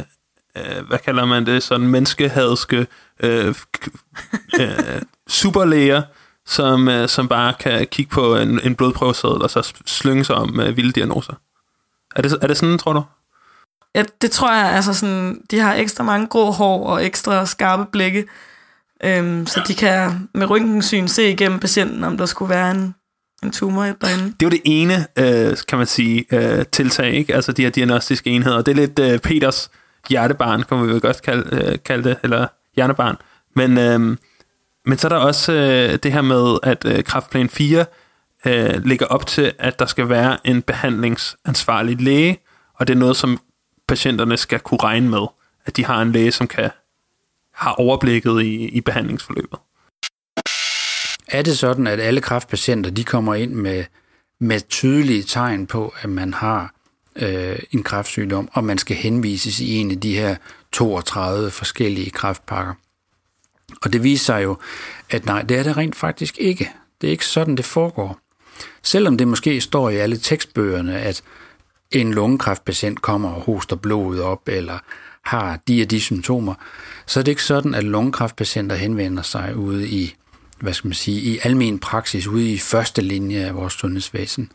øh, 0.56 0.86
hvad 0.88 0.98
kalder 0.98 1.24
man 1.24 1.46
det, 1.46 1.62
sådan 1.62 1.86
menneskehadske 1.86 2.86
øh, 3.20 3.54
øh, 4.60 5.02
superlæger, 5.28 6.02
som, 6.46 6.88
øh, 6.88 7.08
som 7.08 7.28
bare 7.28 7.54
kan 7.60 7.86
kigge 7.86 8.10
på 8.10 8.36
en, 8.36 8.60
en 8.60 8.74
blodprøveseddel 8.74 9.42
og 9.42 9.50
så 9.50 9.72
slynge 9.86 10.24
sig 10.24 10.36
om 10.36 10.60
øh, 10.60 10.76
vilde 10.76 10.92
diagnoser. 10.92 11.34
Er 12.16 12.22
det, 12.22 12.38
er 12.42 12.46
det 12.46 12.56
sådan, 12.56 12.78
tror 12.78 12.92
du? 12.92 13.02
Ja, 13.94 14.04
det 14.22 14.30
tror 14.30 14.52
jeg, 14.52 14.72
altså 14.72 14.94
sådan, 14.94 15.40
de 15.50 15.58
har 15.58 15.74
ekstra 15.74 16.04
mange 16.04 16.26
grå 16.26 16.50
hår 16.50 16.86
og 16.86 17.04
ekstra 17.04 17.46
skarpe 17.46 17.84
blikke, 17.92 18.24
øhm, 19.04 19.46
så 19.46 19.60
de 19.68 19.74
kan 19.74 20.28
med 20.34 20.50
røntgensyn 20.50 21.08
se 21.08 21.30
igennem 21.30 21.60
patienten, 21.60 22.04
om 22.04 22.18
der 22.18 22.26
skulle 22.26 22.50
være 22.50 22.70
en, 22.70 22.94
en 23.42 23.50
tumor 23.50 23.82
derinde. 23.82 24.24
Det 24.24 24.42
er 24.42 24.46
jo 24.46 24.48
det 24.48 24.60
ene, 24.64 25.06
øh, 25.18 25.56
kan 25.68 25.78
man 25.78 25.86
sige, 25.86 26.24
øh, 26.32 26.64
tiltag, 26.72 27.14
ikke? 27.14 27.34
Altså 27.34 27.52
de 27.52 27.62
her 27.62 27.70
diagnostiske 27.70 28.30
enheder. 28.30 28.62
Det 28.62 28.72
er 28.72 28.76
lidt 28.76 28.98
øh, 28.98 29.18
Peters 29.18 29.70
hjertebarn, 30.08 30.62
kan 30.62 30.82
vi 30.82 30.88
vel 30.88 31.00
godt 31.00 31.22
kalde, 31.22 31.56
øh, 31.56 31.78
kalde 31.84 32.08
det, 32.08 32.16
eller 32.22 32.46
hjernebarn. 32.76 33.16
Men, 33.56 33.78
øh, 33.78 34.16
men 34.86 34.98
så 34.98 35.06
er 35.06 35.08
der 35.08 35.16
også 35.16 35.52
øh, 35.52 35.98
det 36.02 36.12
her 36.12 36.22
med, 36.22 36.58
at 36.62 36.84
øh, 36.84 37.04
kraftplan 37.04 37.48
4 37.48 37.84
øh, 38.46 38.84
ligger 38.84 39.06
op 39.06 39.26
til, 39.26 39.52
at 39.58 39.78
der 39.78 39.86
skal 39.86 40.08
være 40.08 40.46
en 40.46 40.62
behandlingsansvarlig 40.62 42.00
læge, 42.00 42.38
og 42.74 42.86
det 42.86 42.94
er 42.94 42.98
noget, 42.98 43.16
som 43.16 43.38
patienterne 43.88 44.36
skal 44.36 44.60
kunne 44.60 44.80
regne 44.82 45.08
med, 45.08 45.26
at 45.64 45.76
de 45.76 45.84
har 45.84 46.02
en 46.02 46.12
læge, 46.12 46.32
som 46.32 46.48
kan 46.48 46.70
har 47.56 47.72
overblikket 47.72 48.42
i, 48.42 48.68
i 48.68 48.80
behandlingsforløbet. 48.80 49.58
Er 51.28 51.42
det 51.42 51.58
sådan, 51.58 51.86
at 51.86 52.00
alle 52.00 52.20
kræftpatienter 52.20 52.90
de 52.90 53.04
kommer 53.04 53.34
ind 53.34 53.52
med, 53.52 53.84
med 54.40 54.60
tydelige 54.68 55.22
tegn 55.22 55.66
på, 55.66 55.94
at 56.00 56.10
man 56.10 56.34
har 56.34 56.74
øh, 57.16 57.58
en 57.70 57.82
kræftsygdom, 57.82 58.48
og 58.52 58.64
man 58.64 58.78
skal 58.78 58.96
henvises 58.96 59.60
i 59.60 59.74
en 59.74 59.90
af 59.90 60.00
de 60.00 60.14
her 60.14 60.36
32 60.72 61.50
forskellige 61.50 62.10
kræftpakker? 62.10 62.74
Og 63.82 63.92
det 63.92 64.02
viser 64.02 64.24
sig 64.24 64.42
jo, 64.42 64.56
at 65.10 65.26
nej, 65.26 65.42
det 65.42 65.58
er 65.58 65.62
det 65.62 65.76
rent 65.76 65.96
faktisk 65.96 66.38
ikke. 66.38 66.70
Det 67.00 67.06
er 67.06 67.10
ikke 67.10 67.26
sådan, 67.26 67.56
det 67.56 67.64
foregår. 67.64 68.18
Selvom 68.82 69.18
det 69.18 69.28
måske 69.28 69.60
står 69.60 69.90
i 69.90 69.96
alle 69.96 70.16
tekstbøgerne, 70.16 70.98
at 70.98 71.22
en 71.90 72.14
lungekræftpatient 72.14 73.02
kommer 73.02 73.28
og 73.28 73.42
hoster 73.42 73.76
blodet 73.76 74.22
op, 74.22 74.48
eller 74.48 74.78
har 75.22 75.58
de 75.68 75.82
og 75.82 75.90
de 75.90 76.00
symptomer, 76.00 76.54
så 77.06 77.20
er 77.20 77.24
det 77.24 77.32
ikke 77.32 77.44
sådan, 77.44 77.74
at 77.74 77.84
lungekræftpatienter 77.84 78.76
henvender 78.76 79.22
sig 79.22 79.56
ude 79.56 79.88
i, 79.88 80.14
hvad 80.60 80.72
skal 80.72 80.88
man 80.88 80.94
sige, 80.94 81.20
i 81.20 81.38
almen 81.42 81.78
praksis, 81.78 82.26
ude 82.26 82.52
i 82.52 82.58
første 82.58 83.02
linje 83.02 83.44
af 83.44 83.54
vores 83.54 83.72
sundhedsvæsen. 83.72 84.50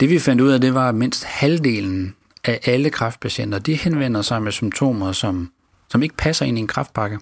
Det 0.00 0.10
vi 0.10 0.18
fandt 0.18 0.42
ud 0.42 0.50
af, 0.50 0.60
det 0.60 0.74
var, 0.74 0.88
at 0.88 0.94
mindst 0.94 1.24
halvdelen 1.24 2.14
af 2.44 2.60
alle 2.64 2.90
kræftpatienter, 2.90 3.58
de 3.58 3.74
henvender 3.74 4.22
sig 4.22 4.42
med 4.42 4.52
symptomer, 4.52 5.12
som, 5.12 5.50
som 5.88 6.02
ikke 6.02 6.16
passer 6.16 6.46
ind 6.46 6.58
i 6.58 6.60
en 6.60 6.66
kræftpakke. 6.66 7.18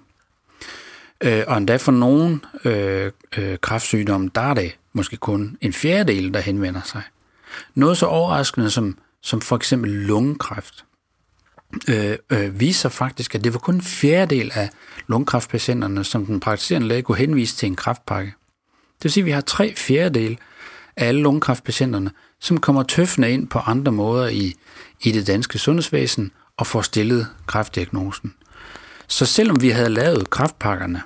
Øh, 1.21 1.45
og 1.47 1.57
endda 1.57 1.77
for 1.77 1.93
nogle 1.93 2.41
øh, 2.65 3.13
øh, 3.39 3.59
kræftsygdomme, 3.59 4.31
der 4.35 4.41
er 4.41 4.55
det 4.55 4.77
måske 4.93 5.17
kun 5.17 5.57
en 5.61 5.73
fjerdedel, 5.73 6.35
der 6.35 6.41
henvender 6.41 6.81
sig. 6.85 7.03
Noget 7.75 7.99
så 7.99 8.07
overraskende 8.07 8.71
som 8.71 8.99
som 9.21 9.41
for 9.41 9.57
eksempel 9.57 9.91
lungekræft, 9.91 10.85
øh, 11.89 12.17
øh, 12.31 12.61
viser 12.61 12.89
faktisk, 12.89 13.35
at 13.35 13.45
det 13.45 13.53
var 13.53 13.59
kun 13.59 13.75
en 13.75 13.83
fjerdedel 13.83 14.53
af 14.55 14.71
lungekræftpatienterne, 15.07 16.05
som 16.05 16.27
den 16.27 16.41
praktiserende 16.41 16.89
læge 16.89 17.03
kunne 17.03 17.19
henvise 17.19 17.57
til 17.57 17.67
en 17.67 17.77
kræftpakke. 17.77 18.35
Det 18.99 19.05
vil 19.05 19.13
sige, 19.13 19.23
at 19.23 19.27
vi 19.27 19.31
har 19.31 19.41
tre 19.41 19.75
fjerdedel 19.77 20.39
af 20.97 21.07
alle 21.09 21.21
lungekræftpatienterne, 21.21 22.11
som 22.41 22.61
kommer 22.61 22.83
tøffende 22.83 23.31
ind 23.31 23.49
på 23.49 23.59
andre 23.59 23.93
måder 23.93 24.29
i, 24.29 24.55
i 25.01 25.13
det 25.13 25.27
danske 25.27 25.59
sundhedsvæsen 25.59 26.33
og 26.57 26.67
får 26.67 26.83
stillet 26.83 27.27
kræftdiagnosen. 27.47 28.35
Så 29.07 29.27
selvom 29.27 29.63
vi 29.63 29.71
havde 29.71 29.89
lavet 29.89 30.31
kræftpakkerne, 30.31 31.03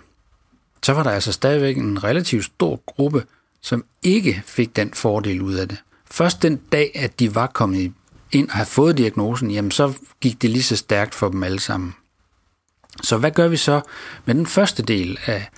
så 0.85 0.93
var 0.93 1.03
der 1.03 1.11
altså 1.11 1.33
stadigvæk 1.33 1.77
en 1.77 2.05
relativt 2.05 2.45
stor 2.45 2.83
gruppe, 2.87 3.25
som 3.61 3.85
ikke 4.03 4.43
fik 4.47 4.77
den 4.77 4.95
fordel 4.95 5.43
ud 5.43 5.55
af 5.55 5.69
det. 5.69 5.83
Først 6.11 6.43
den 6.43 6.57
dag, 6.57 6.93
at 6.95 7.21
de 7.21 7.35
var 7.35 7.47
kommet 7.47 7.93
ind 8.33 8.49
og 8.49 8.55
havde 8.55 8.69
fået 8.69 8.99
diagnosen, 8.99 9.51
jamen 9.51 9.71
så 9.71 9.93
gik 10.21 10.43
det 10.43 10.51
lige 10.51 10.63
så 10.63 10.77
stærkt 10.77 11.15
for 11.15 11.29
dem 11.29 11.43
alle 11.43 11.61
sammen. 11.61 11.95
Så 13.03 13.19
hvad 13.19 13.31
gør 13.31 13.49
vi 13.49 13.57
så 13.57 13.81
med 14.25 14.35
den 14.35 14.47
første 14.47 14.83
del 14.83 15.19
af, 15.27 15.49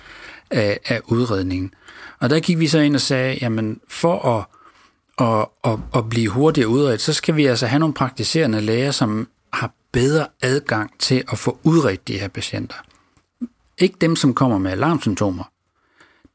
af, 0.51 0.79
af 0.85 1.01
udredningen? 1.05 1.73
Og 2.19 2.29
der 2.29 2.39
gik 2.39 2.59
vi 2.59 2.67
så 2.67 2.79
ind 2.79 2.95
og 2.95 3.01
sagde, 3.01 3.37
jamen 3.41 3.79
for 3.87 4.25
at, 4.37 4.45
at, 5.27 5.71
at, 5.71 5.79
at 5.95 6.09
blive 6.09 6.29
hurtigere 6.29 6.67
udredt, 6.67 7.01
så 7.01 7.13
skal 7.13 7.35
vi 7.35 7.45
altså 7.45 7.67
have 7.67 7.79
nogle 7.79 7.93
praktiserende 7.93 8.61
læger, 8.61 8.91
som 8.91 9.27
har 9.53 9.71
bedre 9.91 10.27
adgang 10.41 10.91
til 10.99 11.23
at 11.31 11.37
få 11.37 11.59
udredt 11.63 12.07
de 12.07 12.19
her 12.19 12.27
patienter. 12.27 12.75
Ikke 13.77 13.95
dem, 14.01 14.15
som 14.15 14.33
kommer 14.33 14.57
med 14.57 14.71
alarmsymptomer. 14.71 15.43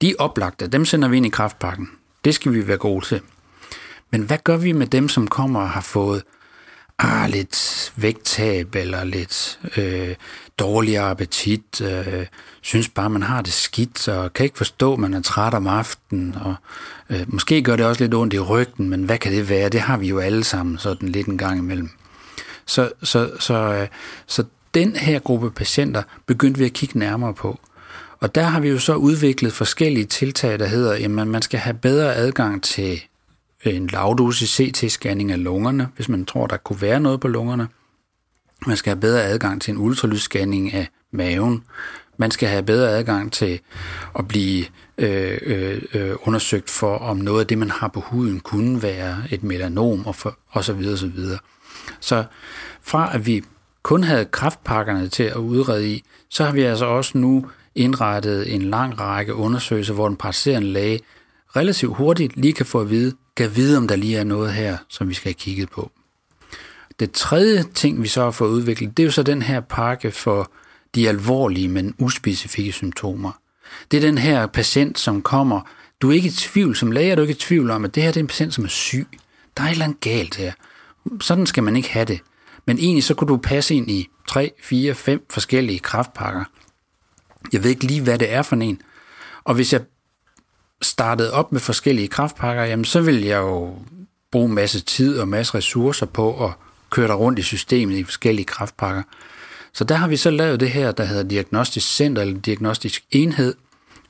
De 0.00 0.10
er 0.10 0.14
oplagte, 0.18 0.66
dem 0.66 0.84
sender 0.84 1.08
vi 1.08 1.16
ind 1.16 1.26
i 1.26 1.28
kraftpakken. 1.28 1.90
Det 2.24 2.34
skal 2.34 2.52
vi 2.52 2.68
være 2.68 2.76
gode 2.76 3.04
til. 3.04 3.20
Men 4.10 4.22
hvad 4.22 4.38
gør 4.44 4.56
vi 4.56 4.72
med 4.72 4.86
dem, 4.86 5.08
som 5.08 5.28
kommer 5.28 5.60
og 5.60 5.70
har 5.70 5.80
fået 5.80 6.22
ah, 6.98 7.30
lidt 7.30 7.92
vægttab 7.96 8.74
eller 8.74 9.04
lidt 9.04 9.60
øh, 9.76 10.14
dårligere 10.58 11.10
appetit, 11.10 11.80
øh, 11.80 12.26
synes 12.60 12.88
bare, 12.88 13.10
man 13.10 13.22
har 13.22 13.42
det 13.42 13.52
skidt, 13.52 14.08
og 14.08 14.32
kan 14.32 14.44
ikke 14.44 14.56
forstå, 14.56 14.92
at 14.92 14.98
man 14.98 15.14
er 15.14 15.22
træt 15.22 15.54
om 15.54 15.66
aftenen, 15.66 16.36
og 16.40 16.54
øh, 17.10 17.24
måske 17.26 17.62
gør 17.62 17.76
det 17.76 17.86
også 17.86 18.04
lidt 18.04 18.14
ondt 18.14 18.34
i 18.34 18.38
ryggen, 18.38 18.88
men 18.88 19.02
hvad 19.02 19.18
kan 19.18 19.32
det 19.32 19.48
være? 19.48 19.68
Det 19.68 19.80
har 19.80 19.96
vi 19.96 20.08
jo 20.08 20.18
alle 20.18 20.44
sammen 20.44 20.78
sådan 20.78 21.08
lidt 21.08 21.26
en 21.26 21.38
gang 21.38 21.58
imellem. 21.58 21.90
Så, 22.66 22.90
så, 23.02 23.30
så, 23.38 23.54
øh, 23.54 23.88
så 24.26 24.44
den 24.74 24.96
her 24.96 25.18
gruppe 25.18 25.50
patienter 25.50 26.02
begyndte 26.26 26.58
vi 26.58 26.64
at 26.64 26.72
kigge 26.72 26.98
nærmere 26.98 27.34
på. 27.34 27.60
Og 28.20 28.34
der 28.34 28.42
har 28.42 28.60
vi 28.60 28.68
jo 28.68 28.78
så 28.78 28.94
udviklet 28.94 29.52
forskellige 29.52 30.04
tiltag, 30.06 30.58
der 30.58 30.66
hedder, 30.66 31.04
at 31.04 31.10
man 31.10 31.42
skal 31.42 31.60
have 31.60 31.74
bedre 31.74 32.14
adgang 32.14 32.62
til 32.62 33.00
øh, 33.64 33.74
en 33.74 33.86
lavdosis 33.86 34.60
CT-scanning 34.60 35.32
af 35.32 35.42
lungerne, 35.42 35.88
hvis 35.96 36.08
man 36.08 36.24
tror, 36.24 36.46
der 36.46 36.56
kunne 36.56 36.82
være 36.82 37.00
noget 37.00 37.20
på 37.20 37.28
lungerne. 37.28 37.68
Man 38.66 38.76
skal 38.76 38.90
have 38.90 39.00
bedre 39.00 39.22
adgang 39.22 39.62
til 39.62 39.72
en 39.72 39.78
ultralydsscanning 39.78 40.74
af 40.74 40.88
maven. 41.10 41.64
Man 42.16 42.30
skal 42.30 42.48
have 42.48 42.62
bedre 42.62 42.90
adgang 42.90 43.32
til 43.32 43.60
at 44.18 44.28
blive 44.28 44.64
øh, 44.98 45.38
øh, 45.42 45.82
øh 45.94 46.16
undersøgt 46.22 46.70
for, 46.70 46.96
om 46.96 47.16
noget 47.16 47.40
af 47.40 47.46
det, 47.46 47.58
man 47.58 47.70
har 47.70 47.88
på 47.88 48.00
huden, 48.00 48.40
kunne 48.40 48.82
være 48.82 49.22
et 49.30 49.42
melanom 49.42 50.06
og, 50.06 50.16
for, 50.16 50.38
og 50.48 50.64
så 50.64 50.72
videre, 50.72 50.96
så 50.96 51.06
videre. 51.06 51.38
Så 52.00 52.24
fra 52.82 53.14
at 53.14 53.26
vi 53.26 53.44
kun 53.82 54.04
havde 54.04 54.24
kraftpakkerne 54.24 55.08
til 55.08 55.22
at 55.22 55.36
udrede 55.36 55.90
i, 55.90 56.04
så 56.28 56.44
har 56.44 56.52
vi 56.52 56.62
altså 56.62 56.84
også 56.84 57.18
nu 57.18 57.46
indrettet 57.74 58.54
en 58.54 58.62
lang 58.62 59.00
række 59.00 59.34
undersøgelser, 59.34 59.94
hvor 59.94 60.08
den 60.08 60.16
praktiserende 60.16 60.68
læge 60.68 61.00
relativt 61.56 61.96
hurtigt 61.96 62.36
lige 62.36 62.52
kan 62.52 62.66
få 62.66 62.80
at 62.80 62.90
vide, 62.90 63.16
kan 63.36 63.56
vide, 63.56 63.76
om 63.76 63.88
der 63.88 63.96
lige 63.96 64.18
er 64.18 64.24
noget 64.24 64.52
her, 64.52 64.76
som 64.88 65.08
vi 65.08 65.14
skal 65.14 65.28
have 65.28 65.34
kigget 65.34 65.70
på. 65.70 65.90
Det 67.00 67.12
tredje 67.12 67.64
ting, 67.74 68.02
vi 68.02 68.08
så 68.08 68.24
har 68.24 68.30
fået 68.30 68.50
udviklet, 68.50 68.96
det 68.96 69.02
er 69.02 69.04
jo 69.04 69.10
så 69.10 69.22
den 69.22 69.42
her 69.42 69.60
pakke 69.60 70.10
for 70.10 70.50
de 70.94 71.08
alvorlige, 71.08 71.68
men 71.68 71.94
uspecifikke 71.98 72.72
symptomer. 72.72 73.32
Det 73.90 73.96
er 73.96 74.00
den 74.00 74.18
her 74.18 74.46
patient, 74.46 74.98
som 74.98 75.22
kommer. 75.22 75.60
Du 76.00 76.10
er 76.10 76.14
ikke 76.14 76.28
i 76.28 76.30
tvivl, 76.30 76.76
som 76.76 76.92
læge 76.92 77.10
er 77.10 77.14
du 77.14 77.22
ikke 77.22 77.32
i 77.32 77.34
tvivl 77.34 77.70
om, 77.70 77.84
at 77.84 77.94
det 77.94 78.02
her 78.02 78.10
det 78.10 78.20
er 78.20 78.24
en 78.24 78.26
patient, 78.26 78.54
som 78.54 78.64
er 78.64 78.68
syg. 78.68 79.06
Der 79.56 79.62
er 79.62 79.66
et 79.66 79.72
eller 79.72 79.84
andet 79.84 80.00
galt 80.00 80.36
her. 80.36 80.52
Sådan 81.20 81.46
skal 81.46 81.62
man 81.62 81.76
ikke 81.76 81.90
have 81.90 82.04
det. 82.04 82.20
Men 82.66 82.78
egentlig 82.78 83.04
så 83.04 83.14
kunne 83.14 83.28
du 83.28 83.36
passe 83.36 83.74
ind 83.74 83.90
i 83.90 84.08
3, 84.28 84.52
4, 84.62 84.94
5 84.94 85.26
forskellige 85.30 85.78
kraftpakker. 85.78 86.44
Jeg 87.52 87.62
ved 87.62 87.70
ikke 87.70 87.84
lige, 87.84 88.02
hvad 88.02 88.18
det 88.18 88.32
er 88.32 88.42
for 88.42 88.56
en. 88.56 88.82
Og 89.44 89.54
hvis 89.54 89.72
jeg 89.72 89.80
startede 90.82 91.32
op 91.32 91.52
med 91.52 91.60
forskellige 91.60 92.08
kraftpakker, 92.08 92.64
jamen 92.64 92.84
så 92.84 93.00
vil 93.00 93.24
jeg 93.24 93.38
jo 93.38 93.76
bruge 94.32 94.48
en 94.48 94.54
masse 94.54 94.80
tid 94.80 95.18
og 95.18 95.28
masse 95.28 95.54
ressourcer 95.54 96.06
på 96.06 96.44
at 96.44 96.52
køre 96.90 97.06
dig 97.06 97.18
rundt 97.18 97.38
i 97.38 97.42
systemet 97.42 97.96
i 97.96 98.04
forskellige 98.04 98.46
kraftpakker. 98.46 99.02
Så 99.72 99.84
der 99.84 99.94
har 99.94 100.08
vi 100.08 100.16
så 100.16 100.30
lavet 100.30 100.60
det 100.60 100.70
her, 100.70 100.92
der 100.92 101.04
hedder 101.04 101.22
diagnostisk 101.22 101.94
center 101.94 102.22
eller 102.22 102.40
diagnostisk 102.40 103.04
enhed, 103.10 103.54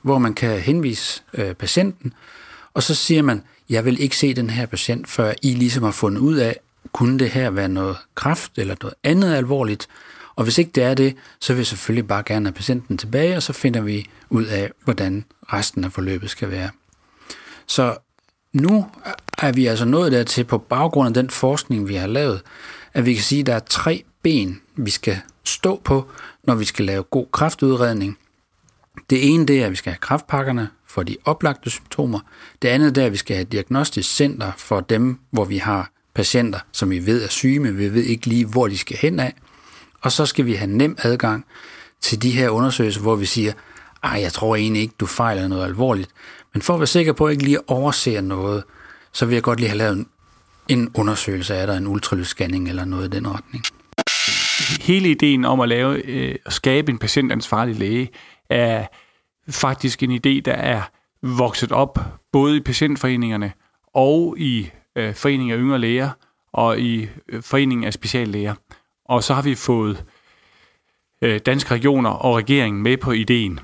hvor 0.01 0.17
man 0.17 0.33
kan 0.33 0.59
henvise 0.59 1.21
øh, 1.33 1.53
patienten, 1.53 2.13
og 2.73 2.83
så 2.83 2.95
siger 2.95 3.21
man, 3.21 3.43
jeg 3.69 3.85
vil 3.85 4.01
ikke 4.01 4.17
se 4.17 4.33
den 4.33 4.49
her 4.49 4.65
patient, 4.65 5.09
før 5.09 5.33
I 5.41 5.53
ligesom 5.53 5.83
har 5.83 5.91
fundet 5.91 6.21
ud 6.21 6.35
af, 6.35 6.59
kunne 6.91 7.19
det 7.19 7.29
her 7.29 7.49
være 7.49 7.69
noget 7.69 7.97
kraft 8.15 8.51
eller 8.57 8.75
noget 8.81 8.95
andet 9.03 9.33
alvorligt, 9.33 9.87
og 10.35 10.43
hvis 10.43 10.57
ikke 10.57 10.71
det 10.75 10.83
er 10.83 10.93
det, 10.93 11.15
så 11.39 11.53
vil 11.53 11.59
jeg 11.59 11.67
selvfølgelig 11.67 12.07
bare 12.07 12.23
gerne 12.25 12.45
have 12.45 12.53
patienten 12.53 12.97
tilbage, 12.97 13.35
og 13.35 13.43
så 13.43 13.53
finder 13.53 13.81
vi 13.81 14.09
ud 14.29 14.45
af, 14.45 14.71
hvordan 14.83 15.25
resten 15.53 15.83
af 15.83 15.91
forløbet 15.91 16.29
skal 16.29 16.51
være. 16.51 16.69
Så 17.67 17.97
nu 18.53 18.85
er 19.37 19.51
vi 19.51 19.65
altså 19.65 19.85
nået 19.85 20.11
dertil 20.11 20.43
på 20.43 20.57
baggrund 20.57 21.07
af 21.07 21.13
den 21.13 21.29
forskning, 21.29 21.87
vi 21.87 21.95
har 21.95 22.07
lavet, 22.07 22.41
at 22.93 23.05
vi 23.05 23.13
kan 23.13 23.23
sige, 23.23 23.39
at 23.39 23.45
der 23.45 23.55
er 23.55 23.59
tre 23.59 24.03
ben, 24.23 24.61
vi 24.75 24.91
skal 24.91 25.21
stå 25.43 25.81
på, 25.83 26.09
når 26.43 26.55
vi 26.55 26.65
skal 26.65 26.85
lave 26.85 27.03
god 27.03 27.25
kraftudredning. 27.33 28.17
Det 29.09 29.33
ene 29.33 29.45
det 29.45 29.61
er, 29.61 29.65
at 29.65 29.71
vi 29.71 29.75
skal 29.75 29.91
have 29.91 29.99
kraftpakkerne 29.99 30.69
for 30.87 31.03
de 31.03 31.17
oplagte 31.25 31.69
symptomer. 31.69 32.19
Det 32.61 32.67
andet 32.67 32.95
det 32.95 33.01
er, 33.01 33.05
at 33.05 33.11
vi 33.11 33.17
skal 33.17 33.35
have 33.35 33.41
et 33.41 33.51
diagnostisk 33.51 34.15
center 34.15 34.51
for 34.57 34.79
dem, 34.79 35.19
hvor 35.31 35.45
vi 35.45 35.57
har 35.57 35.91
patienter, 36.13 36.59
som 36.71 36.89
vi 36.89 37.05
ved 37.05 37.23
er 37.23 37.27
syge, 37.27 37.59
men 37.59 37.77
vi 37.77 37.93
ved 37.93 38.03
ikke 38.03 38.27
lige, 38.27 38.45
hvor 38.45 38.67
de 38.67 38.77
skal 38.77 38.97
hen 38.97 39.19
af. 39.19 39.33
Og 40.01 40.11
så 40.11 40.25
skal 40.25 40.45
vi 40.45 40.53
have 40.53 40.71
nem 40.71 40.95
adgang 40.99 41.45
til 42.01 42.21
de 42.21 42.31
her 42.31 42.49
undersøgelser, 42.49 43.01
hvor 43.01 43.15
vi 43.15 43.25
siger, 43.25 43.53
ej, 44.03 44.19
jeg 44.21 44.33
tror 44.33 44.55
egentlig 44.55 44.81
ikke, 44.81 44.95
du 44.99 45.05
fejler 45.05 45.47
noget 45.47 45.65
alvorligt. 45.65 46.09
Men 46.53 46.61
for 46.61 46.73
at 46.73 46.79
være 46.79 46.87
sikker 46.87 47.13
på, 47.13 47.25
at 47.25 47.29
jeg 47.29 47.33
ikke 47.33 47.43
lige 47.43 47.69
overser 47.69 48.21
noget, 48.21 48.63
så 49.13 49.25
vil 49.25 49.33
jeg 49.33 49.43
godt 49.43 49.59
lige 49.59 49.69
have 49.69 49.77
lavet 49.77 50.05
en, 50.67 50.91
undersøgelse 50.93 51.55
af 51.55 51.67
der, 51.67 51.77
en 51.77 51.87
ultralydsscanning 51.87 52.69
eller 52.69 52.85
noget 52.85 53.13
i 53.13 53.17
den 53.17 53.27
retning. 53.27 53.63
Hele 54.81 55.09
ideen 55.09 55.45
om 55.45 55.59
at 55.59 55.69
lave 55.69 56.05
øh, 56.05 56.35
at 56.45 56.53
skabe 56.53 56.91
en 56.91 56.97
patientansvarlig 56.97 57.75
læge 57.75 58.09
er 58.49 58.85
faktisk 59.49 60.03
en 60.03 60.11
idé, 60.11 60.41
der 60.45 60.53
er 60.53 60.81
vokset 61.23 61.71
op 61.71 61.99
både 62.31 62.57
i 62.57 62.59
patientforeningerne 62.59 63.51
og 63.93 64.35
i 64.39 64.69
øh, 64.95 65.15
foreningen 65.15 65.51
af 65.51 65.61
yngre 65.61 65.79
læger 65.79 66.09
og 66.53 66.79
i 66.79 67.07
øh, 67.29 67.43
foreningen 67.43 67.83
af 67.83 67.93
speciallæger. 67.93 68.55
Og 69.05 69.23
så 69.23 69.33
har 69.33 69.41
vi 69.41 69.55
fået 69.55 70.05
øh, 71.21 71.39
danske 71.45 71.73
regioner 71.73 72.09
og 72.09 72.35
regeringen 72.35 72.83
med 72.83 72.97
på 72.97 73.11
ideen. 73.11 73.59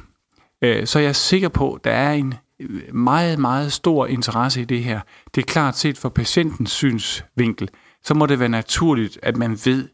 Øh, 0.61 0.87
så 0.87 0.99
jeg 0.99 1.09
er 1.09 1.13
sikker 1.13 1.49
på, 1.49 1.73
at 1.73 1.83
der 1.83 1.91
er 1.91 2.13
en 2.13 2.33
øh, 2.59 2.95
meget, 2.95 3.39
meget 3.39 3.71
stor 3.73 4.05
interesse 4.05 4.61
i 4.61 4.65
det 4.65 4.83
her. 4.83 4.99
Det 5.35 5.41
er 5.41 5.45
klart 5.45 5.77
set 5.77 5.97
fra 5.97 6.09
patientens 6.09 6.71
synsvinkel, 6.71 7.69
så 8.03 8.13
må 8.13 8.25
det 8.25 8.39
være 8.39 8.49
naturligt, 8.49 9.19
at 9.23 9.37
man 9.37 9.59
ved, 9.65 9.89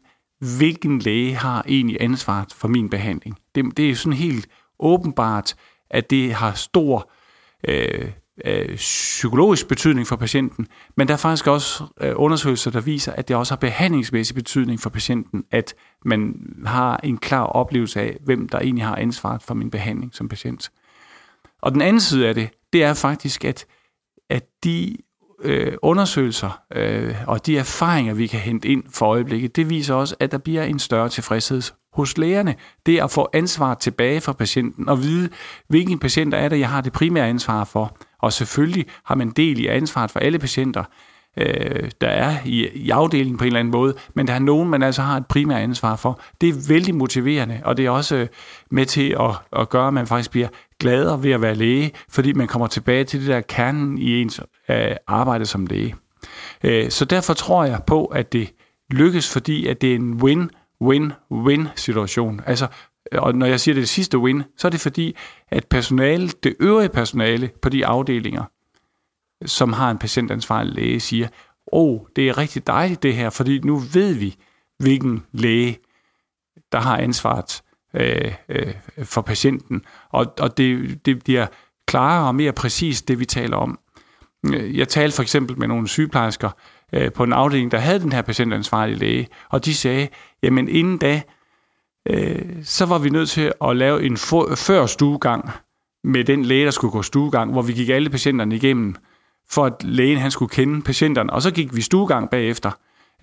hvilken 0.58 0.98
læge 0.98 1.34
har 1.34 1.64
egentlig 1.68 1.96
ansvaret 2.00 2.52
for 2.52 2.68
min 2.68 2.90
behandling. 2.90 3.38
Det, 3.54 3.76
det 3.76 3.90
er 3.90 3.94
sådan 3.94 4.18
helt 4.18 4.48
åbenbart, 4.78 5.54
at 5.90 6.10
det 6.10 6.34
har 6.34 6.52
stor 6.52 7.10
øh, 7.68 8.10
øh, 8.44 8.76
psykologisk 8.76 9.68
betydning 9.68 10.06
for 10.06 10.16
patienten, 10.16 10.66
men 10.96 11.08
der 11.08 11.14
er 11.14 11.18
faktisk 11.18 11.46
også 11.46 11.84
øh, 12.00 12.12
undersøgelser, 12.16 12.70
der 12.70 12.80
viser, 12.80 13.12
at 13.12 13.28
det 13.28 13.36
også 13.36 13.52
har 13.52 13.56
behandlingsmæssig 13.56 14.34
betydning 14.34 14.80
for 14.80 14.90
patienten, 14.90 15.44
at 15.50 15.74
man 16.04 16.34
har 16.66 16.96
en 16.96 17.18
klar 17.18 17.44
oplevelse 17.44 18.00
af, 18.00 18.16
hvem 18.24 18.48
der 18.48 18.58
egentlig 18.58 18.84
har 18.84 18.96
ansvaret 18.96 19.42
for 19.42 19.54
min 19.54 19.70
behandling 19.70 20.14
som 20.14 20.28
patient. 20.28 20.70
Og 21.62 21.72
den 21.72 21.80
anden 21.80 22.00
side 22.00 22.28
af 22.28 22.34
det, 22.34 22.50
det 22.72 22.82
er 22.82 22.94
faktisk, 22.94 23.44
at, 23.44 23.66
at 24.30 24.44
de 24.64 24.96
øh, 25.42 25.72
undersøgelser 25.82 26.60
øh, 26.74 27.14
og 27.26 27.46
de 27.46 27.58
erfaringer, 27.58 28.14
vi 28.14 28.26
kan 28.26 28.40
hente 28.40 28.68
ind 28.68 28.82
for 28.90 29.06
øjeblikket, 29.06 29.56
det 29.56 29.70
viser 29.70 29.94
også, 29.94 30.16
at 30.20 30.32
der 30.32 30.38
bliver 30.38 30.62
en 30.62 30.78
større 30.78 31.08
tilfredshed 31.08 31.62
hos 31.92 32.18
lægerne. 32.18 32.54
Det 32.86 33.00
at 33.00 33.10
få 33.10 33.28
ansvar 33.32 33.74
tilbage 33.74 34.20
fra 34.20 34.32
patienten 34.32 34.88
og 34.88 35.02
vide, 35.02 35.28
hvilken 35.68 35.98
patienter 35.98 36.38
er 36.38 36.48
det, 36.48 36.60
jeg 36.60 36.68
har 36.68 36.80
det 36.80 36.92
primære 36.92 37.28
ansvar 37.28 37.64
for. 37.64 37.96
Og 38.18 38.32
selvfølgelig 38.32 38.86
har 39.04 39.14
man 39.14 39.30
del 39.30 39.60
i 39.60 39.66
ansvaret 39.66 40.10
for 40.10 40.20
alle 40.20 40.38
patienter, 40.38 40.84
øh, 41.36 41.90
der 42.00 42.08
er 42.08 42.36
i, 42.44 42.68
i 42.74 42.90
afdelingen 42.90 43.36
på 43.36 43.44
en 43.44 43.46
eller 43.46 43.60
anden 43.60 43.72
måde, 43.72 43.94
men 44.14 44.26
der 44.26 44.32
er 44.32 44.38
nogen, 44.38 44.68
man 44.68 44.82
altså 44.82 45.02
har 45.02 45.16
et 45.16 45.26
primært 45.26 45.62
ansvar 45.62 45.96
for. 45.96 46.20
Det 46.40 46.48
er 46.48 46.68
vældig 46.68 46.94
motiverende, 46.94 47.60
og 47.64 47.76
det 47.76 47.86
er 47.86 47.90
også 47.90 48.16
øh, 48.16 48.26
med 48.70 48.86
til 48.86 49.16
at, 49.20 49.60
at 49.60 49.68
gøre, 49.68 49.86
at 49.86 49.94
man 49.94 50.06
faktisk 50.06 50.30
bliver 50.30 50.48
gladere 50.78 51.22
ved 51.22 51.30
at 51.30 51.42
være 51.42 51.54
læge, 51.54 51.92
fordi 52.08 52.32
man 52.32 52.46
kommer 52.46 52.66
tilbage 52.66 53.04
til 53.04 53.20
det 53.20 53.28
der 53.28 53.40
kernen 53.40 53.98
i 53.98 54.22
ens 54.22 54.40
øh, 54.68 54.96
arbejde 55.06 55.46
som 55.46 55.66
læge. 55.66 55.94
Øh, 56.64 56.90
så 56.90 57.04
derfor 57.04 57.34
tror 57.34 57.64
jeg 57.64 57.80
på, 57.86 58.04
at 58.04 58.32
det 58.32 58.52
lykkes, 58.90 59.32
fordi 59.32 59.66
at 59.66 59.80
det 59.80 59.90
er 59.90 59.94
en 59.94 60.20
win-win-win 60.22 61.68
situation. 61.76 62.40
Altså, 62.46 62.66
og 63.12 63.34
når 63.34 63.46
jeg 63.46 63.60
siger 63.60 63.74
det, 63.74 63.80
det 63.80 63.88
sidste 63.88 64.18
win, 64.18 64.42
så 64.56 64.68
er 64.68 64.70
det 64.70 64.80
fordi, 64.80 65.16
at 65.50 65.66
personale, 65.70 66.28
det 66.28 66.54
øvrige 66.60 66.88
personale 66.88 67.50
på 67.62 67.68
de 67.68 67.86
afdelinger, 67.86 68.44
som 69.46 69.72
har 69.72 69.90
en 69.90 69.98
patientansvarlig 69.98 70.74
læge, 70.74 71.00
siger, 71.00 71.28
åh, 71.72 71.94
oh, 71.94 72.00
det 72.16 72.28
er 72.28 72.38
rigtig 72.38 72.66
dejligt 72.66 73.02
det 73.02 73.14
her, 73.14 73.30
fordi 73.30 73.58
nu 73.58 73.78
ved 73.78 74.14
vi, 74.14 74.36
hvilken 74.78 75.24
læge, 75.32 75.78
der 76.72 76.80
har 76.80 76.96
ansvaret 76.96 77.62
øh, 77.94 78.34
øh, 78.48 78.74
for 79.04 79.20
patienten. 79.20 79.82
Og, 80.10 80.34
og 80.40 80.58
det, 80.58 80.98
det 81.06 81.24
bliver 81.24 81.46
klarere 81.86 82.26
og 82.26 82.34
mere 82.34 82.52
præcist, 82.52 83.08
det 83.08 83.20
vi 83.20 83.24
taler 83.24 83.56
om. 83.56 83.78
Jeg 84.52 84.88
talte 84.88 85.16
for 85.16 85.22
eksempel 85.22 85.58
med 85.58 85.68
nogle 85.68 85.88
sygeplejersker 85.88 86.50
øh, 86.92 87.12
på 87.12 87.24
en 87.24 87.32
afdeling, 87.32 87.70
der 87.70 87.78
havde 87.78 88.00
den 88.00 88.12
her 88.12 88.22
patientansvarlige 88.22 88.98
læge, 88.98 89.28
og 89.48 89.64
de 89.64 89.74
sagde, 89.74 90.08
jamen 90.42 90.68
inden 90.68 90.98
da, 90.98 91.22
øh, 92.08 92.42
så 92.62 92.86
var 92.86 92.98
vi 92.98 93.10
nødt 93.10 93.30
til 93.30 93.52
at 93.64 93.76
lave 93.76 94.02
en 94.02 94.16
for, 94.16 94.54
før 94.54 94.86
stuegang 94.86 95.50
med 96.04 96.24
den 96.24 96.44
læge, 96.44 96.64
der 96.64 96.70
skulle 96.70 96.92
gå 96.92 97.02
stuegang, 97.02 97.52
hvor 97.52 97.62
vi 97.62 97.72
gik 97.72 97.88
alle 97.88 98.10
patienterne 98.10 98.56
igennem, 98.56 98.96
for 99.50 99.64
at 99.64 99.84
lægen 99.84 100.18
han 100.18 100.30
skulle 100.30 100.48
kende 100.48 100.82
patienterne. 100.82 101.32
Og 101.32 101.42
så 101.42 101.50
gik 101.50 101.76
vi 101.76 101.80
stuegang 101.82 102.30
bagefter 102.30 102.70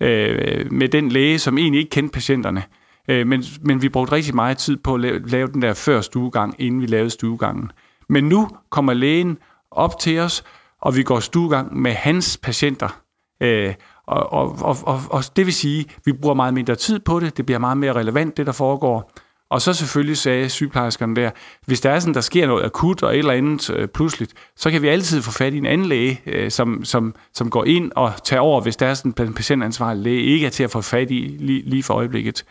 øh, 0.00 0.72
med 0.72 0.88
den 0.88 1.08
læge, 1.08 1.38
som 1.38 1.58
egentlig 1.58 1.78
ikke 1.78 1.90
kendte 1.90 2.12
patienterne. 2.12 2.62
Øh, 3.08 3.26
men, 3.26 3.44
men 3.60 3.82
vi 3.82 3.88
brugte 3.88 4.12
rigtig 4.12 4.34
meget 4.34 4.58
tid 4.58 4.76
på 4.76 4.94
at 4.94 5.00
lave, 5.00 5.28
lave 5.28 5.48
den 5.48 5.62
der 5.62 5.74
før 5.74 6.00
stuegang, 6.00 6.54
inden 6.58 6.80
vi 6.80 6.86
lavede 6.86 7.10
stuegangen. 7.10 7.72
Men 8.08 8.24
nu 8.24 8.48
kommer 8.70 8.92
lægen 8.92 9.38
op 9.70 9.98
til 9.98 10.18
os, 10.18 10.44
og 10.80 10.96
vi 10.96 11.02
går 11.02 11.20
stuegang 11.20 11.76
med 11.76 11.92
hans 11.92 12.38
patienter. 12.42 13.00
Øh, 13.40 13.74
og, 14.06 14.32
og, 14.32 14.56
og, 14.60 14.76
og, 14.82 15.00
og 15.10 15.24
det 15.36 15.46
vil 15.46 15.54
sige, 15.54 15.80
at 15.80 16.00
vi 16.04 16.12
bruger 16.12 16.34
meget 16.34 16.54
mindre 16.54 16.74
tid 16.74 16.98
på 16.98 17.20
det, 17.20 17.36
det 17.36 17.46
bliver 17.46 17.58
meget 17.58 17.78
mere 17.78 17.92
relevant, 17.92 18.36
det 18.36 18.46
der 18.46 18.52
foregår. 18.52 19.12
Og 19.52 19.62
så 19.62 19.72
selvfølgelig 19.72 20.16
sagde 20.16 20.48
sygeplejerskerne 20.48 21.16
der, 21.16 21.30
hvis 21.66 21.80
der 21.80 21.90
er 21.90 21.98
sådan, 21.98 22.14
der 22.14 22.20
sker 22.20 22.46
noget 22.46 22.64
akut 22.64 23.02
og 23.02 23.14
et 23.14 23.18
eller 23.18 23.32
andet 23.32 23.70
øh, 23.70 23.88
pludseligt, 23.88 24.32
så 24.56 24.70
kan 24.70 24.82
vi 24.82 24.88
altid 24.88 25.22
få 25.22 25.30
fat 25.30 25.54
i 25.54 25.56
en 25.56 25.66
anden 25.66 25.86
læge, 25.86 26.20
øh, 26.26 26.50
som, 26.50 26.84
som, 26.84 27.14
som 27.34 27.50
går 27.50 27.64
ind 27.64 27.92
og 27.96 28.12
tager 28.24 28.40
over, 28.40 28.60
hvis 28.60 28.76
der 28.76 28.86
er 28.86 28.94
sådan 28.94 29.14
en 29.18 29.34
patientansvarlig 29.34 30.02
læge, 30.02 30.22
ikke 30.22 30.46
er 30.46 30.50
til 30.50 30.64
at 30.64 30.70
få 30.70 30.80
fat 30.80 31.10
i 31.10 31.36
lige, 31.40 31.62
lige 31.66 31.82
for 31.82 31.94
øjeblikket. 31.94 32.44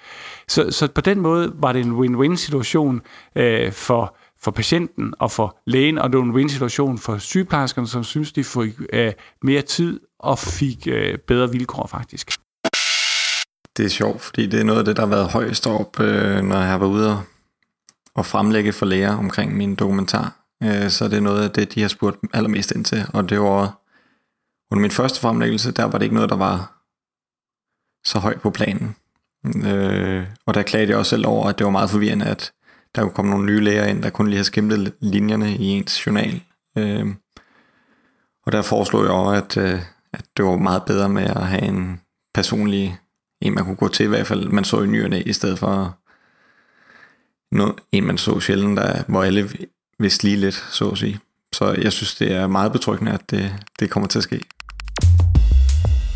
Så, 0.48 0.72
så 0.72 0.88
på 0.88 1.02
den 1.02 1.20
måde 1.20 1.54
var 1.56 1.72
det 1.72 1.86
en 1.86 1.92
win-win 1.92 2.36
situation 2.36 3.02
øh, 3.36 3.72
for, 3.72 4.18
for 4.42 4.52
patienten 4.52 5.14
og 5.20 5.32
for 5.32 5.58
lægen, 5.66 5.98
og 5.98 6.10
det 6.10 6.18
var 6.18 6.24
en 6.24 6.32
win-situation 6.32 6.98
for 6.98 7.18
sygeplejerskerne, 7.18 7.88
som 7.88 8.04
synes, 8.04 8.32
de 8.32 8.44
fik 8.44 8.74
øh, 8.94 9.12
mere 9.44 9.62
tid 9.62 10.00
og 10.20 10.40
fik 10.40 10.88
øh, 10.88 11.18
bedre 11.18 11.52
vilkår 11.52 11.88
faktisk. 11.88 12.32
Det 13.78 13.86
er 13.86 13.90
sjovt, 13.90 14.22
fordi 14.22 14.48
det 14.48 14.60
er 14.60 14.64
noget 14.64 14.80
af 14.80 14.86
det, 14.86 14.96
der 14.96 15.02
har 15.02 15.10
været 15.10 15.32
højst 15.32 15.68
op, 15.68 16.00
øh, 16.00 16.42
når 16.42 16.56
jeg 16.56 16.68
har 16.68 16.78
været 16.78 16.90
ude 16.90 17.22
og 18.14 18.26
fremlægge 18.26 18.74
for 18.74 18.86
læger 18.86 19.18
omkring 19.18 19.58
min 19.58 19.76
dokumentar. 19.76 20.36
Øh, 20.64 20.90
så 20.90 21.08
det 21.08 21.18
er 21.18 21.22
noget 21.22 21.44
af 21.44 21.52
det, 21.52 21.76
de 21.76 21.82
har 21.82 21.88
spurgt 21.88 22.18
allermest 22.34 22.72
ind 22.72 22.86
til. 22.86 23.06
Og 23.14 23.30
det 23.30 23.40
var 23.40 23.82
under 24.72 24.82
min 24.82 24.92
første 24.92 25.20
fremlæggelse, 25.20 25.72
der 25.72 25.84
var 25.84 25.98
det 25.98 26.04
ikke 26.06 26.16
noget, 26.16 26.30
der 26.30 26.36
var 26.36 26.82
så 28.06 28.20
højt 28.20 28.42
på 28.42 28.50
planen. 28.50 28.96
Øh, 29.66 30.28
og 30.46 30.54
der 30.54 30.64
klagede 30.64 30.90
jeg 30.90 30.98
også 30.98 31.10
selv 31.10 31.28
over, 31.28 31.50
at 31.50 31.58
det 31.58 31.66
var 31.66 31.72
meget 31.72 31.90
forvirrende, 31.90 32.26
at 32.26 32.52
der 32.96 33.02
kunne 33.02 33.12
komme 33.12 33.32
nogle 33.32 33.46
nye 33.46 33.62
læger 33.62 33.86
ind, 33.86 34.04
der 34.04 34.10
kunne 34.10 34.30
lige 34.30 34.38
have 34.38 34.44
skimlet 34.44 34.94
linjerne 35.00 35.56
i 35.56 35.66
ens 35.66 36.06
journal. 36.08 36.44
Øh, 36.78 37.08
og 38.46 38.52
der 38.52 38.62
foreslog 38.62 39.04
jeg 39.04 39.12
også, 39.12 39.44
at, 39.44 39.58
øh, 39.58 39.82
at 40.14 40.26
det 40.38 40.46
var 40.46 40.58
meget 40.58 40.84
bedre 40.86 41.10
med 41.10 41.24
at 41.24 41.48
have 41.48 41.62
en 41.62 42.02
personlig, 42.34 42.98
en 43.42 43.56
man 43.56 43.66
kunne 43.66 43.76
gå 43.76 43.88
til 43.88 44.04
i 44.04 44.10
hvert 44.10 44.28
fald, 44.28 44.50
man 44.50 44.64
så 44.64 44.82
i 44.82 44.88
nyerne, 44.88 45.22
i 45.22 45.34
stedet 45.34 45.60
for 45.60 45.98
noget, 47.52 47.76
en 47.92 48.06
man 48.06 48.18
så 48.18 48.40
sjældent, 48.40 48.78
der, 48.78 49.04
hvor 49.08 49.24
alle 49.24 49.50
vidste 50.00 50.24
lige 50.24 50.38
lidt, 50.38 50.66
så 50.72 50.90
at 50.90 50.98
sige. 50.98 51.20
Så 51.54 51.76
jeg 51.82 51.92
synes, 51.92 52.16
det 52.16 52.32
er 52.32 52.48
meget 52.48 52.72
betryggende, 52.72 53.12
at 53.12 53.32
det, 53.32 53.56
det 53.80 53.90
kommer 53.90 54.08
til 54.08 54.20
at 54.20 54.24
ske. 54.24 54.42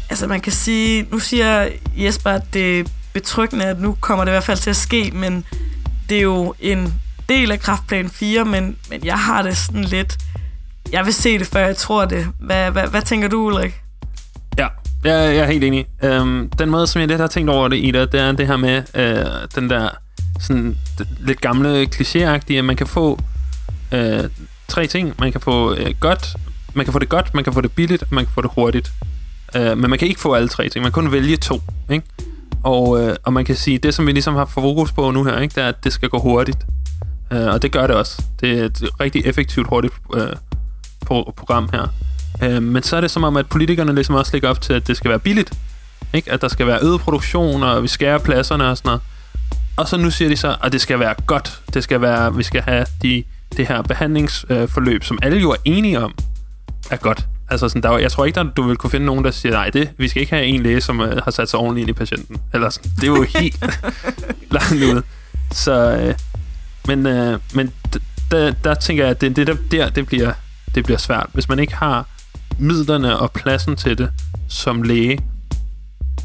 Altså 0.10 0.28
man 0.28 0.42
kan 0.42 0.52
sige, 0.52 1.08
nu 1.12 1.20
siger 1.20 1.70
Jesper, 1.98 2.30
at 2.30 2.44
det 2.54 2.80
er 2.80 2.84
betryggende, 3.14 3.66
at 3.66 3.80
nu 3.80 3.98
kommer 4.02 4.26
det 4.26 4.32
i 4.32 4.34
hvert 4.34 4.44
fald 4.44 4.58
til 4.58 4.70
at 4.70 4.76
ske, 4.76 5.12
men 5.14 5.46
det 6.10 6.18
er 6.18 6.22
jo 6.22 6.54
en 6.60 6.94
del 7.30 7.52
af 7.52 7.60
kraftplan 7.60 8.10
4, 8.10 8.46
men, 8.46 8.78
men 8.90 9.06
jeg 9.06 9.20
har 9.20 9.42
det 9.42 9.58
sådan 9.58 9.84
lidt, 9.84 10.18
jeg 10.92 11.06
vil 11.06 11.14
se 11.14 11.40
det, 11.40 11.48
før 11.48 11.66
jeg 11.66 11.78
tror 11.78 12.06
det. 12.06 12.28
Hvad, 12.40 12.72
hvad, 12.72 12.88
hvad 12.88 13.02
tænker 13.02 13.28
du, 13.28 13.46
Ulrik? 13.46 13.82
Ja, 15.06 15.16
jeg, 15.16 15.36
jeg 15.36 15.42
er 15.44 15.52
helt 15.52 15.64
enig. 15.64 15.86
Øhm, 16.04 16.50
den 16.50 16.70
måde, 16.70 16.88
som 16.88 17.00
jeg 17.00 17.08
lidt 17.08 17.20
har 17.20 17.28
tænkt 17.28 17.50
over 17.50 17.68
det, 17.68 17.78
Ida, 17.78 18.06
det 18.06 18.20
er 18.20 18.32
det 18.32 18.48
her 18.48 18.58
med 18.58 18.84
øh, 18.94 19.26
den 19.56 19.70
der 19.70 19.90
sådan 20.40 20.78
lidt 21.20 21.42
gamle 21.42 21.84
klichéagtige, 21.96 22.54
at 22.54 22.66
man 22.66 22.76
kan 22.76 22.88
få 22.88 23.20
øh, 23.92 24.24
tre 24.68 24.88
ting. 24.88 25.14
Man 25.20 25.32
kan 25.32 25.42
få 25.42 25.74
øh, 25.74 25.94
godt, 26.00 26.36
man 26.74 26.86
kan 26.86 26.94
få 26.94 27.00
det 27.00 27.10
godt, 27.10 27.34
man 27.34 27.44
kan 27.44 27.54
få 27.54 27.62
det 27.62 27.72
billigt, 27.72 28.02
og 28.04 28.08
man 28.12 28.26
kan 28.26 28.34
få 28.34 28.42
det 28.42 28.52
hurtigt. 28.56 28.92
Øh, 29.56 29.78
men 29.78 29.90
man 29.90 30.00
kan 30.00 30.08
ikke 30.08 30.20
få 30.20 30.34
alle 30.34 30.48
tre 30.48 30.70
ting. 30.70 30.84
Man 30.84 30.92
kan 30.92 31.04
kun 31.04 31.12
vælge 31.12 31.38
to, 31.38 31.62
ikke? 31.92 32.06
Og, 32.64 33.02
øh, 33.04 33.16
og 33.24 33.34
man 33.34 33.46
kan 33.46 33.56
sige, 33.56 33.78
det 33.78 33.94
som 33.94 34.08
vi 34.08 34.12
ligesom 34.12 34.36
har 34.36 34.46
fokus 34.46 34.92
på 34.92 35.12
nu 35.12 35.24
her, 35.24 35.40
ikke, 35.40 35.56
det 35.56 35.64
er, 35.64 35.68
at 35.68 35.84
det 35.84 35.94
skal 35.94 36.10
gå 36.10 36.20
hurtigt. 36.20 36.58
Øh, 37.32 37.48
og 37.48 37.62
det 37.62 37.72
gør 37.72 37.88
det 37.88 37.96
også. 37.96 38.24
Det 38.42 38.60
er 38.60 38.66
et 38.66 38.84
rigtig 39.00 39.26
effektivt, 39.26 39.68
hurtigt 39.68 39.94
øh, 40.16 40.28
pro- 41.06 41.32
program 41.32 41.70
her. 41.74 41.88
Øh, 42.44 42.64
men 42.64 42.84
så 42.84 42.98
er 42.98 43.02
det 43.02 43.12
som 43.12 43.24
om, 43.24 43.38
at 43.38 43.48
politikerne 43.50 43.96
ligesom 43.96 44.16
også 44.16 44.32
lægger 44.34 44.50
op 44.50 44.62
til, 44.62 44.74
at 44.74 44.88
det 44.88 44.98
skal 44.98 45.10
være 45.10 45.20
billigt. 45.20 45.54
Ikke? 46.14 46.32
At 46.32 46.42
der 46.42 46.48
skal 46.48 46.68
være 46.68 46.80
øget 46.84 47.02
produktion, 47.02 47.64
og 47.64 47.84
vi 47.84 47.88
skærer 47.88 48.18
pladserne 48.18 48.70
og 48.70 48.78
sådan 48.78 48.88
noget. 48.88 49.02
Og 49.78 49.88
så 49.88 49.98
nu 49.98 50.12
siger 50.12 50.30
de 50.30 50.38
så, 50.38 50.56
at 50.64 50.72
det 50.72 50.82
skal 50.82 51.00
være 51.00 51.16
godt. 51.28 51.60
Det 51.74 51.84
skal 51.84 52.02
være, 52.02 52.36
vi 52.36 52.44
skal 52.44 52.62
have 52.62 52.86
de, 53.02 53.24
det 53.58 53.68
her 53.68 53.82
behandlingsforløb, 53.82 55.04
som 55.04 55.20
alle 55.22 55.40
jo 55.40 55.52
er 55.52 55.56
enige 55.66 56.00
om, 56.00 56.14
er 56.92 56.98
godt. 56.98 57.26
Altså 57.50 57.70
sådan, 57.70 57.84
der, 57.84 57.98
jeg 57.98 58.12
tror 58.12 58.26
ikke, 58.26 58.36
der, 58.36 58.44
du 58.44 58.64
vil 58.64 58.78
kunne 58.78 58.90
finde 58.90 59.06
nogen, 59.06 59.26
der 59.26 59.32
siger, 59.32 59.54
nej, 59.54 59.70
det, 59.70 59.90
vi 59.98 60.08
skal 60.08 60.22
ikke 60.22 60.34
have 60.36 60.46
en 60.46 60.64
læge, 60.64 60.82
som 60.82 61.02
øh, 61.02 61.22
har 61.24 61.32
sat 61.32 61.50
sig 61.50 61.60
ordentligt 61.60 61.88
ind 61.88 61.96
i 61.98 62.00
patienten. 62.00 62.38
Eller 62.54 62.70
sådan, 62.70 62.92
det 62.96 63.04
er 63.04 63.08
jo 63.08 63.26
helt 63.40 63.64
langt 64.56 64.74
ud. 64.74 65.02
Så, 65.52 65.98
øh, 65.98 66.16
men, 66.88 67.06
øh, 67.06 67.40
men 67.54 67.74
d- 67.96 68.00
der, 68.32 68.52
der 68.64 68.74
tænker 68.74 69.04
jeg, 69.04 69.12
at 69.12 69.22
det, 69.22 69.36
det 69.36 69.48
der, 69.48 69.56
der 69.72 69.90
det, 69.90 70.08
bliver, 70.08 70.32
det 70.76 70.84
bliver 70.84 70.98
svært. 70.98 71.28
Hvis 71.34 71.50
man 71.50 71.60
ikke 71.60 71.76
har 71.76 72.06
midlerne 72.60 73.20
og 73.20 73.32
pladsen 73.32 73.76
til 73.76 73.98
det 73.98 74.10
som 74.50 74.82
læge, 74.82 75.20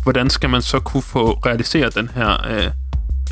hvordan 0.03 0.31
skal 0.31 0.51
man 0.51 0.63
så 0.63 0.81
kunne 0.81 1.03
få 1.03 1.33
realiseret 1.47 1.95
den 1.95 2.11
her 2.15 2.47
øh, 2.51 2.65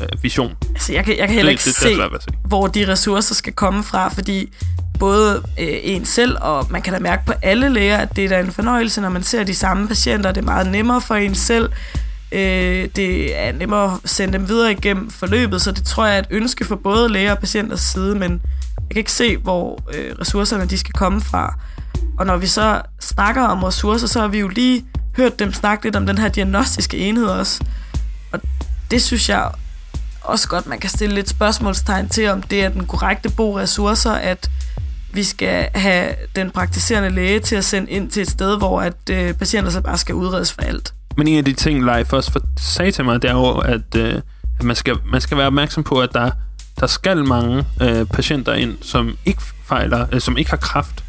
øh, 0.01 0.23
vision? 0.23 0.55
Altså, 0.69 0.93
jeg 0.93 1.05
kan, 1.05 1.17
jeg 1.17 1.27
kan 1.27 1.35
heller 1.35 1.51
ikke 1.51 1.59
det, 1.59 1.65
det, 1.65 1.75
se, 1.75 1.89
det 1.89 2.23
se. 2.23 2.29
hvor 2.45 2.67
de 2.67 2.91
ressourcer 2.91 3.35
skal 3.35 3.53
komme 3.53 3.83
fra, 3.83 4.07
fordi 4.07 4.53
både 4.99 5.43
øh, 5.59 5.67
en 5.83 6.05
selv, 6.05 6.37
og 6.41 6.67
man 6.69 6.81
kan 6.81 6.93
da 6.93 6.99
mærke 6.99 7.25
på 7.25 7.33
alle 7.41 7.69
læger, 7.69 7.97
at 7.97 8.15
det 8.15 8.25
er 8.25 8.29
da 8.29 8.39
en 8.39 8.51
fornøjelse, 8.51 9.01
når 9.01 9.09
man 9.09 9.23
ser 9.23 9.43
de 9.43 9.55
samme 9.55 9.87
patienter. 9.87 10.31
Det 10.31 10.41
er 10.41 10.45
meget 10.45 10.71
nemmere 10.71 11.01
for 11.01 11.15
en 11.15 11.35
selv. 11.35 11.71
Øh, 12.31 12.89
det 12.95 13.39
er 13.39 13.51
nemmere 13.51 13.99
at 14.03 14.09
sende 14.09 14.33
dem 14.33 14.47
videre 14.47 14.71
igennem 14.71 15.09
forløbet, 15.09 15.61
så 15.61 15.71
det 15.71 15.85
tror 15.85 16.05
jeg 16.05 16.15
er 16.15 16.19
et 16.19 16.27
ønske 16.29 16.65
for 16.65 16.75
både 16.75 17.09
læger 17.09 17.31
og 17.31 17.39
patienters 17.39 17.81
side, 17.81 18.15
men 18.15 18.31
jeg 18.77 18.89
kan 18.91 18.97
ikke 18.97 19.11
se, 19.11 19.37
hvor 19.37 19.83
øh, 19.93 20.15
ressourcerne 20.21 20.65
de 20.65 20.77
skal 20.77 20.93
komme 20.93 21.21
fra. 21.21 21.59
Og 22.19 22.25
når 22.25 22.37
vi 22.37 22.47
så 22.47 22.81
snakker 22.99 23.41
om 23.41 23.63
ressourcer, 23.63 24.07
så 24.07 24.19
har 24.19 24.27
vi 24.27 24.39
jo 24.39 24.47
lige 24.47 24.85
hørt 25.17 25.39
dem 25.39 25.53
snakke 25.53 25.85
lidt 25.85 25.95
om 25.95 26.05
den 26.05 26.17
her 26.17 26.29
diagnostiske 26.29 26.97
enhed 26.97 27.25
også. 27.25 27.63
Og 28.31 28.39
det 28.91 29.01
synes 29.01 29.29
jeg 29.29 29.51
også 30.21 30.47
godt, 30.47 30.67
man 30.67 30.79
kan 30.79 30.89
stille 30.89 31.15
lidt 31.15 31.29
spørgsmålstegn 31.29 32.09
til, 32.09 32.29
om 32.29 32.41
det 32.41 32.63
er 32.63 32.69
den 32.69 32.85
korrekte 32.85 33.29
brug 33.29 33.57
ressourcer, 33.57 34.11
at 34.11 34.49
vi 35.13 35.23
skal 35.23 35.69
have 35.75 36.15
den 36.35 36.51
praktiserende 36.51 37.09
læge 37.09 37.39
til 37.39 37.55
at 37.55 37.65
sende 37.65 37.91
ind 37.91 38.09
til 38.09 38.21
et 38.21 38.29
sted, 38.29 38.57
hvor 38.57 38.81
at 38.81 39.09
øh, 39.11 39.33
patienter 39.33 39.71
så 39.71 39.81
bare 39.81 39.97
skal 39.97 40.15
udredes 40.15 40.51
for 40.51 40.61
alt. 40.61 40.93
Men 41.17 41.27
en 41.27 41.37
af 41.37 41.45
de 41.45 41.53
ting, 41.53 41.85
Leif 41.85 42.13
også 42.13 42.31
for, 42.31 42.41
sagde 42.57 42.91
til 42.91 43.05
mig, 43.05 43.21
det 43.21 43.29
er 43.29 43.33
jo, 43.33 43.57
at, 43.57 43.95
øh, 43.95 44.21
at 44.59 44.65
man, 44.65 44.75
skal, 44.75 44.95
man 45.05 45.21
skal 45.21 45.37
være 45.37 45.47
opmærksom 45.47 45.83
på, 45.83 46.01
at 46.01 46.09
der, 46.13 46.31
der 46.79 46.87
skal 46.87 47.25
mange 47.25 47.65
øh, 47.81 48.05
patienter 48.05 48.53
ind, 48.53 48.77
som 48.81 49.17
ikke 49.25 49.41
fejler, 49.65 50.05
øh, 50.11 50.21
som 50.21 50.37
ikke 50.37 50.49
har 50.49 50.57
kraft, 50.57 51.03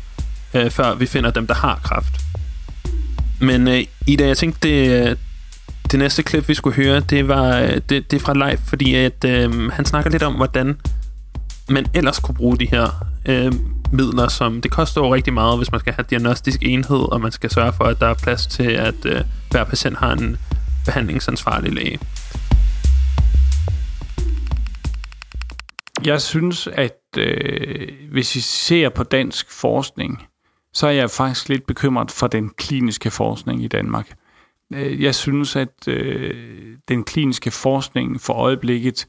øh, 0.54 0.70
før 0.70 0.94
vi 0.94 1.06
finder 1.06 1.30
dem, 1.30 1.46
der 1.46 1.54
har 1.54 1.80
kraft. 1.84 2.20
Men 3.40 3.68
øh, 3.68 3.84
Ida, 4.06 4.26
jeg 4.26 4.36
tænkte, 4.36 4.68
det, 4.68 5.08
øh, 5.08 5.16
det 5.90 5.98
næste 5.98 6.22
klip, 6.22 6.48
vi 6.48 6.54
skulle 6.54 6.76
høre, 6.76 7.00
det 7.00 7.28
var 7.28 7.58
øh, 7.58 7.80
det, 7.88 8.10
det 8.10 8.12
er 8.12 8.20
fra 8.20 8.34
live, 8.34 8.58
fordi 8.66 8.94
at, 8.94 9.24
øh, 9.24 9.70
han 9.70 9.84
snakker 9.84 10.10
lidt 10.10 10.22
om, 10.22 10.34
hvordan 10.34 10.80
man 11.68 11.86
ellers 11.94 12.18
kunne 12.18 12.34
bruge 12.34 12.58
de 12.58 12.66
her 12.70 13.06
øh, 13.26 13.52
midler, 13.92 14.28
som 14.28 14.60
det 14.60 14.70
koster 14.70 15.00
jo 15.00 15.14
rigtig 15.14 15.32
meget, 15.32 15.58
hvis 15.58 15.72
man 15.72 15.80
skal 15.80 15.92
have 15.92 16.04
diagnostisk 16.10 16.58
enhed, 16.62 17.12
og 17.12 17.20
man 17.20 17.32
skal 17.32 17.50
sørge 17.50 17.72
for, 17.72 17.84
at 17.84 18.00
der 18.00 18.06
er 18.06 18.14
plads 18.14 18.46
til, 18.46 18.70
at 18.70 19.04
øh, 19.04 19.20
hver 19.50 19.64
patient 19.64 19.98
har 19.98 20.12
en 20.12 20.36
behandlingsansvarlig 20.84 21.72
læge. 21.72 21.98
Jeg 26.04 26.20
synes, 26.20 26.68
at 26.72 27.18
øh, 27.18 27.88
hvis 28.12 28.34
vi 28.34 28.40
ser 28.40 28.88
på 28.88 29.02
dansk 29.02 29.46
forskning, 29.60 30.22
så 30.72 30.86
er 30.86 30.90
jeg 30.90 31.10
faktisk 31.10 31.48
lidt 31.48 31.66
bekymret 31.66 32.10
for 32.10 32.26
den 32.26 32.50
kliniske 32.50 33.10
forskning 33.10 33.64
i 33.64 33.68
Danmark. 33.68 34.16
Øh, 34.72 35.02
jeg 35.02 35.14
synes, 35.14 35.56
at 35.56 35.88
øh, 35.88 36.76
den 36.88 37.04
kliniske 37.04 37.50
forskning 37.50 38.20
for 38.20 38.34
øjeblikket 38.34 39.06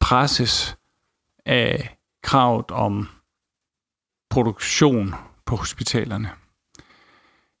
presses 0.00 0.76
af 1.46 1.96
kravet 2.22 2.70
om 2.70 3.08
produktion 4.30 5.14
på 5.46 5.56
hospitalerne. 5.56 6.30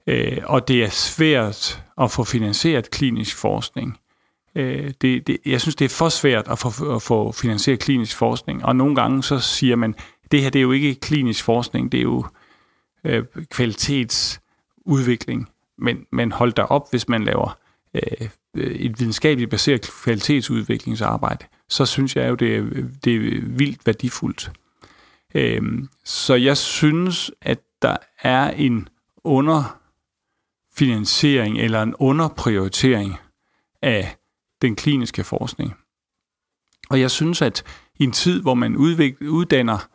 Øh, 0.06 0.38
og 0.44 0.68
det 0.68 0.84
er 0.84 0.90
svært 0.90 1.82
at 2.00 2.10
få 2.10 2.24
finansieret 2.24 2.90
klinisk 2.90 3.36
forskning. 3.36 3.98
Øh, 4.54 4.92
det, 5.00 5.26
det, 5.26 5.38
jeg 5.46 5.60
synes, 5.60 5.74
det 5.74 5.84
er 5.84 5.88
for 5.88 6.08
svært 6.08 6.48
at 6.48 6.58
få, 6.58 6.94
at 6.94 7.02
få 7.02 7.32
finansieret 7.32 7.80
klinisk 7.80 8.16
forskning, 8.16 8.64
og 8.64 8.76
nogle 8.76 8.94
gange 8.94 9.22
så 9.22 9.38
siger 9.38 9.76
man, 9.76 9.94
det 10.30 10.42
her 10.42 10.50
det 10.50 10.58
er 10.58 10.62
jo 10.62 10.72
ikke 10.72 10.94
klinisk 10.94 11.44
forskning, 11.44 11.92
det 11.92 11.98
er 11.98 12.02
jo 12.02 12.24
øh, 12.24 12.39
Øh, 13.04 13.24
kvalitetsudvikling. 13.50 15.48
Men, 15.78 16.06
men 16.12 16.32
hold 16.32 16.52
da 16.52 16.62
op, 16.62 16.90
hvis 16.90 17.08
man 17.08 17.24
laver 17.24 17.58
øh, 17.94 18.28
øh, 18.56 18.74
et 18.74 19.00
videnskabeligt 19.00 19.50
baseret 19.50 19.90
kvalitetsudviklingsarbejde, 20.04 21.46
så 21.68 21.86
synes 21.86 22.16
jeg 22.16 22.28
jo, 22.28 22.34
det 22.34 22.56
er, 22.56 22.62
det 23.04 23.14
er 23.14 23.40
vildt 23.42 23.86
værdifuldt. 23.86 24.52
Øh, 25.34 25.62
så 26.04 26.34
jeg 26.34 26.56
synes, 26.56 27.30
at 27.40 27.60
der 27.82 27.96
er 28.22 28.50
en 28.50 28.88
underfinansiering 29.24 31.60
eller 31.60 31.82
en 31.82 31.94
underprioritering 31.94 33.16
af 33.82 34.16
den 34.62 34.76
kliniske 34.76 35.24
forskning. 35.24 35.74
Og 36.90 37.00
jeg 37.00 37.10
synes, 37.10 37.42
at 37.42 37.62
i 37.98 38.04
en 38.04 38.12
tid, 38.12 38.42
hvor 38.42 38.54
man 38.54 38.76
udvikler, 38.76 39.28
uddanner 39.28 39.88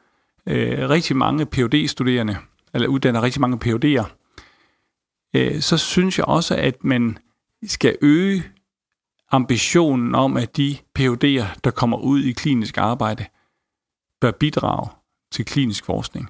øh, 0.48 0.90
rigtig 0.90 1.16
mange 1.16 1.46
phd 1.46 1.88
studerende 1.88 2.38
eller 2.76 2.88
uddanner 2.88 3.22
rigtig 3.24 3.42
mange 3.42 3.58
PUD'er, 3.66 4.06
øh, 5.36 5.62
så 5.62 5.78
synes 5.78 6.18
jeg 6.18 6.26
også, 6.26 6.56
at 6.56 6.84
man 6.84 7.18
skal 7.66 7.98
øge 8.02 8.44
ambitionen 9.32 10.16
om, 10.16 10.38
at 10.38 10.58
de 10.58 10.78
PUD'er, 11.00 11.60
der 11.64 11.72
kommer 11.76 11.98
ud 11.98 12.24
i 12.24 12.32
klinisk 12.32 12.78
arbejde, 12.78 13.26
bør 14.22 14.32
bidrage 14.32 14.90
til 15.32 15.46
klinisk 15.46 15.86
forskning. 15.86 16.30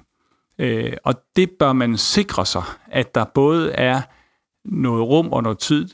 Øh, 0.58 0.92
og 1.04 1.14
det 1.36 1.50
bør 1.50 1.72
man 1.72 1.96
sikre 1.96 2.46
sig, 2.46 2.62
at 2.86 3.14
der 3.14 3.24
både 3.24 3.72
er 3.72 4.02
noget 4.64 5.08
rum 5.08 5.32
og 5.32 5.42
noget 5.42 5.58
tid 5.58 5.88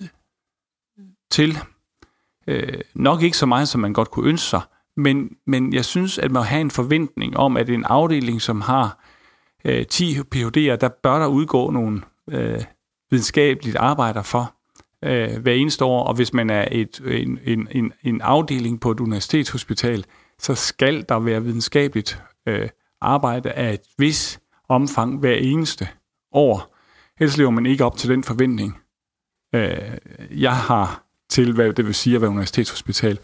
til. 1.31 1.59
Øh, 2.47 2.81
nok 2.95 3.23
ikke 3.23 3.37
så 3.37 3.47
meget, 3.47 3.69
som 3.69 3.81
man 3.81 3.93
godt 3.93 4.11
kunne 4.11 4.29
ønske 4.29 4.47
sig, 4.47 4.61
men, 4.97 5.37
men 5.47 5.73
jeg 5.73 5.85
synes, 5.85 6.19
at 6.19 6.31
man 6.31 6.43
har 6.43 6.49
have 6.49 6.61
en 6.61 6.71
forventning 6.71 7.37
om, 7.37 7.57
at 7.57 7.71
en 7.71 7.85
afdeling, 7.85 8.43
som 8.43 8.61
har 8.61 9.02
øh, 9.65 9.87
10 9.87 10.19
PhD'er, 10.35 10.77
der 10.77 10.89
bør 11.03 11.19
der 11.19 11.27
udgå 11.27 11.71
nogle 11.71 12.03
øh, 12.31 12.65
videnskabeligt 13.11 13.77
arbejder 13.77 14.23
for 14.23 14.55
øh, 15.05 15.37
hver 15.43 15.53
eneste 15.53 15.85
år, 15.85 16.05
og 16.05 16.15
hvis 16.15 16.33
man 16.33 16.51
er 16.51 16.69
et, 16.71 17.01
en, 17.07 17.39
en, 17.45 17.69
en, 17.71 17.93
en 18.03 18.21
afdeling 18.21 18.81
på 18.81 18.91
et 18.91 19.01
universitetshospital, 19.01 20.05
så 20.39 20.55
skal 20.55 21.05
der 21.09 21.19
være 21.19 21.45
videnskabeligt 21.45 22.23
øh, 22.49 22.69
arbejde 23.01 23.53
af 23.53 23.73
et 23.73 23.81
vis 23.99 24.41
omfang 24.69 25.19
hver 25.19 25.35
eneste 25.35 25.89
år. 26.33 26.77
Ellers 27.21 27.37
lever 27.37 27.51
man 27.51 27.67
ikke 27.67 27.85
op 27.85 27.97
til 27.97 28.11
den 28.11 28.25
forventning, 28.25 28.79
øh, 29.55 29.79
jeg 30.31 30.57
har 30.57 31.05
til, 31.31 31.53
hvad 31.53 31.73
det 31.73 31.87
vil 31.87 31.95
sige 31.95 32.17
at 32.17 32.23
være 32.23 32.31
universitetshospital. 32.31 33.19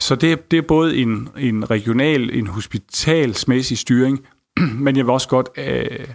Så 0.00 0.14
det, 0.14 0.50
det 0.50 0.56
er 0.56 0.62
både 0.62 0.96
en, 0.96 1.28
en 1.38 1.70
regional, 1.70 2.30
en 2.34 2.46
hospitalsmæssig 2.46 3.78
styring, 3.78 4.26
men 4.84 4.96
jeg 4.96 5.04
vil 5.04 5.12
også 5.12 5.28
godt 5.28 5.48
øh, 5.56 6.06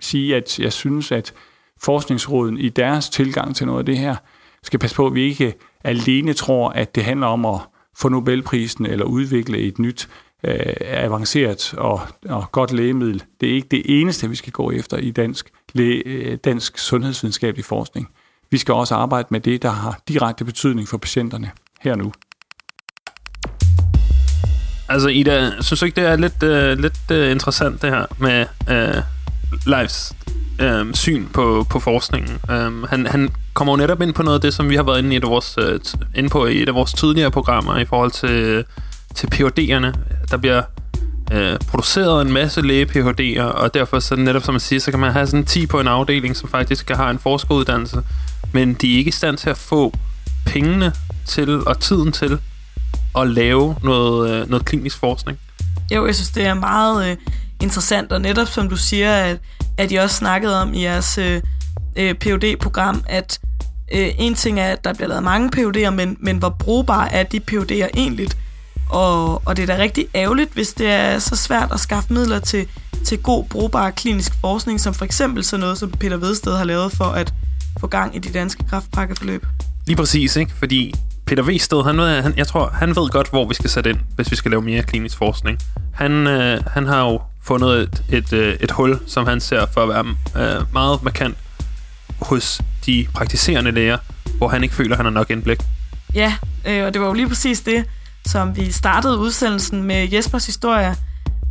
sige, 0.00 0.36
at 0.36 0.58
jeg 0.58 0.72
synes, 0.72 1.12
at 1.12 1.34
forskningsråden 1.80 2.58
i 2.58 2.68
deres 2.68 3.08
tilgang 3.08 3.56
til 3.56 3.66
noget 3.66 3.78
af 3.78 3.86
det 3.86 3.98
her, 3.98 4.16
skal 4.62 4.78
passe 4.78 4.96
på, 4.96 5.06
at 5.06 5.14
vi 5.14 5.22
ikke 5.22 5.54
alene 5.84 6.32
tror, 6.32 6.68
at 6.68 6.94
det 6.94 7.04
handler 7.04 7.26
om 7.26 7.46
at 7.46 7.60
få 7.96 8.08
Nobelprisen 8.08 8.86
eller 8.86 9.04
udvikle 9.04 9.58
et 9.58 9.78
nyt 9.78 10.08
øh, 10.44 10.58
avanceret 10.80 11.74
og, 11.74 12.00
og 12.28 12.52
godt 12.52 12.72
lægemiddel. 12.72 13.22
Det 13.40 13.50
er 13.50 13.54
ikke 13.54 13.68
det 13.70 13.82
eneste, 13.84 14.28
vi 14.28 14.36
skal 14.36 14.52
gå 14.52 14.70
efter 14.70 14.96
i 14.96 15.10
dansk, 15.10 15.50
læ, 15.72 16.00
øh, 16.06 16.38
dansk 16.44 16.78
sundhedsvidenskabelig 16.78 17.64
forskning. 17.64 18.08
Vi 18.50 18.58
skal 18.58 18.74
også 18.74 18.94
arbejde 18.94 19.28
med 19.30 19.40
det, 19.40 19.62
der 19.62 19.70
har 19.70 20.00
direkte 20.08 20.44
betydning 20.44 20.88
for 20.88 20.98
patienterne 20.98 21.50
her 21.80 21.94
nu. 21.94 22.12
Altså 24.92 25.08
Ida, 25.08 25.50
synes 25.60 25.80
du 25.80 25.86
ikke, 25.86 26.00
det 26.00 26.10
er 26.10 26.16
lidt, 26.16 26.42
uh, 26.42 26.82
lidt 26.82 26.98
uh, 27.10 27.30
interessant 27.30 27.82
det 27.82 27.90
her 27.90 28.04
med 28.18 28.46
uh, 28.70 29.02
Leifs 29.66 30.12
uh, 30.62 30.92
syn 30.92 31.26
på, 31.26 31.66
på 31.70 31.80
forskningen? 31.80 32.38
Um, 32.50 32.86
han, 32.88 33.06
han 33.06 33.30
kommer 33.54 33.72
jo 33.72 33.76
netop 33.76 34.02
ind 34.02 34.14
på 34.14 34.22
noget 34.22 34.34
af 34.34 34.40
det, 34.40 34.54
som 34.54 34.70
vi 34.70 34.76
har 34.76 34.82
været 34.82 34.98
inde, 34.98 35.14
i 35.14 35.16
et 35.16 35.24
af 35.24 35.30
vores, 35.30 35.58
uh, 35.58 35.64
t- 35.64 36.06
inde 36.14 36.28
på 36.28 36.46
i 36.46 36.62
et 36.62 36.68
af 36.68 36.74
vores 36.74 36.92
tidligere 36.92 37.30
programmer 37.30 37.78
i 37.78 37.84
forhold 37.84 38.10
til, 38.10 38.64
til 39.14 39.28
PhD'erne. 39.34 39.98
Der 40.30 40.36
bliver 40.36 40.62
uh, 41.34 41.66
produceret 41.68 42.26
en 42.26 42.32
masse 42.32 42.62
læge-PhD'er, 42.62 43.42
og 43.42 43.74
derfor 43.74 44.00
så 44.00 44.16
netop 44.16 44.42
som 44.42 44.54
man 44.54 44.60
siger, 44.60 44.80
så 44.80 44.90
kan 44.90 45.00
man 45.00 45.12
have 45.12 45.26
sådan 45.26 45.44
10 45.44 45.66
på 45.66 45.80
en 45.80 45.88
afdeling, 45.88 46.36
som 46.36 46.48
faktisk 46.48 46.90
har 46.90 47.10
en 47.10 47.18
forskeruddannelse, 47.18 48.02
men 48.52 48.74
de 48.74 48.94
er 48.94 48.98
ikke 48.98 49.08
i 49.08 49.12
stand 49.12 49.36
til 49.36 49.50
at 49.50 49.58
få 49.58 49.94
pengene 50.46 50.92
til 51.26 51.66
og 51.66 51.80
tiden 51.80 52.12
til 52.12 52.38
at 53.18 53.28
lave 53.28 53.76
noget, 53.82 54.30
øh, 54.30 54.50
noget 54.50 54.64
klinisk 54.64 54.98
forskning. 54.98 55.38
Jo, 55.94 56.06
jeg 56.06 56.14
synes, 56.14 56.30
det 56.30 56.46
er 56.46 56.54
meget 56.54 57.10
øh, 57.10 57.16
interessant, 57.62 58.12
og 58.12 58.20
netop 58.20 58.48
som 58.48 58.68
du 58.68 58.76
siger, 58.76 59.14
at, 59.14 59.38
at 59.78 59.92
I 59.92 59.94
også 59.94 60.16
snakkede 60.16 60.62
om 60.62 60.74
i 60.74 60.82
jeres 60.82 61.18
øh, 61.18 61.42
øh, 61.96 62.14
phd 62.14 62.56
program 62.60 63.04
at 63.06 63.40
øh, 63.92 64.08
en 64.18 64.34
ting 64.34 64.60
er, 64.60 64.68
at 64.68 64.84
der 64.84 64.94
bliver 64.94 65.08
lavet 65.08 65.22
mange 65.22 65.50
PhD'er, 65.56 65.90
men, 65.90 66.16
men 66.20 66.36
hvor 66.36 66.48
brugbare 66.48 67.12
er 67.12 67.22
de 67.22 67.40
PhD'er 67.50 67.88
egentlig? 67.94 68.28
Og, 68.90 69.42
og 69.46 69.56
det 69.56 69.62
er 69.62 69.76
da 69.76 69.82
rigtig 69.82 70.06
ærgerligt, 70.14 70.52
hvis 70.52 70.72
det 70.72 70.86
er 70.90 71.18
så 71.18 71.36
svært 71.36 71.72
at 71.72 71.80
skaffe 71.80 72.12
midler 72.12 72.38
til, 72.38 72.66
til 73.04 73.18
god, 73.18 73.44
brugbar 73.44 73.90
klinisk 73.90 74.32
forskning, 74.40 74.80
som 74.80 74.94
for 74.94 75.04
eksempel 75.04 75.44
sådan 75.44 75.60
noget, 75.60 75.78
som 75.78 75.90
Peter 75.90 76.16
Vedsted 76.16 76.56
har 76.56 76.64
lavet 76.64 76.92
for 76.92 77.04
at 77.04 77.34
få 77.80 77.86
gang 77.86 78.16
i 78.16 78.18
de 78.18 78.32
danske 78.32 78.64
kraftpakkeforløb. 78.70 79.46
Lige 79.86 79.96
præcis, 79.96 80.36
ikke? 80.36 80.52
Fordi 80.58 80.94
Peter 81.26 81.42
Vested, 81.42 81.82
han, 81.84 81.98
ved, 81.98 82.22
han, 82.22 82.34
jeg 82.36 82.46
tror, 82.46 82.70
han 82.74 82.88
ved 82.88 83.10
godt, 83.10 83.30
hvor 83.30 83.48
vi 83.48 83.54
skal 83.54 83.70
sætte 83.70 83.90
ind, 83.90 83.98
hvis 84.16 84.30
vi 84.30 84.36
skal 84.36 84.50
lave 84.50 84.62
mere 84.62 84.82
klinisk 84.82 85.18
forskning. 85.18 85.58
Han, 85.94 86.26
øh, 86.26 86.60
han 86.66 86.86
har 86.86 87.10
jo 87.10 87.20
fundet 87.42 87.80
et, 87.80 88.04
et, 88.08 88.32
øh, 88.32 88.56
et 88.60 88.70
hul, 88.70 89.00
som 89.06 89.26
han 89.26 89.40
ser 89.40 89.66
for 89.74 89.82
at 89.82 89.88
være 89.88 90.56
øh, 90.58 90.72
meget 90.72 91.02
markant 91.02 91.36
hos 92.20 92.60
de 92.86 93.06
praktiserende 93.14 93.70
læger, 93.70 93.98
hvor 94.38 94.48
han 94.48 94.62
ikke 94.62 94.74
føler, 94.74 94.90
at 94.90 94.96
han 94.96 95.06
har 95.06 95.10
nok 95.10 95.30
indblik. 95.30 95.58
Ja, 96.14 96.34
øh, 96.66 96.86
og 96.86 96.94
det 96.94 97.00
var 97.00 97.06
jo 97.06 97.12
lige 97.12 97.28
præcis 97.28 97.60
det, 97.60 97.84
som 98.26 98.56
vi 98.56 98.72
startede 98.72 99.18
udsendelsen 99.18 99.82
med 99.82 100.08
Jespers 100.12 100.46
historie, 100.46 100.96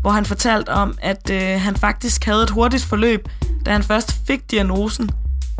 hvor 0.01 0.11
han 0.11 0.25
fortalte 0.25 0.69
om, 0.69 0.97
at 1.01 1.29
øh, 1.29 1.61
han 1.61 1.75
faktisk 1.75 2.23
havde 2.25 2.43
et 2.43 2.49
hurtigt 2.49 2.83
forløb, 2.83 3.27
da 3.65 3.71
han 3.71 3.83
først 3.83 4.15
fik 4.27 4.51
diagnosen 4.51 5.09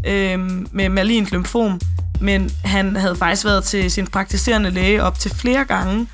øh, 0.08 0.40
med 0.72 0.90
malint 0.90 1.32
lymfom, 1.32 1.80
men 2.22 2.52
han 2.64 2.96
havde 2.96 3.16
faktisk 3.16 3.46
været 3.46 3.64
til 3.64 3.92
sin 3.92 4.08
praktiserende 4.08 4.70
læge 4.70 5.04
op 5.04 5.20
til 5.20 5.32
flere 5.32 5.66
gange, 5.66 6.08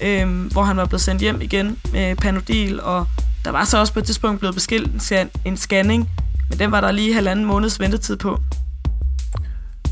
øh, 0.00 0.46
hvor 0.52 0.62
han 0.62 0.76
var 0.76 0.84
blevet 0.84 1.02
sendt 1.02 1.22
hjem 1.22 1.40
igen 1.40 1.78
med 1.92 2.16
Panodil, 2.16 2.80
og 2.80 3.06
der 3.44 3.50
var 3.50 3.64
så 3.64 3.78
også 3.78 3.92
på 3.92 3.98
et 3.98 4.04
tidspunkt 4.04 4.38
blevet 4.38 4.54
beskilt 4.54 4.92
en, 4.92 5.00
scan- 5.00 5.40
en 5.44 5.56
scanning, 5.56 6.10
men 6.50 6.58
den 6.58 6.72
var 6.72 6.80
der 6.80 6.92
lige 6.92 7.14
halvanden 7.14 7.44
måneds 7.44 7.80
ventetid 7.80 8.16
på. 8.16 8.40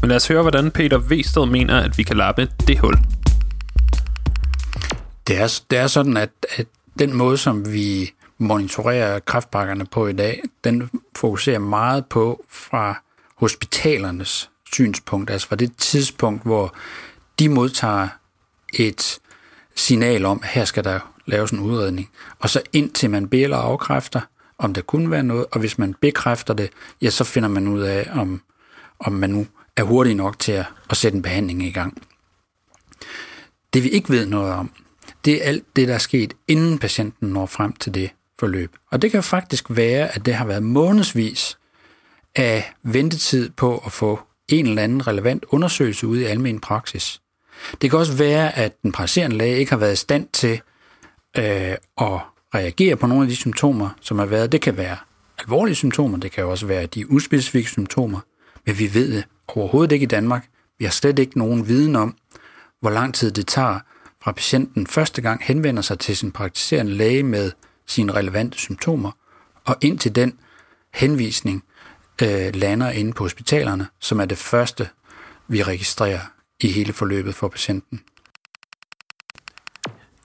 Men 0.00 0.08
lad 0.08 0.16
os 0.16 0.28
høre, 0.28 0.42
hvordan 0.42 0.70
Peter 0.70 0.98
Vested 0.98 1.46
mener, 1.46 1.80
at 1.80 1.98
vi 1.98 2.02
kan 2.02 2.16
lappe 2.16 2.48
det 2.66 2.78
hul. 2.78 2.98
Det 5.26 5.40
er, 5.40 5.60
det 5.70 5.78
er 5.78 5.86
sådan, 5.86 6.16
at, 6.16 6.30
at 6.56 6.66
den 6.98 7.14
måde, 7.14 7.36
som 7.36 7.72
vi 7.72 8.12
monitorerer 8.38 9.18
kraftpakkerne 9.18 9.86
på 9.86 10.06
i 10.06 10.12
dag, 10.12 10.40
den 10.64 10.90
fokuserer 11.16 11.58
meget 11.58 12.06
på 12.06 12.44
fra 12.50 13.02
hospitalernes 13.36 14.50
synspunkt, 14.72 15.30
altså 15.30 15.48
fra 15.48 15.56
det 15.56 15.76
tidspunkt, 15.76 16.42
hvor 16.42 16.74
de 17.38 17.48
modtager 17.48 18.08
et 18.74 19.18
signal 19.74 20.24
om, 20.24 20.40
at 20.42 20.48
her 20.48 20.64
skal 20.64 20.84
der 20.84 21.00
laves 21.26 21.50
en 21.50 21.60
udredning, 21.60 22.10
og 22.38 22.50
så 22.50 22.62
indtil 22.72 23.10
man 23.10 23.28
beder 23.28 23.44
eller 23.44 23.56
afkræfter, 23.56 24.20
om 24.58 24.74
der 24.74 24.82
kunne 24.82 25.10
være 25.10 25.22
noget, 25.22 25.46
og 25.52 25.60
hvis 25.60 25.78
man 25.78 25.94
bekræfter 25.94 26.54
det, 26.54 26.70
ja, 27.02 27.10
så 27.10 27.24
finder 27.24 27.48
man 27.48 27.68
ud 27.68 27.80
af, 27.80 28.10
om, 28.12 28.42
om 29.00 29.12
man 29.12 29.30
nu 29.30 29.46
er 29.76 29.82
hurtig 29.82 30.14
nok 30.14 30.38
til 30.38 30.52
at, 30.52 30.66
at 30.90 30.96
sætte 30.96 31.16
en 31.16 31.22
behandling 31.22 31.62
i 31.62 31.70
gang. 31.70 32.02
Det 33.74 33.82
vi 33.82 33.88
ikke 33.88 34.10
ved 34.10 34.26
noget 34.26 34.52
om, 34.52 34.70
det 35.24 35.34
er 35.34 35.48
alt 35.48 35.64
det, 35.76 35.88
der 35.88 35.94
er 35.94 35.98
sket, 35.98 36.34
inden 36.48 36.78
patienten 36.78 37.28
når 37.28 37.46
frem 37.46 37.72
til 37.72 37.94
det 37.94 38.10
forløb. 38.38 38.76
Og 38.90 39.02
det 39.02 39.10
kan 39.10 39.22
faktisk 39.22 39.64
være, 39.68 40.14
at 40.14 40.26
det 40.26 40.34
har 40.34 40.44
været 40.44 40.62
månedsvis 40.62 41.58
af 42.36 42.72
ventetid 42.82 43.50
på 43.50 43.82
at 43.86 43.92
få 43.92 44.20
en 44.48 44.66
eller 44.66 44.82
anden 44.82 45.06
relevant 45.06 45.44
undersøgelse 45.48 46.06
ude 46.06 46.22
i 46.22 46.24
almen 46.24 46.60
praksis. 46.60 47.20
Det 47.82 47.90
kan 47.90 47.98
også 47.98 48.16
være, 48.16 48.58
at 48.58 48.82
den 48.82 48.92
praktiserende 48.92 49.36
læge 49.36 49.58
ikke 49.58 49.72
har 49.72 49.78
været 49.78 49.92
i 49.92 49.96
stand 49.96 50.28
til 50.32 50.60
øh, 51.38 51.74
at 52.00 52.20
reagere 52.54 52.96
på 52.96 53.06
nogle 53.06 53.22
af 53.22 53.28
de 53.28 53.36
symptomer, 53.36 53.90
som 54.00 54.18
har 54.18 54.26
været. 54.26 54.52
Det 54.52 54.60
kan 54.60 54.76
være 54.76 54.96
alvorlige 55.38 55.74
symptomer, 55.74 56.18
det 56.18 56.32
kan 56.32 56.44
også 56.44 56.66
være 56.66 56.86
de 56.86 57.10
uspecifikke 57.10 57.70
symptomer, 57.70 58.20
men 58.66 58.78
vi 58.78 58.94
ved 58.94 59.12
det 59.12 59.24
overhovedet 59.48 59.92
ikke 59.92 60.04
i 60.04 60.06
Danmark. 60.06 60.48
Vi 60.78 60.84
har 60.84 60.92
slet 60.92 61.18
ikke 61.18 61.38
nogen 61.38 61.68
viden 61.68 61.96
om, 61.96 62.16
hvor 62.80 62.90
lang 62.90 63.14
tid 63.14 63.30
det 63.30 63.46
tager 63.46 63.80
fra 64.22 64.32
patienten 64.32 64.86
første 64.86 65.22
gang 65.22 65.44
henvender 65.44 65.82
sig 65.82 65.98
til 65.98 66.16
sin 66.16 66.32
praktiserende 66.32 66.92
læge 66.92 67.22
med 67.22 67.52
sine 67.86 68.12
relevante 68.12 68.58
symptomer, 68.58 69.10
og 69.64 69.76
indtil 69.80 70.14
den 70.14 70.38
henvisning 70.94 71.64
øh, 72.22 72.54
lander 72.54 72.90
inde 72.90 73.12
på 73.12 73.24
hospitalerne, 73.24 73.86
som 74.00 74.20
er 74.20 74.24
det 74.24 74.38
første, 74.38 74.88
vi 75.48 75.62
registrerer 75.62 76.20
i 76.60 76.68
hele 76.68 76.92
forløbet 76.92 77.34
for 77.34 77.48
patienten. 77.48 78.00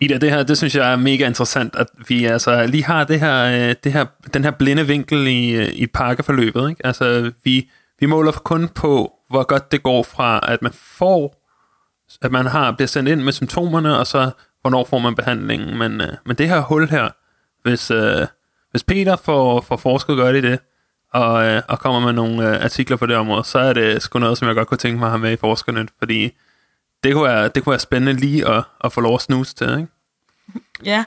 Ida, 0.02 0.18
det 0.18 0.32
her, 0.32 0.44
det 0.44 0.58
synes 0.58 0.76
jeg 0.76 0.92
er 0.92 0.96
mega 0.96 1.28
interessant, 1.28 1.76
at 1.76 1.88
vi 2.08 2.26
altså 2.26 2.66
lige 2.68 2.84
har 2.84 3.04
det 3.04 3.20
her, 3.20 3.44
øh, 3.44 3.76
det 3.84 3.94
her, 3.94 4.06
den 4.34 4.44
her 4.44 4.52
blinde 4.52 4.88
vinkel 4.88 5.28
i, 5.28 5.52
øh, 5.52 5.70
i 5.74 5.88
pakkeforløbet. 5.88 6.70
Ikke? 6.70 6.86
Altså, 6.86 7.32
vi, 7.44 7.70
vi 8.00 8.06
måler 8.06 8.32
kun 8.32 8.68
på, 8.68 9.14
hvor 9.30 9.44
godt 9.44 9.72
det 9.72 9.84
går 9.84 10.04
fra, 10.04 10.40
at 10.48 10.62
man 10.62 10.72
får, 10.74 11.48
at 12.22 12.32
man 12.32 12.46
har 12.46 12.72
bliver 12.72 12.88
sendt 12.88 13.10
ind 13.10 13.22
med 13.22 13.34
symptomerne, 13.34 13.98
og 13.98 14.08
så 14.08 14.32
hvornår 14.62 14.86
får 14.86 15.00
man 15.00 15.16
behandlingen. 15.16 15.78
Men, 15.78 16.02
øh, 16.02 16.14
men 16.26 16.36
det 16.36 16.48
her 16.48 16.60
hul 16.60 16.90
her, 16.90 17.10
hvis, 17.64 17.92
hvis 18.72 18.84
Peter 18.84 19.16
får, 19.16 19.62
får 19.62 19.78
forsket 19.78 20.18
godt 20.18 20.36
i 20.36 20.42
det, 20.42 20.60
og, 21.14 21.46
øh, 21.46 21.62
og 21.68 21.80
kommer 21.80 22.00
med 22.00 22.14
nogle 22.14 22.50
øh, 22.50 22.64
artikler 22.64 22.98
på 22.98 23.06
det 23.06 23.16
område, 23.16 23.44
så 23.44 23.60
er 23.60 23.74
det 23.74 24.02
sgu 24.02 24.20
noget, 24.20 24.38
som 24.38 24.48
jeg 24.48 24.56
godt 24.56 24.68
kunne 24.68 24.78
tænke 24.78 25.00
mig 25.00 25.06
at 25.06 25.12
have 25.12 25.20
med 25.22 25.32
i 25.32 25.36
Forskernet, 25.36 25.90
fordi 26.00 26.38
det 27.04 27.14
kunne 27.14 27.24
være, 27.24 27.48
det 27.48 27.64
kunne 27.64 27.72
være 27.72 27.80
spændende 27.80 28.14
lige 28.14 28.48
at, 28.48 28.64
at 28.84 28.94
få 28.94 29.02
lov 29.02 29.16
at 29.16 29.22
snuse 29.22 29.56
til, 29.56 29.70
ikke? 29.70 29.88
Ja, 30.86 31.04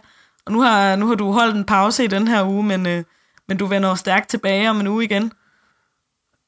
og 0.47 0.53
nu 0.53 0.61
har, 0.61 0.97
nu 0.97 1.07
har 1.07 1.15
du 1.15 1.33
holdt 1.33 1.57
en 1.57 1.65
pause 1.65 2.05
i 2.05 2.07
den 2.07 2.29
her 2.29 2.45
uge, 2.45 2.63
men, 2.63 2.87
øh, 2.87 3.05
men 3.49 3.57
du 3.57 3.67
vender 3.67 3.95
stærkt 3.95 4.29
tilbage 4.29 4.71
om 4.71 4.81
en 4.81 4.87
uge 4.87 5.05
igen. 5.05 5.33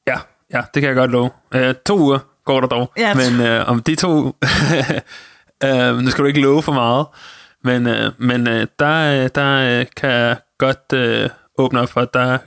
Ja, 0.07 0.17
ja, 0.53 0.61
det 0.73 0.81
kan 0.81 0.87
jeg 0.87 0.95
godt 0.95 1.11
love. 1.11 1.29
Øh, 1.51 1.75
to 1.85 1.99
uger 1.99 2.19
går 2.45 2.61
der 2.61 2.67
dog, 2.67 2.91
Ja, 2.97 3.13
men 3.13 3.47
øh, 3.47 3.69
om 3.69 3.81
de 3.81 3.95
to, 3.95 4.17
øh, 5.63 5.97
nu 5.97 6.09
skal 6.09 6.21
du 6.21 6.27
ikke 6.27 6.41
love 6.41 6.63
for 6.63 6.73
meget, 6.73 7.05
men, 7.63 7.87
øh, 7.87 8.11
men 8.17 8.47
øh, 8.47 8.67
der, 8.79 9.23
øh, 9.23 9.29
der 9.35 9.79
øh, 9.79 9.85
kan 9.95 10.09
jeg 10.09 10.37
godt 10.57 10.93
øh, 10.93 11.29
åbne 11.57 11.79
op 11.81 11.89
for, 11.89 12.01
at 12.01 12.13
der, 12.13 12.37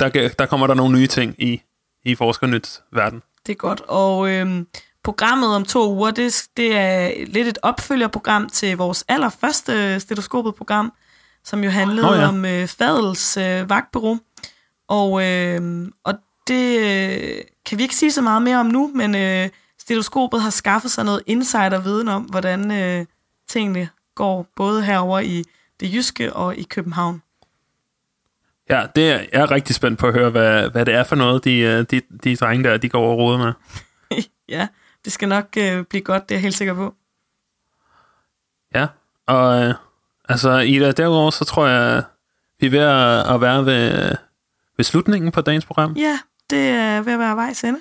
der, 0.00 0.28
der 0.38 0.46
kommer 0.46 0.66
der 0.66 0.74
nogle 0.74 0.98
nye 0.98 1.06
ting 1.06 1.34
i, 1.38 1.62
i 2.04 2.14
Forskernyts 2.14 2.82
verden. 2.92 3.22
Det 3.46 3.52
er 3.52 3.56
godt. 3.56 3.80
Og 3.88 4.30
øhm, 4.30 4.66
programmet 5.04 5.54
om 5.54 5.64
to 5.64 5.94
uger, 5.94 6.10
det, 6.10 6.48
det 6.56 6.76
er 6.76 7.26
lidt 7.26 7.48
et 7.48 7.58
opfølgerprogram 7.62 8.48
til 8.48 8.76
vores 8.76 9.04
allerførste 9.08 10.00
stetoskopet-program, 10.00 10.92
som 11.44 11.64
jo 11.64 11.70
handlede 11.70 12.06
Nå 12.06 12.14
ja. 12.14 12.28
om 12.28 12.44
øh, 12.44 12.68
Fadels 12.68 13.36
øh, 13.36 13.70
vagtbureau. 13.70 14.18
Og, 14.88 15.24
øh, 15.24 15.88
og 16.04 16.14
det 16.48 16.78
øh, 16.78 17.42
kan 17.66 17.78
vi 17.78 17.82
ikke 17.82 17.96
sige 17.96 18.12
så 18.12 18.22
meget 18.22 18.42
mere 18.42 18.56
om 18.56 18.66
nu, 18.66 18.90
men 18.94 19.14
øh, 19.14 19.48
stetoskopet 19.78 20.42
har 20.42 20.50
skaffet 20.50 20.90
sig 20.90 21.04
noget 21.04 21.22
insiderviden 21.26 22.08
om, 22.08 22.22
hvordan 22.22 22.70
øh, 22.70 23.06
tingene 23.48 23.88
går 24.14 24.46
både 24.56 24.84
herover 24.84 25.20
i 25.20 25.44
det 25.80 25.94
jyske 25.94 26.32
og 26.32 26.56
i 26.56 26.62
København. 26.62 27.22
Ja, 28.70 28.86
det 28.96 29.10
er, 29.10 29.18
jeg 29.32 29.40
er 29.40 29.50
rigtig 29.50 29.74
spændt 29.74 29.98
på 29.98 30.06
at 30.06 30.14
høre, 30.14 30.30
hvad, 30.30 30.70
hvad 30.70 30.86
det 30.86 30.94
er 30.94 31.04
for 31.04 31.16
noget, 31.16 31.44
de, 31.44 31.58
øh, 31.58 31.84
de, 31.90 32.00
de 32.24 32.36
drenge 32.36 32.68
der, 32.68 32.76
de 32.76 32.88
går 32.88 33.00
over 33.00 33.12
og 33.12 33.18
roder 33.18 33.38
med. 33.38 33.52
ja, 34.56 34.68
det 35.04 35.12
skal 35.12 35.28
nok 35.28 35.46
øh, 35.58 35.84
blive 35.84 36.02
godt, 36.02 36.28
det 36.28 36.34
er 36.34 36.38
jeg 36.38 36.42
helt 36.42 36.54
sikker 36.54 36.74
på. 36.74 36.94
Ja, 38.74 38.86
og 39.26 39.62
øh, 39.62 39.74
altså 40.28 40.58
Ida, 40.58 40.92
derudover 40.92 41.30
så 41.30 41.44
tror 41.44 41.66
jeg, 41.66 42.02
vi 42.60 42.66
er 42.66 42.70
ved 42.70 42.78
at, 42.78 43.34
at 43.34 43.40
være 43.40 43.66
ved, 43.66 44.16
ved 44.76 44.84
slutningen 44.84 45.32
på 45.32 45.40
dagens 45.40 45.64
program. 45.64 45.92
Ja, 45.92 46.18
det 46.50 46.68
er 46.68 47.02
ved 47.02 47.12
at 47.12 47.18
være 47.18 47.36
vejs 47.36 47.64
ende. 47.64 47.80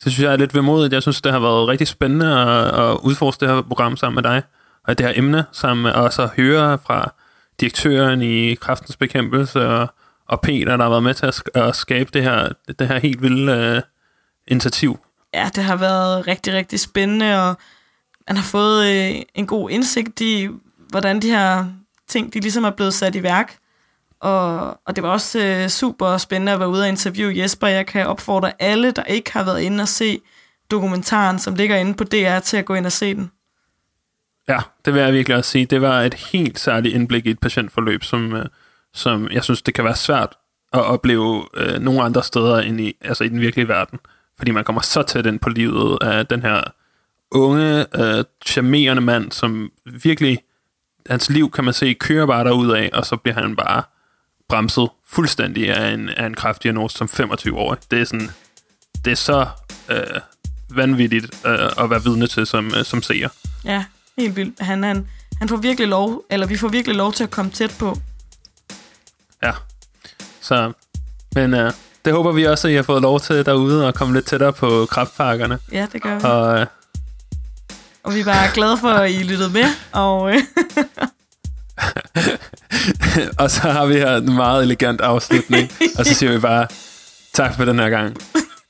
Så 0.00 0.10
synes 0.10 0.20
jeg 0.20 0.32
er 0.32 0.36
lidt 0.36 0.54
vemodigt. 0.54 0.92
Jeg 0.92 1.02
synes, 1.02 1.20
det 1.20 1.32
har 1.32 1.38
været 1.38 1.68
rigtig 1.68 1.88
spændende 1.88 2.40
at, 2.40 2.80
at 2.80 2.98
udforske 3.02 3.40
det 3.40 3.54
her 3.54 3.62
program 3.62 3.96
sammen 3.96 4.14
med 4.14 4.22
dig, 4.22 4.42
og 4.84 4.98
det 4.98 5.06
her 5.06 5.12
emne 5.16 5.44
sammen 5.52 5.94
os 5.94 6.18
at 6.18 6.28
høre 6.28 6.78
fra 6.78 7.14
direktøren 7.60 8.22
i 8.22 8.54
Kraftens 8.54 8.96
Bekæmpelse 8.96 9.68
og, 9.68 9.88
og 10.28 10.40
Peter, 10.40 10.76
der 10.76 10.84
har 10.84 10.90
været 10.90 11.02
med 11.02 11.14
til 11.14 11.26
at, 11.26 11.34
sk- 11.34 11.60
at 11.60 11.76
skabe 11.76 12.10
det 12.12 12.22
her, 12.22 12.48
det 12.78 12.88
her 12.88 12.98
helt 12.98 13.22
vilde 13.22 13.52
øh, 13.52 13.82
initiativ. 14.48 14.98
Ja, 15.34 15.50
det 15.54 15.64
har 15.64 15.76
været 15.76 16.26
rigtig, 16.26 16.54
rigtig 16.54 16.80
spændende, 16.80 17.48
og 17.48 17.56
man 18.28 18.36
har 18.36 18.44
fået 18.44 18.86
øh, 18.86 19.22
en 19.34 19.46
god 19.46 19.70
indsigt 19.70 20.20
i, 20.20 20.48
hvordan 20.88 21.22
de 21.22 21.30
her 21.30 21.66
ting, 22.08 22.34
de 22.34 22.40
ligesom 22.40 22.64
er 22.64 22.70
blevet 22.70 22.94
sat 22.94 23.14
i 23.14 23.22
værk. 23.22 23.56
Og, 24.20 24.60
og 24.86 24.96
det 24.96 25.02
var 25.02 25.10
også 25.10 25.38
øh, 25.38 25.68
super 25.68 26.16
spændende 26.16 26.52
at 26.52 26.58
være 26.58 26.68
ude 26.68 26.82
og 26.82 26.88
interviewe 26.88 27.38
Jesper. 27.38 27.66
Jeg 27.66 27.86
kan 27.86 28.06
opfordre 28.06 28.52
alle, 28.58 28.90
der 28.90 29.04
ikke 29.04 29.32
har 29.32 29.44
været 29.44 29.60
inde 29.60 29.82
og 29.82 29.88
se 29.88 30.20
dokumentaren, 30.70 31.38
som 31.38 31.54
ligger 31.54 31.76
inde 31.76 31.94
på 31.94 32.04
DR, 32.04 32.38
til 32.38 32.56
at 32.56 32.64
gå 32.64 32.74
ind 32.74 32.86
og 32.86 32.92
se 32.92 33.14
den. 33.14 33.30
Ja, 34.48 34.58
det 34.84 34.94
vil 34.94 35.02
jeg 35.02 35.12
virkelig 35.12 35.36
også 35.36 35.50
sige. 35.50 35.66
Det 35.66 35.80
var 35.80 36.00
et 36.00 36.14
helt 36.14 36.60
særligt 36.60 36.94
indblik 36.94 37.26
i 37.26 37.30
et 37.30 37.38
patientforløb, 37.38 38.04
som, 38.04 38.34
øh, 38.34 38.46
som 38.94 39.28
jeg 39.30 39.44
synes, 39.44 39.62
det 39.62 39.74
kan 39.74 39.84
være 39.84 39.96
svært 39.96 40.36
at 40.72 40.80
opleve 40.80 41.48
øh, 41.54 41.80
nogle 41.80 42.02
andre 42.02 42.22
steder 42.22 42.58
end 42.58 42.80
i, 42.80 42.96
altså 43.00 43.24
i 43.24 43.28
den 43.28 43.40
virkelige 43.40 43.68
verden. 43.68 43.98
Fordi 44.38 44.50
man 44.50 44.64
kommer 44.64 44.82
så 44.82 45.02
tæt 45.02 45.26
ind 45.26 45.38
på 45.38 45.48
livet 45.48 45.98
af 46.02 46.26
den 46.26 46.42
her 46.42 46.62
unge, 47.30 47.86
øh, 48.00 48.24
charmerende 48.46 49.02
mand, 49.02 49.32
som 49.32 49.70
virkelig, 49.84 50.38
hans 51.06 51.30
liv 51.30 51.50
kan 51.50 51.64
man 51.64 51.74
se, 51.74 51.94
kører 51.94 52.26
bare 52.26 52.44
derud 52.44 52.70
af, 52.70 52.90
og 52.92 53.06
så 53.06 53.16
bliver 53.16 53.34
han 53.34 53.56
bare 53.56 53.82
bremset 54.48 54.88
fuldstændig 55.06 55.70
af 55.70 55.94
en, 55.94 56.08
af 56.08 56.26
en 56.26 56.34
kræftdiagnose 56.34 56.96
som 56.96 57.08
25-årig. 57.12 57.78
Det 57.90 58.00
er 58.00 58.04
sådan, 58.04 58.30
det 59.04 59.10
er 59.10 59.14
så 59.16 59.46
øh, 59.90 60.20
vanvittigt 60.70 61.46
øh, 61.46 61.84
at 61.84 61.90
være 61.90 62.04
vidne 62.04 62.26
til 62.26 62.46
som, 62.46 62.66
øh, 62.76 62.84
som 62.84 63.02
seer. 63.02 63.28
Ja, 63.64 63.84
helt 64.18 64.36
vildt. 64.36 64.60
Han, 64.60 64.82
han, 64.82 65.06
han 65.38 65.48
får 65.48 65.56
virkelig 65.56 65.88
lov, 65.88 66.22
eller 66.30 66.46
vi 66.46 66.56
får 66.56 66.68
virkelig 66.68 66.96
lov 66.96 67.12
til 67.12 67.24
at 67.24 67.30
komme 67.30 67.50
tæt 67.50 67.76
på. 67.78 67.98
Ja. 69.42 69.52
Så, 70.40 70.72
men 71.34 71.54
øh, 71.54 71.72
det 72.04 72.12
håber 72.12 72.32
vi 72.32 72.44
også, 72.46 72.68
at 72.68 72.72
I 72.72 72.76
har 72.76 72.82
fået 72.82 73.02
lov 73.02 73.20
til 73.20 73.46
derude 73.46 73.86
og 73.86 73.94
komme 73.94 74.14
lidt 74.14 74.26
tættere 74.26 74.52
på 74.52 74.86
kraftparkerne. 74.90 75.58
Ja, 75.72 75.86
det 75.92 76.02
gør 76.02 76.18
vi. 76.18 76.24
Og 76.24 76.60
øh, 76.60 76.66
Og 78.02 78.14
vi 78.14 78.20
er 78.20 78.24
bare 78.24 78.48
glade 78.54 78.76
for, 78.78 78.88
at 78.88 79.10
I 79.10 79.22
lyttede 79.22 79.50
med. 79.50 79.64
Og 79.92 80.30
øh, 80.34 80.42
og 83.42 83.50
så 83.50 83.60
har 83.60 83.86
vi 83.86 83.94
her 83.94 84.16
en 84.16 84.34
meget 84.34 84.62
elegant 84.62 85.00
afslutning, 85.00 85.70
og 85.98 86.06
så 86.06 86.14
siger 86.14 86.32
vi 86.32 86.38
bare 86.38 86.66
tak 87.34 87.56
for 87.56 87.64
den 87.64 87.78
her 87.78 87.88
gang. 87.90 88.16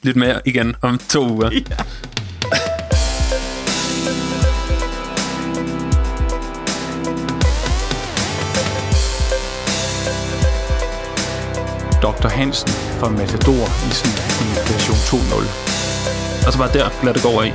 Lyt 0.02 0.16
med 0.16 0.40
igen 0.44 0.76
om 0.82 0.98
to 0.98 1.28
uger. 1.28 1.50
ja. 1.70 1.76
Dr. 12.02 12.28
Hansen 12.28 12.68
fra 12.68 13.08
Matador 13.08 13.64
i 13.88 13.90
sådan 13.98 14.16
en 14.42 14.50
version 14.72 14.96
2.0. 14.96 16.46
Og 16.46 16.52
så 16.52 16.58
bare 16.58 16.72
der, 16.72 16.88
lad 17.04 17.14
det 17.14 17.22
gå 17.22 17.28
over 17.28 17.42
i. 17.42 17.52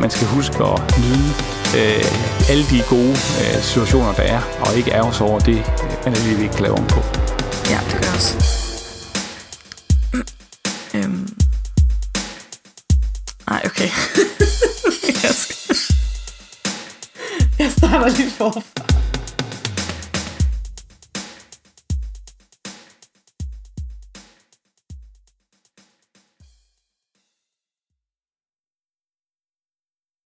Man 0.00 0.10
skal 0.10 0.26
huske 0.26 0.64
at 0.64 0.98
nyde 0.98 1.28
øh, 1.78 2.50
alle 2.50 2.64
de 2.70 2.82
gode 2.88 3.10
øh, 3.10 3.62
situationer, 3.62 4.12
der 4.12 4.22
er, 4.22 4.40
og 4.60 4.76
ikke 4.76 4.90
ærge 4.92 5.14
sig 5.14 5.26
over 5.26 5.40
det, 5.40 5.58
øh, 5.58 5.64
man 6.04 6.12
man 6.12 6.22
lige 6.22 6.42
ikke 6.42 6.62
lave 6.62 6.74
om 6.74 6.86
på. 6.86 7.00
ja, 7.70 7.78
det 7.84 7.92
gør 7.92 8.06
jeg 8.06 8.14
også. 8.14 8.34
øhm. 10.96 11.28
Okay. 13.46 13.90
jeg 17.58 17.72
starter 17.78 18.08
lige 18.08 18.30
forfra. 18.30 18.95